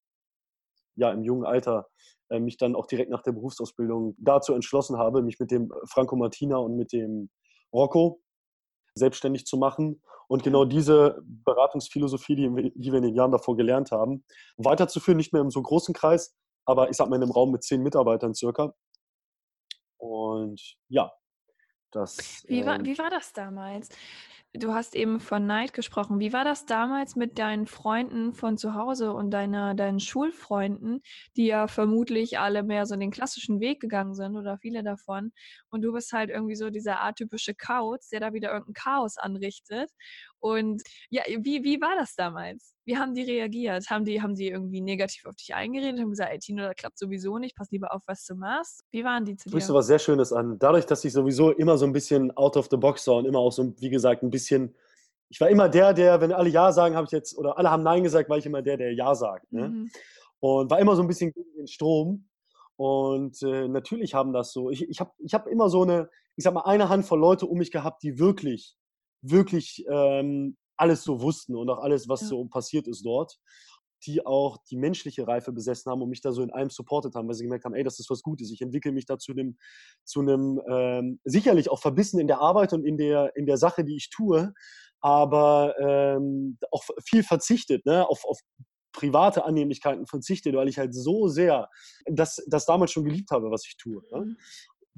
ja 0.97 1.11
im 1.13 1.23
jungen 1.23 1.45
Alter 1.45 1.89
äh, 2.31 2.41
mich 2.41 2.57
dann 2.57 2.75
auch 2.75 2.87
direkt 2.87 3.11
nach 3.11 3.23
der 3.23 3.33
Berufsausbildung 3.33 4.17
dazu 4.19 4.55
entschlossen 4.55 4.99
habe, 4.99 5.23
mich 5.23 5.39
mit 5.39 5.51
dem 5.51 5.71
Franco 5.89 6.17
Martina 6.17 6.57
und 6.57 6.77
mit 6.77 6.93
dem 6.93 7.31
Rocco 7.73 8.21
selbstständig 8.95 9.47
zu 9.47 9.59
machen 9.59 10.01
und 10.29 10.43
genau 10.43 10.65
diese 10.65 11.23
Beratungsphilosophie, 11.23 12.35
die, 12.35 12.73
die 12.75 12.91
wir 12.91 12.99
in 12.99 13.05
den 13.05 13.15
Jahren 13.15 13.33
davor 13.33 13.57
gelernt 13.57 13.93
haben, 13.93 14.25
weiterzuführen, 14.57 15.19
nicht 15.19 15.33
mehr 15.33 15.43
im 15.43 15.51
so 15.51 15.63
großen 15.63 15.95
Kreis, 15.95 16.35
aber 16.65 16.91
ich 16.91 16.97
sag 16.97 17.09
mal 17.09 17.17
in 17.17 17.23
einem 17.23 17.33
Raum 17.33 17.53
mit 17.53 17.63
zehn 17.63 17.83
Mitarbeitern 17.83 18.35
circa. 18.35 18.75
Und 19.99 20.61
ja, 20.89 21.13
das. 21.97 22.45
Wie 22.49 22.65
war, 22.67 22.77
ähm, 22.77 22.85
wie 22.85 22.99
war 22.99 23.11
das 23.11 23.33
damals? 23.33 23.89
Du 24.59 24.73
hast 24.73 24.95
eben 24.95 25.21
von 25.21 25.47
Neid 25.47 25.75
gesprochen. 25.75 26.19
Wie 26.19 26.33
war 26.33 26.45
das 26.45 26.65
damals 26.65 27.15
mit 27.15 27.39
deinen 27.39 27.67
Freunden 27.67 28.33
von 28.33 28.57
zu 28.57 28.75
Hause 28.75 29.13
und 29.13 29.31
deiner, 29.31 29.75
deinen 29.75 30.01
Schulfreunden, 30.01 31.03
die 31.37 31.47
ja 31.47 31.67
vermutlich 31.69 32.39
alle 32.39 32.63
mehr 32.63 32.87
so 32.87 32.97
den 32.97 33.11
klassischen 33.11 33.61
Weg 33.61 33.81
gegangen 33.81 34.15
sind 34.15 34.35
oder 34.37 34.57
viele 34.59 34.83
davon? 34.83 35.33
Und 35.69 35.83
du 35.83 35.93
bist 35.93 36.13
halt 36.13 36.31
irgendwie 36.31 36.55
so 36.55 36.71
dieser 36.71 37.03
atypische 37.03 37.55
Kauz, 37.55 38.09
der 38.09 38.21
da 38.21 38.33
wieder 38.33 38.51
irgendein 38.53 38.75
Chaos 38.75 39.19
anrichtet. 39.19 39.91
Und 40.41 40.83
ja, 41.11 41.23
wie, 41.27 41.65
wie 41.65 41.81
war 41.81 41.97
das 41.97 42.15
damals? 42.15 42.75
Wie 42.85 42.97
haben 42.97 43.15
die 43.15 43.23
reagiert? 43.23 43.89
Haben 43.91 44.05
die, 44.05 44.23
haben 44.23 44.35
die 44.35 44.49
irgendwie 44.49 44.81
negativ 44.81 45.27
auf 45.27 45.35
dich 45.35 45.55
eingeredet? 45.55 46.01
Haben 46.01 46.11
gesagt, 46.11 46.33
ey 46.33 46.39
Tino, 46.39 46.63
das 46.63 46.77
klappt 46.77 46.99
sowieso 46.99 47.39
nicht, 47.39 47.57
pass 47.57 47.71
lieber 47.71 47.93
auf, 47.93 48.03
was 48.07 48.25
du 48.25 48.35
machst? 48.35 48.83
Wie 48.93 49.05
waren 49.05 49.25
die 49.25 49.37
zu 49.37 49.49
dir? 49.49 49.53
Sprichst 49.53 49.71
du 49.71 49.75
was 49.75 49.87
sehr 49.87 49.99
Schönes 49.99 50.33
an. 50.33 50.59
Dadurch, 50.59 50.87
dass 50.87 51.05
ich 51.05 51.13
sowieso 51.13 51.51
immer 51.51 51.79
so 51.79 51.87
ein 51.87 51.93
bisschen 51.93 52.37
out 52.37 52.57
of 52.57 52.69
the 52.71 52.77
box 52.77 53.07
war 53.07 53.17
und 53.17 53.25
immer 53.25 53.39
auch 53.39 53.53
so, 53.53 53.75
wie 53.79 53.91
gesagt, 53.91 54.23
ein 54.23 54.31
bisschen 54.31 54.75
ich 55.29 55.41
war 55.41 55.51
immer 55.51 55.69
der, 55.69 55.93
der, 55.93 56.21
wenn 56.21 56.33
alle 56.33 56.49
Ja 56.49 56.73
sagen, 56.73 56.95
habe 56.95 57.07
ich 57.07 57.13
jetzt, 57.13 57.37
oder 57.37 57.59
alle 57.59 57.71
haben 57.71 57.83
Nein 57.83 58.03
gesagt, 58.03 58.29
war 58.29 58.39
ich 58.39 58.47
immer 58.47 58.63
der, 58.63 58.77
der 58.77 58.93
Ja 58.95 59.15
sagt. 59.15 59.53
Ne? 59.53 59.69
Mhm. 59.69 59.91
Und 60.41 60.71
war 60.71 60.79
immer 60.79 60.95
so 60.95 61.03
ein 61.03 61.09
bisschen 61.09 61.33
gegen 61.33 61.53
den 61.57 61.67
Strom. 61.67 62.29
Und 62.77 63.43
äh, 63.43 63.69
natürlich 63.69 64.15
haben 64.15 64.33
das 64.33 64.53
so, 64.53 64.71
ich, 64.71 64.89
ich 64.89 65.01
habe 65.01 65.11
ich 65.19 65.35
hab 65.35 65.47
immer 65.47 65.69
so 65.69 65.83
eine, 65.83 66.11
ich 66.37 66.45
sag 66.45 66.53
mal, 66.53 66.63
eine 66.63 66.89
Handvoll 66.89 67.19
Leute 67.19 67.47
um 67.47 67.59
mich 67.59 67.71
gehabt, 67.71 68.03
die 68.03 68.19
wirklich, 68.19 68.77
wirklich 69.31 69.85
ähm, 69.91 70.57
alles 70.77 71.05
so 71.05 71.21
wussten 71.21 71.57
und 71.57 71.69
auch 71.71 71.79
alles, 71.79 72.09
was 72.09 72.23
ja. 72.23 72.29
so 72.29 72.45
passiert 72.47 72.87
ist 72.87 73.05
dort, 73.05 73.39
die 74.05 74.25
auch 74.25 74.59
die 74.71 74.77
menschliche 74.77 75.27
Reife 75.27 75.53
besessen 75.53 75.91
haben 75.91 76.03
und 76.03 76.11
mich 76.11 76.21
da 76.21 76.33
so 76.33 76.43
in 76.43 76.53
allem 76.53 76.71
supportet 76.71 77.15
haben, 77.15 77.27
weil 77.27 77.35
sie 77.35 77.45
gemerkt 77.45 77.65
haben, 77.65 77.75
ey, 77.75 77.83
das 77.83 77.99
ist 77.99 78.11
was 78.11 78.23
Gutes. 78.23 78.51
Ich 78.51 78.61
entwickle 78.61 78.93
mich 78.93 79.07
da 79.07 79.19
zu 79.19 79.33
einem, 79.33 79.57
zu 80.05 80.21
einem 80.21 80.61
ähm, 80.69 81.21
sicherlich 81.25 81.71
auch 81.71 81.81
verbissen 81.81 82.21
in 82.21 82.27
der 82.27 82.41
Arbeit 82.41 82.73
und 82.73 82.85
in 82.85 82.99
der, 82.99 83.35
in 83.37 83.47
der 83.47 83.57
Sache, 83.57 83.85
die 83.85 83.97
ich 83.97 84.11
tue, 84.11 84.53
aber 85.01 85.75
ähm, 85.81 86.59
auch 86.71 86.85
viel 87.05 87.23
verzichtet, 87.23 87.87
ne, 87.87 88.07
auf, 88.09 88.25
auf 88.25 88.41
private 88.93 89.45
Annehmlichkeiten 89.45 90.07
verzichtet, 90.07 90.55
weil 90.55 90.69
ich 90.69 90.79
halt 90.79 90.95
so 90.95 91.29
sehr 91.29 91.69
das, 92.07 92.43
das 92.49 92.65
damals 92.65 92.93
schon 92.93 93.05
geliebt 93.05 93.31
habe, 93.31 93.51
was 93.51 93.67
ich 93.67 93.77
tue. 93.77 94.03
Ne? 94.11 94.37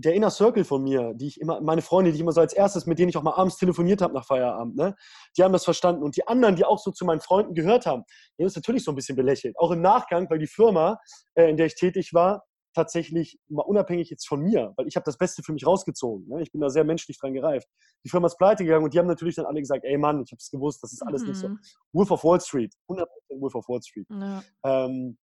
Der 0.01 0.15
Inner 0.15 0.31
Circle 0.31 0.65
von 0.65 0.83
mir, 0.85 1.13
die 1.15 1.27
ich 1.27 1.41
immer, 1.41 1.61
meine 1.61 1.83
Freunde, 1.83 2.11
die 2.11 2.17
ich 2.17 2.21
immer 2.21 2.33
so 2.33 2.41
als 2.41 2.53
erstes, 2.53 2.87
mit 2.87 2.99
denen 2.99 3.09
ich 3.09 3.17
auch 3.17 3.23
mal 3.23 3.35
abends 3.35 3.57
telefoniert 3.57 4.01
habe 4.01 4.15
nach 4.15 4.25
Feierabend, 4.25 4.77
ne, 4.77 4.95
die 5.37 5.43
haben 5.43 5.53
das 5.53 5.65
verstanden. 5.65 6.05
Und 6.05 6.17
die 6.17 6.27
anderen, 6.27 6.55
die 6.55 6.65
auch 6.65 6.79
so 6.79 6.93
zu 6.93 7.05
meinen 7.05 7.21
Freunden 7.21 7.55
gehört 7.55 7.85
haben, 7.85 8.05
die 8.39 8.45
haben 8.45 8.49
es 8.49 8.57
natürlich 8.57 8.85
so 8.85 8.93
ein 8.93 8.95
bisschen 8.95 9.17
belächelt. 9.17 9.59
Auch 9.59 9.73
im 9.73 9.83
Nachgang, 9.83 10.31
weil 10.31 10.39
die 10.39 10.47
Firma, 10.47 11.01
äh, 11.35 11.51
in 11.51 11.57
der 11.57 11.67
ich 11.67 11.75
tätig 11.75 12.15
war, 12.15 12.45
tatsächlich 12.75 13.39
mal 13.49 13.63
unabhängig 13.63 14.09
jetzt 14.11 14.29
von 14.29 14.41
mir, 14.41 14.73
weil 14.77 14.87
ich 14.87 14.95
habe 14.95 15.05
das 15.05 15.19
Beste 15.19 15.43
für 15.43 15.53
mich 15.53 15.67
rausgezogen. 15.67 16.29
Ne? 16.29 16.43
Ich 16.43 16.53
bin 16.53 16.61
da 16.61 16.71
sehr 16.71 16.85
menschlich 16.85 17.19
dran 17.19 17.35
gereift. 17.35 17.67
Die 18.05 18.09
Firma 18.09 18.27
ist 18.27 18.39
pleite 18.39 18.65
gegangen 18.65 18.85
und 18.85 18.95
die 18.95 18.99
haben 18.99 19.09
natürlich 19.09 19.35
dann 19.35 19.47
alle 19.47 19.59
gesagt, 19.59 19.85
ey 19.85 19.99
Mann, 19.99 20.23
ich 20.23 20.31
habe 20.31 20.39
es 20.39 20.51
gewusst, 20.51 20.83
das 20.83 20.93
ist 20.93 21.03
alles 21.03 21.23
mhm. 21.23 21.29
nicht 21.29 21.39
so. 21.39 21.49
Mhm. 21.49 21.59
Wolf 21.93 22.11
of 22.11 22.23
Wall 22.25 22.41
Street, 22.41 22.75
100% 22.89 23.07
Wolf 23.41 23.55
of 23.55 23.69
Wall 23.69 23.83
Street. 23.83 24.07
Ja. 24.11 24.43
Ähm, 24.65 25.19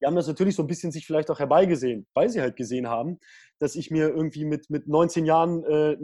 die 0.00 0.06
haben 0.06 0.16
das 0.16 0.26
natürlich 0.26 0.56
so 0.56 0.62
ein 0.62 0.66
bisschen 0.66 0.92
sich 0.92 1.06
vielleicht 1.06 1.30
auch 1.30 1.38
herbeigesehen, 1.38 2.06
weil 2.14 2.28
sie 2.28 2.40
halt 2.40 2.56
gesehen 2.56 2.88
haben, 2.88 3.18
dass 3.58 3.76
ich 3.76 3.90
mir 3.90 4.08
irgendwie 4.08 4.44
mit, 4.44 4.68
mit 4.68 4.86
19 4.88 5.24
Jahren 5.24 5.64
äh, 5.64 5.96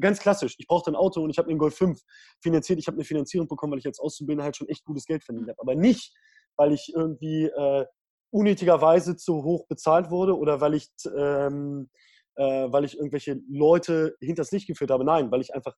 ganz 0.00 0.18
klassisch, 0.18 0.56
ich 0.58 0.66
brauchte 0.66 0.90
ein 0.90 0.96
Auto 0.96 1.22
und 1.22 1.30
ich 1.30 1.38
habe 1.38 1.46
mir 1.46 1.52
einen 1.52 1.58
Golf 1.58 1.76
5 1.76 2.00
finanziert. 2.40 2.78
Ich 2.78 2.86
habe 2.86 2.96
eine 2.96 3.04
Finanzierung 3.04 3.48
bekommen, 3.48 3.72
weil 3.72 3.78
ich 3.78 3.86
als 3.86 4.00
Auszubildender 4.00 4.44
halt 4.44 4.56
schon 4.56 4.68
echt 4.68 4.84
gutes 4.84 5.06
Geld 5.06 5.24
verdient 5.24 5.48
habe. 5.48 5.60
Aber 5.60 5.74
nicht, 5.74 6.14
weil 6.56 6.72
ich 6.72 6.92
irgendwie 6.94 7.44
äh, 7.44 7.86
unnötigerweise 8.30 9.16
zu 9.16 9.44
hoch 9.44 9.66
bezahlt 9.66 10.10
wurde 10.10 10.36
oder 10.36 10.60
weil 10.60 10.74
ich, 10.74 10.88
ähm, 11.16 11.88
äh, 12.34 12.42
weil 12.44 12.84
ich 12.84 12.96
irgendwelche 12.96 13.40
Leute 13.48 14.16
hinters 14.20 14.50
Licht 14.50 14.66
geführt 14.66 14.90
habe. 14.90 15.04
Nein, 15.04 15.30
weil 15.30 15.40
ich 15.40 15.54
einfach 15.54 15.74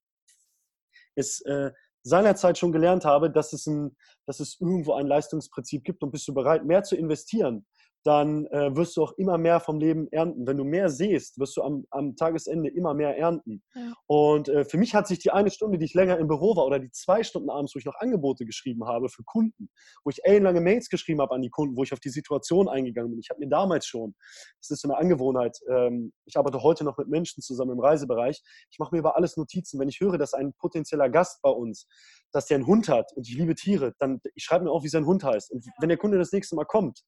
es 1.15 1.41
äh, 1.43 1.73
seinerzeit 2.09 2.59
schon 2.59 2.73
gelernt 2.73 3.05
habe, 3.05 3.31
dass 3.31 3.53
es, 3.53 3.67
ein, 3.67 3.97
dass 4.27 4.41
es 4.41 4.59
irgendwo 4.61 4.95
ein 4.95 5.07
Leistungsprinzip 5.07 5.85
gibt 5.85 6.03
und 6.03 6.11
bist 6.11 6.27
du 6.27 6.35
bereit, 6.35 6.65
mehr 6.65 6.83
zu 6.83 6.97
investieren, 6.97 7.67
dann 8.05 8.47
äh, 8.47 8.75
wirst 8.77 8.97
du 8.97 9.03
auch 9.03 9.13
immer 9.19 9.39
mehr 9.39 9.61
vom 9.61 9.79
Leben 9.79 10.09
ernten. 10.11 10.47
Wenn 10.47 10.57
du 10.57 10.65
mehr 10.65 10.89
siehst, 10.89 11.39
wirst 11.39 11.57
du 11.57 11.63
am, 11.63 11.85
am 11.91 12.17
Tagesende 12.17 12.71
immer 12.71 12.95
mehr 12.95 13.17
ernten. 13.19 13.63
Ja. 13.75 13.93
Und 14.07 14.49
äh, 14.49 14.65
für 14.65 14.79
mich 14.79 14.95
hat 14.95 15.07
sich 15.07 15.19
die 15.19 15.31
eine 15.31 15.51
Stunde, 15.51 15.79
die 15.79 15.85
ich 15.85 15.95
länger 15.95 16.19
im 16.19 16.29
Büro 16.29 16.57
war, 16.57 16.67
oder 16.67 16.79
die 16.79 16.91
zwei 16.91 17.23
Stunden 17.23 17.51
abends, 17.51 17.75
wo 17.75 17.79
ich 17.79 17.85
noch 17.85 17.97
Angebote 17.99 18.45
geschrieben 18.45 18.87
habe 18.87 19.09
für 19.09 19.25
Kunden, 19.25 19.69
wo 20.05 20.11
ich 20.11 20.25
ellenlange 20.25 20.61
Mails 20.61 20.89
geschrieben 20.89 21.21
habe 21.21 21.35
an 21.35 21.43
die 21.43 21.51
Kunden, 21.51 21.77
wo 21.77 21.83
ich 21.83 21.93
auf 21.93 22.01
die 22.01 22.11
Situation 22.11 22.69
eingegangen 22.69 23.11
bin. 23.11 23.21
Ich 23.21 23.31
habe 23.31 23.41
mir 23.41 23.49
damals 23.49 23.87
schon, 23.87 24.15
das 24.61 24.71
ist 24.71 24.83
so 24.83 24.89
eine 24.89 24.99
Angewohnheit, 24.99 25.59
ähm, 25.69 26.13
ich 26.25 26.37
arbeite 26.37 26.63
heute 26.63 26.85
noch 26.85 26.99
mit 26.99 27.09
Menschen 27.09 27.43
zusammen 27.43 27.73
im 27.73 27.81
Reisebereich, 27.81 28.43
ich 28.71 28.79
mache 28.79 28.95
mir 28.95 29.01
über 29.01 29.17
alles 29.17 29.37
Notizen. 29.37 29.79
Wenn 29.81 29.89
ich 29.89 30.01
höre, 30.01 30.19
dass 30.19 30.35
ein 30.35 30.53
potenzieller 30.55 31.09
Gast 31.09 31.43
bei 31.43 31.51
uns, 31.51 31.87
dass 32.33 32.47
der 32.47 32.57
einen 32.57 32.67
Hund 32.67 32.89
hat 32.89 33.13
und 33.15 33.29
ich 33.29 33.37
liebe 33.37 33.55
Tiere, 33.55 33.95
dann 33.99 34.21
ich 34.35 34.45
schreibe 34.45 34.65
mir 34.65 34.71
auf, 34.71 34.85
wie 34.85 34.89
sein 34.89 35.07
Hund 35.07 35.25
heißt. 35.25 35.51
Und 35.51 35.67
wenn 35.81 35.89
der 35.89 35.99
Kunde 35.99 36.19
das 36.19 36.33
nächste 36.33 36.55
Mal 36.55 36.65
kommt, 36.65 37.03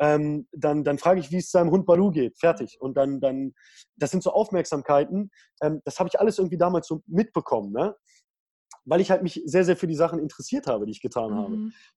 ähm, 0.00 0.48
dann, 0.52 0.82
dann 0.82 0.98
frage 0.98 1.20
ich, 1.20 1.30
wie 1.30 1.36
es 1.36 1.50
seinem 1.50 1.70
Hund 1.70 1.86
Balu 1.86 2.10
geht. 2.10 2.38
Fertig. 2.38 2.78
Und 2.80 2.96
dann, 2.96 3.20
dann 3.20 3.52
das 3.96 4.10
sind 4.10 4.22
so 4.22 4.32
Aufmerksamkeiten. 4.32 5.30
Ähm, 5.62 5.82
das 5.84 5.98
habe 5.98 6.08
ich 6.08 6.18
alles 6.18 6.38
irgendwie 6.38 6.58
damals 6.58 6.88
so 6.88 7.02
mitbekommen, 7.06 7.72
ne? 7.72 7.94
weil 8.86 9.00
ich 9.00 9.10
halt 9.10 9.22
mich 9.22 9.42
sehr, 9.44 9.64
sehr 9.64 9.76
für 9.76 9.86
die 9.86 9.94
Sachen 9.94 10.18
interessiert 10.18 10.66
habe, 10.66 10.86
die 10.86 10.92
ich 10.92 11.02
getan 11.02 11.32
mhm. 11.32 11.36
habe. 11.36 11.56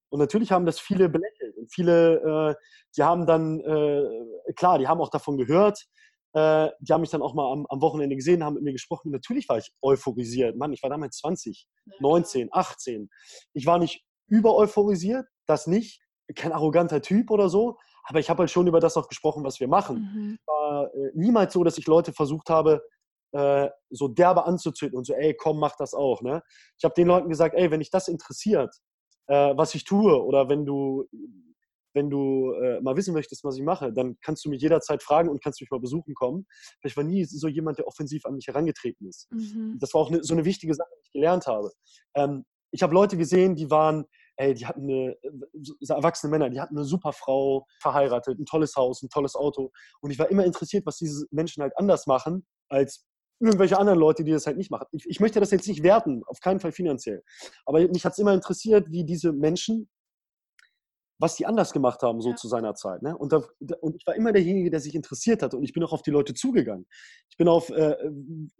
Und 0.10 0.20
natürlich 0.20 0.52
haben 0.52 0.66
das 0.66 0.80
viele 0.80 1.10
belächelt. 1.10 1.58
Und 1.58 1.72
viele, 1.74 2.52
äh, 2.52 2.56
die 2.98 3.04
haben 3.04 3.26
dann, 3.26 3.62
äh, 3.62 4.54
klar, 4.56 4.78
die 4.80 4.88
haben 4.88 5.02
auch 5.02 5.10
davon 5.10 5.38
gehört. 5.38 5.86
Äh, 6.34 6.70
die 6.82 6.92
haben 6.92 7.02
mich 7.02 7.10
dann 7.10 7.22
auch 7.22 7.34
mal 7.34 7.52
am, 7.52 7.66
am, 7.70 7.82
Wochenende 7.82 8.16
gesehen, 8.16 8.44
haben 8.44 8.56
mit 8.56 8.64
mir 8.64 8.74
gesprochen. 8.74 9.12
Natürlich 9.12 9.48
war 9.48 9.60
ich 9.60 9.72
euphorisiert. 9.82 10.58
Mann, 10.58 10.74
ich 10.74 10.84
war 10.84 10.90
damals 10.90 11.18
20, 11.18 11.68
19, 12.00 12.50
18. 12.52 13.10
Ich 13.54 13.66
war 13.66 13.80
nicht 13.80 14.04
über 14.28 14.56
euphorisiert, 14.56 15.26
das 15.46 15.68
nicht. 15.68 16.02
Kein 16.36 16.52
arroganter 16.52 17.02
Typ 17.02 17.32
oder 17.32 17.50
so. 17.50 17.78
Aber 18.04 18.20
ich 18.20 18.30
habe 18.30 18.40
halt 18.40 18.52
schon 18.52 18.68
über 18.68 18.80
das 18.80 18.98
auch 18.98 19.08
gesprochen, 19.08 19.44
was 19.44 19.60
wir 19.60 19.68
machen. 19.68 19.98
Mhm. 20.14 20.40
War 20.46 20.94
äh, 20.94 21.12
niemals 21.14 21.54
so, 21.54 21.64
dass 21.64 21.78
ich 21.78 21.88
Leute 21.88 22.14
versucht 22.14 22.50
habe, 22.50 22.84
äh, 23.34 23.70
so 23.90 24.08
derbe 24.08 24.46
anzuzünden 24.46 24.98
und 24.98 25.06
so, 25.06 25.14
ey, 25.14 25.34
komm, 25.36 25.60
mach 25.60 25.76
das 25.76 25.94
auch. 25.94 26.22
Ne? 26.22 26.42
Ich 26.78 26.84
habe 26.84 26.94
den 26.96 27.08
Leuten 27.08 27.30
gesagt, 27.30 27.56
ey, 27.56 27.72
wenn 27.72 27.80
dich 27.80 27.90
das 27.90 28.08
interessiert, 28.08 28.76
äh, 29.28 29.56
was 29.56 29.74
ich 29.76 29.86
tue, 29.86 30.24
oder 30.24 30.50
wenn 30.50 30.66
du, 30.66 31.06
wenn 31.94 32.10
du 32.10 32.54
äh, 32.54 32.82
mal 32.82 32.96
wissen 32.98 33.14
möchtest, 33.14 33.44
was 33.44 33.58
ich 33.58 33.64
mache, 33.64 33.94
dann 33.94 34.18
kannst 34.22 34.46
du 34.46 34.50
mich 34.50 34.62
jederzeit 34.62 35.02
fragen 35.02 35.30
und 35.30 35.44
kannst 35.44 35.62
mich 35.62 35.72
mal 35.72 35.80
besuchen 35.80 36.14
kommen. 36.14 36.46
Ich 36.84 36.98
war 36.98 37.04
nie 37.04 37.24
so 37.26 37.48
jemand, 37.48 37.78
der 37.78 37.88
offensiv 37.88 38.26
an 38.26 38.36
mich 38.36 38.48
herangetreten 38.48 39.08
ist. 39.08 39.32
Mhm. 39.32 39.78
Das 39.80 39.94
war 39.94 40.02
auch 40.02 40.10
ne, 40.10 40.20
so 40.24 40.34
eine 40.34 40.46
wichtige 40.46 40.74
Sache, 40.74 40.90
die 40.98 41.02
ich 41.06 41.12
gelernt 41.14 41.48
habe. 41.48 41.72
Ähm, 42.16 42.46
ich 42.72 42.82
habe 42.82 42.94
Leute 42.94 43.18
gesehen, 43.18 43.56
die 43.56 43.70
waren 43.70 44.06
ey, 44.38 44.54
die 44.54 44.66
hatten 44.66 44.84
eine, 44.84 45.18
so 45.62 45.94
erwachsene 45.94 46.32
Männer, 46.32 46.50
die 46.50 46.60
hatten 46.60 46.78
eine 46.78 46.86
super 46.86 47.14
Frau, 47.14 47.66
verheiratet, 47.80 48.40
ein 48.40 48.46
tolles 48.46 48.76
Haus, 48.76 49.02
ein 49.02 49.10
tolles 49.10 49.36
Auto. 49.36 49.72
Und 50.02 50.12
ich 50.12 50.20
war 50.20 50.30
immer 50.30 50.46
interessiert, 50.46 50.86
was 50.86 50.98
diese 50.98 51.26
Menschen 51.32 51.62
halt 51.62 51.74
anders 51.78 52.08
machen 52.08 52.46
als 52.70 53.06
irgendwelche 53.40 53.78
anderen 53.78 54.00
Leute, 54.00 54.24
die 54.24 54.32
das 54.32 54.48
halt 54.48 54.58
nicht 54.58 54.72
machen. 54.72 54.88
Ich, 54.92 55.06
ich 55.06 55.20
möchte 55.20 55.40
das 55.40 55.52
jetzt 55.52 55.68
nicht 55.68 55.84
werten, 55.84 56.24
auf 56.28 56.40
keinen 56.40 56.60
Fall 56.60 56.72
finanziell. 56.72 57.24
Aber 57.66 57.80
mich 57.80 58.06
hat 58.06 58.14
es 58.14 58.20
immer 58.20 58.34
interessiert, 58.34 58.90
wie 58.90 59.04
diese 59.04 59.34
Menschen 59.34 59.90
was 61.24 61.38
die 61.38 61.46
anders 61.46 61.72
gemacht 61.72 62.02
haben, 62.04 62.20
so 62.20 62.32
ja. 62.32 62.36
zu 62.36 62.50
seiner 62.50 62.76
Zeit. 62.76 63.02
Ne? 63.02 63.18
Und, 63.18 63.32
da, 63.32 63.42
und, 63.80 63.96
ich 63.96 64.06
war 64.06 64.14
immer 64.14 64.34
derjenige, 64.34 64.70
der 64.70 64.82
sich 64.82 64.94
interessiert 64.94 65.42
hat 65.42 65.54
und 65.54 65.64
ich 65.64 65.72
bin 65.72 65.82
auch 65.82 65.94
auf 65.94 66.02
die 66.02 66.12
Leute 66.12 66.34
zugegangen. 66.34 66.86
Ich 67.30 67.38
bin 67.38 67.48
auf 67.48 67.70
äh, 67.70 67.96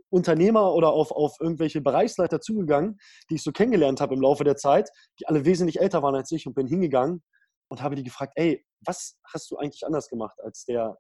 Unternehmer 0.10 0.74
oder 0.74 0.94
auf, 0.94 1.12
auf 1.12 1.36
irgendwelche 1.42 1.82
Bereichsleiter 1.82 2.40
zugegangen, 2.40 3.00
die 3.30 3.36
ich 3.36 3.44
so 3.44 3.52
kennengelernt 3.52 4.00
habe 4.00 4.16
im 4.16 4.22
Laufe 4.22 4.46
der 4.46 4.56
Zeit, 4.56 4.90
die 5.20 5.28
alle 5.28 5.44
wesentlich 5.44 5.82
älter 5.82 6.02
waren 6.04 6.16
als 6.16 6.32
ich 6.32 6.48
und 6.48 6.54
bin 6.54 6.66
hingegangen 6.66 7.22
und 7.68 7.84
habe 7.84 7.96
die 7.96 8.04
gefragt, 8.04 8.32
ey, 8.38 8.66
was 8.80 9.18
hast 9.34 9.52
du 9.52 9.58
eigentlich 9.58 9.86
anders 9.86 10.08
gemacht 10.08 10.40
als 10.42 10.64
der? 10.64 10.98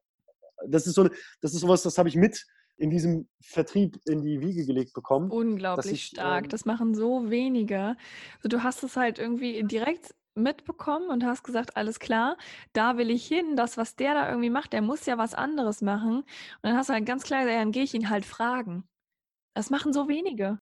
Das 0.67 0.85
ist 0.85 0.95
so, 0.95 1.07
das 1.41 1.53
ist 1.53 1.61
sowas, 1.61 1.81
das 1.81 1.97
habe 1.97 2.09
ich 2.09 2.17
mit 2.17 2.45
in 2.75 2.89
diesem 2.89 3.29
Vertrieb 3.41 4.01
in 4.05 4.21
die 4.21 4.41
Wiege 4.41 4.65
gelegt 4.65 4.93
bekommen. 4.93 5.31
Unglaublich 5.31 5.93
ich, 5.93 6.05
stark. 6.07 6.43
Ähm, 6.43 6.49
das 6.49 6.65
machen 6.65 6.93
so 6.93 7.29
wenige. 7.29 7.95
Also 8.37 8.49
du 8.49 8.63
hast 8.63 8.83
es 8.83 8.97
halt 8.97 9.17
irgendwie 9.17 9.63
direkt 9.63 10.13
mitbekommen 10.35 11.09
und 11.09 11.25
hast 11.25 11.43
gesagt, 11.43 11.77
alles 11.77 11.99
klar, 11.99 12.37
da 12.73 12.97
will 12.97 13.09
ich 13.09 13.27
hin, 13.27 13.55
das, 13.55 13.77
was 13.77 13.95
der 13.95 14.13
da 14.13 14.29
irgendwie 14.29 14.49
macht, 14.49 14.73
der 14.73 14.81
muss 14.81 15.05
ja 15.05 15.17
was 15.17 15.33
anderes 15.33 15.81
machen. 15.81 16.17
Und 16.17 16.25
dann 16.63 16.77
hast 16.77 16.89
du 16.89 16.93
halt 16.93 17.05
ganz 17.05 17.23
klar 17.23 17.41
gesagt, 17.41 17.59
dann 17.59 17.71
gehe 17.71 17.83
ich 17.83 17.93
ihn 17.93 18.09
halt 18.09 18.25
fragen. 18.25 18.83
Das 19.55 19.69
machen 19.69 19.93
so 19.93 20.07
wenige. 20.07 20.59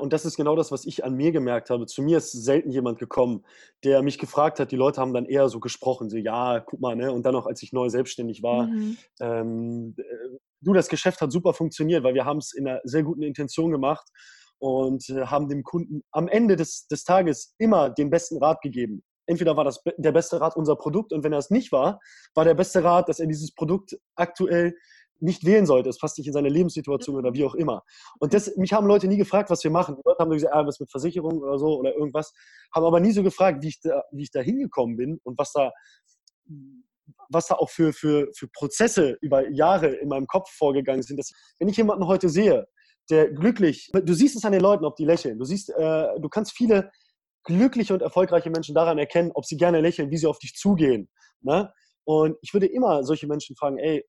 Und 0.00 0.12
das 0.12 0.24
ist 0.24 0.36
genau 0.36 0.54
das, 0.54 0.70
was 0.70 0.84
ich 0.84 1.04
an 1.04 1.14
mir 1.14 1.32
gemerkt 1.32 1.68
habe. 1.68 1.86
Zu 1.86 2.02
mir 2.02 2.18
ist 2.18 2.30
selten 2.30 2.70
jemand 2.70 3.00
gekommen, 3.00 3.44
der 3.82 4.02
mich 4.02 4.18
gefragt 4.18 4.60
hat. 4.60 4.70
Die 4.70 4.76
Leute 4.76 5.00
haben 5.00 5.12
dann 5.12 5.24
eher 5.24 5.48
so 5.48 5.58
gesprochen, 5.58 6.08
so 6.08 6.16
ja, 6.16 6.60
guck 6.60 6.80
mal, 6.80 6.94
ne? 6.94 7.10
Und 7.10 7.26
dann 7.26 7.32
noch, 7.32 7.46
als 7.46 7.62
ich 7.64 7.72
neu 7.72 7.88
selbstständig 7.88 8.44
war, 8.44 8.68
mhm. 8.68 8.96
ähm, 9.20 9.94
äh, 9.98 10.02
du, 10.60 10.72
das 10.72 10.88
Geschäft 10.88 11.20
hat 11.20 11.32
super 11.32 11.52
funktioniert, 11.52 12.04
weil 12.04 12.14
wir 12.14 12.24
haben 12.24 12.38
es 12.38 12.52
in 12.52 12.68
einer 12.68 12.80
sehr 12.84 13.02
guten 13.02 13.22
Intention 13.22 13.72
gemacht 13.72 14.06
und 14.58 15.08
äh, 15.10 15.26
haben 15.26 15.48
dem 15.48 15.64
Kunden 15.64 16.04
am 16.12 16.28
Ende 16.28 16.54
des, 16.54 16.86
des 16.86 17.02
Tages 17.02 17.56
immer 17.58 17.90
den 17.90 18.08
besten 18.08 18.38
Rat 18.38 18.60
gegeben 18.60 19.02
entweder 19.32 19.56
war 19.56 19.64
das 19.64 19.82
der 19.96 20.12
beste 20.12 20.40
Rat 20.40 20.56
unser 20.56 20.76
Produkt 20.76 21.12
und 21.12 21.24
wenn 21.24 21.32
er 21.32 21.38
es 21.38 21.50
nicht 21.50 21.72
war, 21.72 22.00
war 22.34 22.44
der 22.44 22.54
beste 22.54 22.84
Rat, 22.84 23.08
dass 23.08 23.18
er 23.18 23.26
dieses 23.26 23.52
Produkt 23.52 23.98
aktuell 24.14 24.74
nicht 25.22 25.44
wählen 25.44 25.66
sollte. 25.66 25.88
Es 25.88 25.98
passt 25.98 26.18
nicht 26.18 26.26
in 26.26 26.32
seine 26.32 26.48
Lebenssituation 26.48 27.16
oder 27.16 27.32
wie 27.32 27.44
auch 27.44 27.54
immer. 27.54 27.82
Und 28.18 28.34
das, 28.34 28.56
mich 28.56 28.72
haben 28.72 28.86
Leute 28.86 29.06
nie 29.06 29.16
gefragt, 29.16 29.50
was 29.50 29.62
wir 29.62 29.70
machen. 29.70 29.94
Die 29.96 30.02
Leute 30.04 30.18
haben 30.18 30.30
gesagt, 30.30 30.54
ah, 30.54 30.66
was 30.66 30.80
mit 30.80 30.90
Versicherung 30.90 31.38
oder 31.38 31.58
so 31.58 31.78
oder 31.78 31.94
irgendwas, 31.94 32.32
haben 32.74 32.84
aber 32.84 33.00
nie 33.00 33.12
so 33.12 33.22
gefragt, 33.22 33.62
wie 33.62 33.68
ich 33.68 33.80
da, 33.80 34.02
wie 34.10 34.24
ich 34.24 34.30
da 34.30 34.40
hingekommen 34.40 34.96
bin 34.96 35.20
und 35.22 35.38
was 35.38 35.52
da, 35.52 35.70
was 37.28 37.46
da 37.46 37.54
auch 37.54 37.70
für, 37.70 37.92
für, 37.92 38.30
für 38.36 38.48
Prozesse 38.48 39.16
über 39.20 39.48
Jahre 39.48 39.88
in 39.88 40.08
meinem 40.08 40.26
Kopf 40.26 40.50
vorgegangen 40.50 41.02
sind. 41.02 41.18
Dass, 41.18 41.30
wenn 41.58 41.68
ich 41.68 41.76
jemanden 41.76 42.06
heute 42.06 42.28
sehe, 42.28 42.66
der 43.08 43.32
glücklich, 43.32 43.90
du 43.92 44.14
siehst 44.14 44.36
es 44.36 44.44
an 44.44 44.52
den 44.52 44.60
Leuten, 44.60 44.84
ob 44.84 44.96
die 44.96 45.04
lächeln. 45.04 45.38
Du 45.38 45.44
siehst, 45.44 45.70
äh, 45.70 46.20
du 46.20 46.28
kannst 46.28 46.52
viele 46.52 46.90
glückliche 47.44 47.94
und 47.94 48.02
erfolgreiche 48.02 48.50
Menschen 48.50 48.74
daran 48.74 48.98
erkennen, 48.98 49.30
ob 49.34 49.44
sie 49.44 49.56
gerne 49.56 49.80
lächeln, 49.80 50.10
wie 50.10 50.16
sie 50.16 50.26
auf 50.26 50.38
dich 50.38 50.54
zugehen. 50.54 51.08
Ne? 51.40 51.72
Und 52.04 52.36
ich 52.40 52.52
würde 52.52 52.66
immer 52.66 53.04
solche 53.04 53.26
Menschen 53.26 53.56
fragen, 53.56 53.78
ey, 53.78 54.04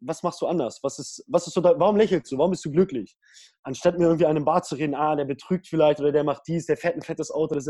was 0.00 0.22
machst 0.22 0.40
du 0.40 0.46
anders? 0.46 0.78
Was 0.82 0.98
ist, 0.98 1.24
was 1.26 1.46
ist 1.46 1.54
so 1.54 1.60
da, 1.60 1.78
warum 1.78 1.96
lächelst 1.96 2.30
du? 2.30 2.38
Warum 2.38 2.52
bist 2.52 2.64
du 2.64 2.70
glücklich? 2.70 3.16
Anstatt 3.62 3.98
mir 3.98 4.04
irgendwie 4.04 4.26
einem 4.26 4.44
Bar 4.44 4.62
zu 4.62 4.76
reden, 4.76 4.94
ah, 4.94 5.16
der 5.16 5.24
betrügt 5.24 5.66
vielleicht 5.66 6.00
oder 6.00 6.12
der 6.12 6.24
macht 6.24 6.42
dies, 6.46 6.66
der 6.66 6.76
fährt 6.76 6.94
ein 6.94 7.02
fettes 7.02 7.30
Auto. 7.30 7.54
Das 7.54 7.68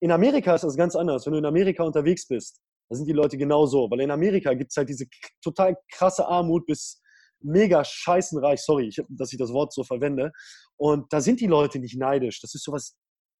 in 0.00 0.12
Amerika 0.12 0.54
ist 0.54 0.64
das 0.64 0.76
ganz 0.76 0.94
anders. 0.94 1.26
Wenn 1.26 1.32
du 1.32 1.38
in 1.40 1.46
Amerika 1.46 1.82
unterwegs 1.82 2.28
bist, 2.28 2.60
da 2.88 2.96
sind 2.96 3.06
die 3.06 3.12
Leute 3.12 3.36
genau 3.36 3.66
so. 3.66 3.90
Weil 3.90 4.00
in 4.00 4.10
Amerika 4.10 4.54
gibt 4.54 4.70
es 4.70 4.76
halt 4.76 4.88
diese 4.88 5.06
total 5.42 5.76
krasse 5.90 6.26
Armut 6.26 6.66
bis 6.66 7.00
mega 7.40 7.84
scheißenreich, 7.84 8.60
sorry, 8.60 8.90
dass 9.08 9.32
ich 9.32 9.38
das 9.38 9.52
Wort 9.52 9.72
so 9.72 9.84
verwende. 9.84 10.32
Und 10.76 11.12
da 11.12 11.20
sind 11.20 11.40
die 11.40 11.46
Leute 11.46 11.78
nicht 11.78 11.96
neidisch. 11.96 12.40
Das 12.40 12.54
ist 12.54 12.64
sowas 12.64 12.96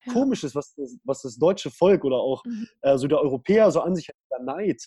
ja. 0.07 0.13
Komisches, 0.13 0.55
was 0.55 0.75
das, 0.75 0.97
was 1.05 1.23
das 1.23 1.37
deutsche 1.37 1.71
Volk 1.71 2.05
oder 2.05 2.17
auch 2.17 2.45
mhm. 2.45 2.67
äh, 2.83 2.99
so 2.99 3.07
der 3.07 3.21
Europäer 3.21 3.71
so 3.71 3.81
an 3.81 3.95
sich 3.95 4.09
hat, 4.09 4.17
der 4.31 4.41
Neid 4.41 4.83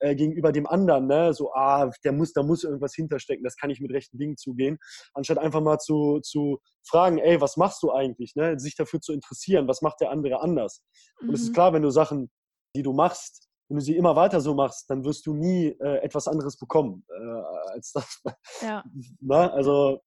äh, 0.00 0.14
gegenüber 0.14 0.52
dem 0.52 0.66
anderen, 0.66 1.06
ne? 1.06 1.32
so, 1.34 1.52
ah, 1.52 1.90
der 2.04 2.12
muss, 2.12 2.32
da 2.32 2.42
muss 2.42 2.64
irgendwas 2.64 2.94
hinterstecken, 2.94 3.44
das 3.44 3.56
kann 3.56 3.70
ich 3.70 3.80
mit 3.80 3.92
rechten 3.92 4.18
Dingen 4.18 4.36
zugehen, 4.36 4.78
anstatt 5.14 5.38
einfach 5.38 5.60
mal 5.60 5.78
zu, 5.78 6.20
zu 6.20 6.60
fragen, 6.86 7.18
ey, 7.18 7.40
was 7.40 7.56
machst 7.56 7.82
du 7.82 7.92
eigentlich, 7.92 8.34
ne? 8.34 8.58
sich 8.58 8.76
dafür 8.76 9.00
zu 9.00 9.12
interessieren, 9.12 9.68
was 9.68 9.82
macht 9.82 10.00
der 10.00 10.10
andere 10.10 10.40
anders. 10.40 10.82
Mhm. 11.20 11.28
Und 11.28 11.34
es 11.34 11.42
ist 11.42 11.50
mhm. 11.50 11.54
klar, 11.54 11.72
wenn 11.72 11.82
du 11.82 11.90
Sachen, 11.90 12.30
die 12.74 12.82
du 12.82 12.92
machst, 12.92 13.48
wenn 13.68 13.78
du 13.78 13.82
sie 13.82 13.96
immer 13.96 14.16
weiter 14.16 14.40
so 14.40 14.54
machst, 14.54 14.90
dann 14.90 15.04
wirst 15.04 15.26
du 15.26 15.34
nie 15.34 15.68
äh, 15.80 15.98
etwas 16.02 16.28
anderes 16.28 16.58
bekommen 16.58 17.06
äh, 17.08 17.72
als 17.72 17.92
das. 17.92 18.22
Ja. 18.60 18.84
Na, 19.20 19.46
ne? 19.46 19.52
also 19.52 20.00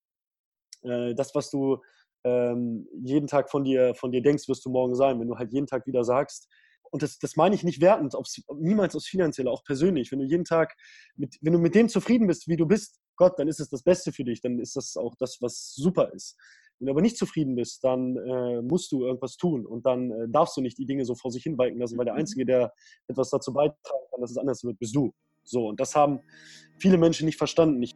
äh, 0.84 1.16
das, 1.16 1.34
was 1.34 1.50
du 1.50 1.82
ähm, 2.26 2.88
jeden 3.04 3.28
Tag 3.28 3.50
von 3.50 3.64
dir, 3.64 3.94
von 3.96 4.12
dir 4.12 4.22
denkst, 4.22 4.50
wirst 4.50 4.66
du 4.66 4.70
morgen 4.70 4.96
sein. 4.96 5.20
Wenn 5.20 5.28
du 5.28 5.38
halt 5.38 5.54
jeden 5.54 5.68
Tag 5.68 5.88
wieder 5.88 6.04
sagst, 6.04 6.50
und 6.92 7.04
das, 7.04 7.20
das 7.20 7.36
meine 7.36 7.56
ich 7.56 7.64
nicht 7.64 7.82
wertend, 7.82 8.16
aufs, 8.16 8.42
niemals 8.58 8.96
aus 8.96 9.06
finanzieller, 9.06 9.52
auch 9.52 9.64
persönlich. 9.64 10.12
Wenn 10.12 10.20
du 10.20 10.26
jeden 10.26 10.46
Tag, 10.46 10.76
mit, 11.16 11.36
wenn 11.42 11.54
du 11.54 11.60
mit 11.60 11.76
dem 11.76 11.90
zufrieden 11.90 12.28
bist, 12.28 12.48
wie 12.48 12.56
du 12.58 12.66
bist, 12.66 13.00
Gott, 13.18 13.38
dann 13.38 13.48
ist 13.48 13.60
es 13.60 13.70
das 13.70 13.84
Beste 13.84 14.12
für 14.12 14.24
dich, 14.24 14.42
dann 14.42 14.60
ist 14.60 14.76
das 14.76 14.96
auch 14.98 15.16
das, 15.20 15.38
was 15.42 15.74
super 15.76 16.12
ist. 16.14 16.38
Wenn 16.80 16.88
du 16.88 16.92
aber 16.92 17.02
nicht 17.02 17.18
zufrieden 17.18 17.56
bist, 17.56 17.84
dann 17.84 18.18
äh, 18.18 18.62
musst 18.62 18.92
du 18.92 19.06
irgendwas 19.06 19.38
tun 19.38 19.66
und 19.66 19.86
dann 19.86 20.12
äh, 20.12 20.28
darfst 20.30 20.58
du 20.58 20.62
nicht 20.62 20.78
die 20.78 20.86
Dinge 20.86 21.06
so 21.06 21.16
vor 21.16 21.32
sich 21.32 21.44
hin 21.44 21.58
walken 21.58 21.80
lassen, 21.80 21.98
weil 21.98 22.06
der 22.06 22.14
mhm. 22.14 22.22
Einzige, 22.22 22.46
der 22.46 22.74
etwas 23.08 23.30
dazu 23.30 23.54
beitragen 23.54 24.06
kann, 24.12 24.22
dass 24.22 24.32
es 24.32 24.38
anders 24.38 24.64
wird, 24.64 24.80
bist 24.80 24.96
du. 24.96 25.14
So, 25.44 25.68
und 25.68 25.80
das 25.80 25.96
haben 25.96 26.22
viele 26.80 26.98
Menschen 26.98 27.26
nicht 27.26 27.38
verstanden. 27.38 27.82
Ich, 27.84 27.94